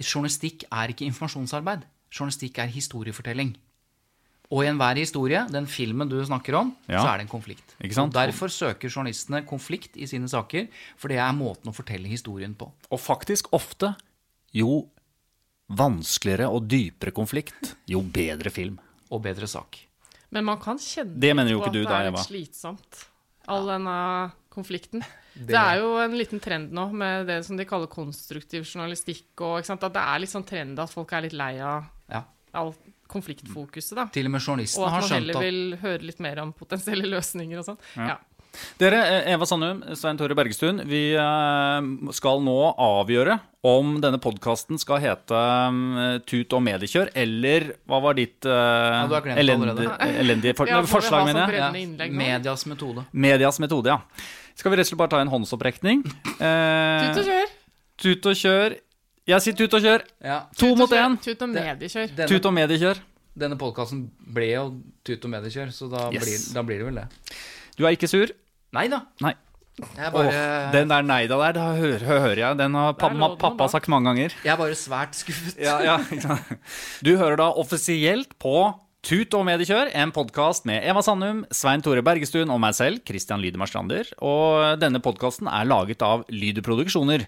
journalistikk 0.00 0.64
er 0.70 0.88
ikke 0.94 1.04
informasjonsarbeid. 1.10 1.82
Journalistikk 2.14 2.58
er 2.62 2.70
historiefortelling. 2.70 3.56
Og 4.52 4.62
i 4.62 4.68
enhver 4.68 4.96
historie, 5.00 5.46
den 5.50 5.66
filmen 5.66 6.08
du 6.08 6.18
snakker 6.24 6.54
om, 6.58 6.74
Ja. 6.88 7.00
så 7.02 7.08
er 7.14 7.18
det 7.18 7.24
en 7.26 7.32
konflikt. 7.40 7.74
Ikke 7.82 7.94
sant? 7.94 8.14
Og 8.14 8.20
Derfor 8.28 8.48
søker 8.52 8.88
journalistene 8.92 9.44
konflikt 9.46 9.96
i 9.96 10.06
sine 10.06 10.28
saker, 10.28 10.68
for 10.96 11.08
det 11.08 11.16
er 11.18 11.32
måten 11.32 11.70
å 11.70 11.74
fortelle 11.74 12.06
historien 12.06 12.54
på. 12.54 12.70
Og 12.90 13.00
faktisk 13.00 13.48
ofte 13.52 13.94
jo 14.52 14.88
vanskeligere 15.72 16.48
og 16.52 16.66
dypere 16.68 17.10
konflikt, 17.16 17.74
jo 17.88 18.02
bedre 18.02 18.50
film. 18.52 18.78
Og 19.10 19.22
bedre 19.24 19.46
sak. 19.48 19.78
Men 20.30 20.44
man 20.44 20.58
kan 20.60 20.76
kjenne 20.78 21.18
Det 21.20 21.34
mener 21.36 21.50
jo 21.52 21.60
på 21.60 21.66
ikke 21.68 21.72
du 21.72 21.82
at 21.84 21.88
da, 21.88 21.98
det 21.98 22.06
er 22.06 22.10
litt 22.16 22.26
slitsomt, 22.28 23.04
all 23.48 23.66
denne 23.68 24.32
konflikten. 24.50 25.00
Det... 25.34 25.46
Det- 25.48 25.56
er 25.58 25.78
jo 25.80 25.96
en 25.98 26.12
liten 26.18 26.40
trend 26.40 26.72
nå 26.72 26.92
med 26.92 27.26
det 27.26 27.44
som 27.46 27.56
de 27.56 27.64
kaller 27.64 27.86
konstruktiv 27.90 28.64
journalistikk, 28.64 29.24
og 29.40 29.60
ikke 29.60 29.66
sant? 29.72 29.82
at 29.84 29.92
det 29.94 30.02
er 30.02 30.18
litt 30.22 30.30
sånn 30.30 30.46
trend 30.46 30.78
at 30.78 30.90
folk 30.90 31.12
er 31.12 31.22
litt 31.22 31.32
lei 31.32 31.58
av 31.60 31.84
Ja. 32.10 32.22
all 32.52 32.74
konfliktfokuset, 33.14 33.94
da. 33.96 34.06
Til 34.14 34.28
og 34.28 34.36
med 34.36 34.44
journalisten 34.44 34.84
har 34.84 35.06
skjønt 35.06 35.08
at 35.08 35.10
har 35.10 35.10
man 35.10 35.18
heller 35.18 35.42
vil 35.46 35.80
høre 35.84 36.06
litt 36.10 36.22
mer 36.24 36.44
om 36.44 36.54
potensielle 36.56 37.08
løsninger 37.16 37.62
og 37.62 37.68
sånn. 37.72 37.82
Ja. 37.96 38.20
Dere, 38.78 39.00
eh, 39.08 39.32
Eva 39.34 39.46
Sandum, 39.48 39.82
Svein 39.98 40.18
Tore 40.18 40.36
Bergestuen, 40.38 40.82
vi 40.86 41.02
eh, 41.18 41.88
skal 42.14 42.42
nå 42.44 42.58
avgjøre 42.78 43.38
om 43.66 43.96
denne 44.02 44.20
podkasten 44.22 44.78
skal 44.80 45.00
hete 45.02 45.40
eh, 45.40 46.20
Tut 46.28 46.54
og 46.54 46.62
mediekjør, 46.66 47.10
eller 47.24 47.70
hva 47.88 48.00
var 48.04 48.18
ditt 48.18 48.46
uh, 48.46 49.08
glemt 49.08 49.24
det 49.26 49.36
elendige, 49.42 49.98
elendige 50.20 50.56
for, 50.58 50.70
Ja, 50.70 50.82
forslag, 50.88 51.24
ha 51.24 51.32
mener 51.32 51.58
sånn 51.58 51.78
jeg? 51.80 51.98
Ja. 51.98 52.08
medias 52.22 52.66
metode. 52.70 53.06
Medias 53.26 53.60
metode, 53.62 53.94
ja. 53.94 54.30
Skal 54.54 54.70
vi 54.70 54.78
rett 54.78 54.86
og 54.86 54.92
slett 54.92 55.02
bare 55.02 55.14
ta 55.16 55.22
en 55.24 55.32
håndsopprekning? 55.32 56.04
Eh, 56.38 57.08
Tut 57.08 57.24
og 57.24 57.30
kjør! 57.30 57.54
Tut 58.04 58.26
og 58.30 58.38
kjør. 58.38 58.76
Jeg 59.26 59.40
sier 59.40 59.56
tut 59.56 59.72
og 59.78 59.80
kjør. 59.84 60.02
Ja. 60.20 60.38
To 60.60 60.70
Tut 60.74 60.78
mot 60.82 60.90
én. 60.92 61.14
Tut 61.24 61.42
og 61.46 61.48
mediekjør. 61.54 62.10
Denne, 62.16 62.28
Tut 62.28 62.44
og 62.50 62.52
mediekjør. 62.52 62.98
denne 63.38 63.56
podkasten 63.58 64.02
ble 64.34 64.50
jo 64.52 64.64
tut 65.04 65.24
og 65.24 65.30
mediekjør, 65.32 65.72
så 65.72 65.88
da, 65.90 66.10
Yes. 66.12 66.24
blir, 66.24 66.54
da 66.54 66.62
blir 66.62 66.78
det 66.78 66.86
vel 66.90 66.94
det. 67.00 67.06
Du 67.78 67.86
er 67.86 67.96
ikke 67.96 68.08
sur? 68.10 68.28
Nei 68.76 68.86
da. 68.88 69.00
Nei. 69.24 69.32
Jeg 69.96 70.12
bare, 70.14 70.28
Åh, 70.30 70.70
den 70.70 70.86
der 70.92 71.02
nei-da 71.02 71.36
der, 71.40 71.52
da 71.56 71.64
hører, 71.74 72.04
hører 72.06 72.36
jeg. 72.38 72.56
Den 72.60 72.74
har 72.78 72.92
pa 72.94 73.08
Der 73.08 73.14
lå 73.16 73.18
ma- 73.24 73.28
den 73.32 73.38
pappa 73.42 73.66
sagt 73.72 73.88
mange 73.88 74.04
ganger. 74.12 74.30
jeg 74.44 74.52
er 74.52 74.56
bare 74.60 74.76
svært 74.78 75.14
skuffet. 75.18 75.56
Ja, 75.58 75.80
ja? 75.82 75.96
Du 77.02 77.16
hører 77.16 77.36
da 77.40 77.48
offisielt 77.50 78.38
på 78.38 78.74
Tut 79.04 79.34
og 79.34 79.44
mediekjør, 79.44 79.90
en 79.94 80.12
podkast 80.12 80.64
med 80.64 80.82
Eva 80.88 81.02
Sandum, 81.02 81.42
Svein 81.52 81.82
Tore 81.82 82.00
Bergestuen 82.02 82.48
og 82.48 82.58
meg 82.62 82.72
selv, 82.72 83.02
Christian 83.04 83.42
Lydemar 83.42 83.68
Strander. 83.68 84.04
Og 84.22 84.78
denne 84.80 85.00
podkasten 85.04 85.44
er 85.50 85.66
laget 85.68 86.00
av 86.06 86.22
Lyder 86.32 86.62
Produksjoner. 86.64 87.26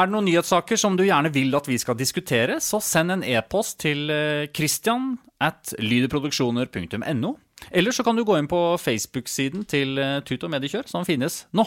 Er 0.00 0.08
det 0.08 0.14
noen 0.14 0.24
nyhetssaker 0.30 0.78
som 0.80 0.94
du 0.96 1.02
gjerne 1.04 1.28
vil 1.34 1.52
at 1.58 1.66
vi 1.68 1.76
skal 1.76 1.98
diskutere, 1.98 2.54
så 2.64 2.78
send 2.80 3.12
en 3.12 3.24
e-post 3.26 3.82
til 3.82 4.08
eh, 4.08 4.46
christian 4.56 5.18
at 5.36 5.74
lydeproduksjoner.no 5.76 7.32
Eller 7.68 7.92
så 7.92 8.04
kan 8.06 8.16
du 8.16 8.24
gå 8.24 8.38
inn 8.40 8.48
på 8.48 8.60
Facebook-siden 8.80 9.66
til 9.68 10.00
eh, 10.00 10.22
Tut 10.24 10.46
og 10.46 10.54
mediekjør, 10.54 10.88
som 10.88 11.04
finnes 11.04 11.42
nå. 11.52 11.66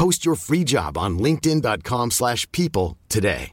Post 0.00 0.24
your 0.24 0.36
free 0.36 0.64
job 0.64 0.96
on 0.96 1.18
linkedin.com/people 1.18 2.10
slash 2.10 2.46
people 2.52 2.96
today. 3.08 3.50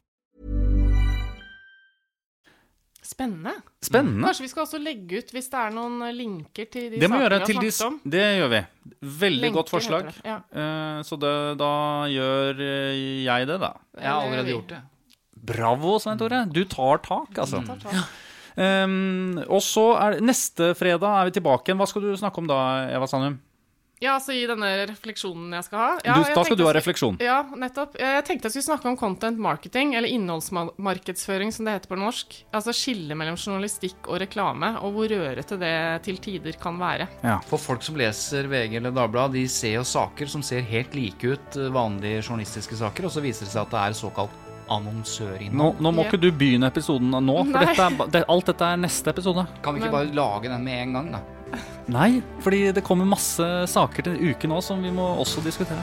Spennende. 3.02 3.52
Spennende. 3.82 4.24
Kanskje 4.24 4.42
vi 4.42 4.48
skal 4.48 4.62
også 4.62 4.78
legge 4.80 5.18
ut 5.20 5.32
hvis 5.32 5.50
det 5.52 5.58
er 5.60 5.74
noen 5.76 6.02
linker 6.16 6.68
til 6.72 6.86
de 6.92 7.00
Det 7.00 7.08
sakene 7.08 7.20
gjøre 7.20 7.34
vi 7.34 7.40
har 7.40 7.50
snakket 7.52 7.80
om. 7.86 7.98
Det 8.14 8.22
gjør 8.38 8.50
vi. 8.52 8.60
Veldig 9.24 9.42
Lenker 9.42 9.56
godt 9.58 9.72
forslag. 9.72 10.08
det, 10.08 10.22
ja. 10.24 10.38
Uh, 10.52 11.02
Så 11.08 11.18
det, 11.20 11.34
da 11.60 11.72
gjør 12.12 12.62
eh, 12.64 13.24
jeg 13.24 13.48
det, 13.50 13.58
da. 13.60 13.70
Jeg 13.98 14.08
har 14.08 14.20
allerede 14.22 14.54
gjort 14.54 14.72
det. 14.72 14.80
Bravo, 15.52 15.98
Svein 15.98 16.18
Tore. 16.20 16.40
Du 16.52 16.62
tar 16.64 17.04
tak, 17.04 17.42
altså. 17.44 17.60
Tar 17.66 17.84
tak. 17.84 18.16
Um, 18.58 19.38
og 19.46 19.60
så 19.62 19.84
er 20.00 20.20
Neste 20.24 20.72
fredag 20.74 21.12
er 21.12 21.28
vi 21.28 21.36
tilbake 21.36 21.68
igjen. 21.68 21.78
Hva 21.78 21.86
skal 21.92 22.08
du 22.08 22.16
snakke 22.16 22.40
om 22.40 22.48
da, 22.48 22.88
Eva 22.88 23.06
Sandum? 23.06 23.36
Ja, 24.00 24.12
altså 24.14 24.30
i 24.36 24.44
denne 24.46 24.68
refleksjonen 24.86 25.52
jeg 25.56 25.64
skal 25.66 25.78
ha. 25.78 25.88
Ja, 26.04 26.14
Du- 26.14 26.20
da 26.20 26.24
skal 26.28 26.44
tenkte 26.44 26.56
du 26.60 26.64
ha 26.66 26.72
refleksjon. 26.76 27.16
Ja, 27.20 27.42
nettopp. 27.56 27.96
Jeg 27.98 28.24
tenkte 28.24 28.46
jeg 28.46 28.52
skulle 28.54 28.68
snakke 28.78 28.86
om 28.86 28.96
content 28.96 29.38
marketing, 29.38 29.94
eller 29.98 30.08
innholdsmarkedsføring 30.08 31.52
som 31.52 31.64
det 31.66 31.74
heter 31.74 31.88
på 31.90 31.98
norsk. 31.98 32.36
Altså 32.54 32.72
skillet 32.76 33.16
mellom 33.18 33.36
journalistikk 33.36 34.06
og 34.08 34.20
reklame, 34.22 34.76
og 34.82 34.92
hvor 34.94 35.08
rørete 35.10 35.58
det 35.58 36.02
til 36.06 36.16
tider 36.22 36.52
kan 36.60 36.78
være. 36.78 37.08
For 37.48 37.58
folk 37.58 37.82
som 37.82 37.96
leser 37.98 38.46
VG 38.48 38.76
eller 38.76 38.90
Dagbladet, 38.94 39.32
de 39.32 39.46
ser 39.48 39.74
jo 39.78 39.82
saker 39.82 40.28
som 40.28 40.42
ser 40.42 40.60
helt 40.62 40.94
like 40.94 41.24
ut, 41.24 41.56
eh, 41.56 41.68
vanlige 41.74 42.22
journalistiske 42.22 42.76
saker, 42.78 43.04
og 43.04 43.10
så 43.10 43.20
viser 43.22 43.46
det 43.46 43.52
seg 43.52 43.62
at 43.66 43.70
det 43.70 43.80
er 43.82 43.98
såkalt 43.98 44.30
annonsørinnhold. 44.68 45.78
Nå, 45.80 45.80
nå 45.80 45.92
må 45.94 46.04
ikke 46.06 46.20
du 46.20 46.30
begynne 46.30 46.68
episoden 46.68 47.10
nå, 47.10 47.36
for 47.50 47.64
dette 47.64 47.80
er, 47.86 48.10
det, 48.12 48.24
alt 48.28 48.44
dette 48.50 48.60
er 48.68 48.76
neste 48.76 49.08
episode. 49.14 49.46
Kan 49.64 49.74
vi 49.74 49.80
ikke 49.80 49.90
bare 49.94 50.12
lage 50.14 50.48
den 50.52 50.64
med 50.64 50.82
en 50.82 50.92
gang, 50.98 51.12
da? 51.12 51.20
Nei, 51.88 52.20
fordi 52.44 52.66
det 52.72 52.84
kommer 52.84 53.08
masse 53.08 53.44
saker 53.72 54.10
til 54.10 54.32
uken 54.32 54.52
nå 54.52 54.60
som 54.64 54.82
vi 54.84 54.92
må 54.92 55.06
også 55.22 55.44
diskutere. 55.44 55.80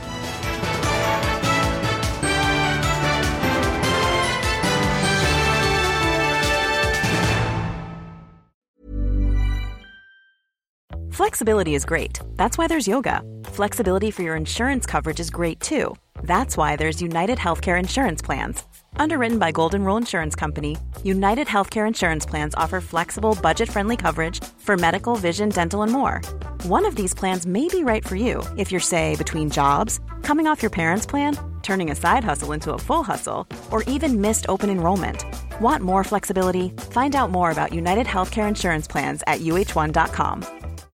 Flexibility 11.15 11.75
is 11.75 11.85
great. 11.85 12.19
That's 12.35 12.57
why 12.57 12.67
there's 12.67 12.87
yoga. 12.87 13.21
Flexibility 13.45 14.11
for 14.11 14.21
your 14.21 14.35
insurance 14.35 14.85
coverage 14.85 15.21
is 15.21 15.29
great 15.29 15.61
too. 15.61 15.95
That's 16.23 16.57
why 16.57 16.75
there's 16.75 17.01
United 17.01 17.37
Healthcare 17.37 17.79
Insurance 17.79 18.21
Plans. 18.21 18.63
Underwritten 18.97 19.39
by 19.39 19.51
Golden 19.51 19.83
Rule 19.83 19.97
Insurance 19.97 20.35
Company, 20.35 20.77
United 21.03 21.47
Healthcare 21.47 21.87
Insurance 21.87 22.25
Plans 22.25 22.55
offer 22.55 22.81
flexible, 22.81 23.37
budget 23.41 23.69
friendly 23.69 23.95
coverage 23.97 24.43
for 24.57 24.77
medical, 24.77 25.15
vision, 25.15 25.49
dental, 25.49 25.81
and 25.83 25.91
more. 25.91 26.21
One 26.63 26.85
of 26.85 26.95
these 26.95 27.13
plans 27.13 27.45
may 27.45 27.67
be 27.67 27.83
right 27.83 28.05
for 28.05 28.15
you 28.15 28.43
if 28.57 28.71
you're, 28.71 28.81
say, 28.81 29.15
between 29.15 29.49
jobs, 29.49 29.99
coming 30.21 30.47
off 30.47 30.61
your 30.61 30.69
parents' 30.71 31.05
plan, 31.05 31.37
turning 31.61 31.91
a 31.91 31.95
side 31.95 32.23
hustle 32.23 32.51
into 32.51 32.73
a 32.73 32.79
full 32.79 33.03
hustle, 33.03 33.47
or 33.71 33.83
even 33.83 34.21
missed 34.21 34.45
open 34.49 34.69
enrollment. 34.69 35.25
Want 35.61 35.83
more 35.83 36.03
flexibility? 36.03 36.69
Find 36.91 37.15
out 37.15 37.31
more 37.31 37.51
about 37.51 37.73
United 37.73 38.07
Healthcare 38.07 38.47
Insurance 38.47 38.87
Plans 38.87 39.23
at 39.27 39.41
uh1.com. 39.41 40.45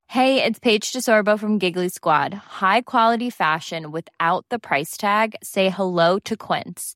Hey, 0.07 0.41
it's 0.41 0.59
Paige 0.59 0.93
DeSorbo 0.93 1.37
from 1.37 1.59
Giggly 1.59 1.89
Squad. 1.89 2.33
High 2.33 2.81
quality 2.81 3.29
fashion 3.29 3.91
without 3.91 4.45
the 4.49 4.59
price 4.59 4.95
tag. 4.95 5.35
Say 5.43 5.69
hello 5.69 6.19
to 6.19 6.37
Quince. 6.37 6.95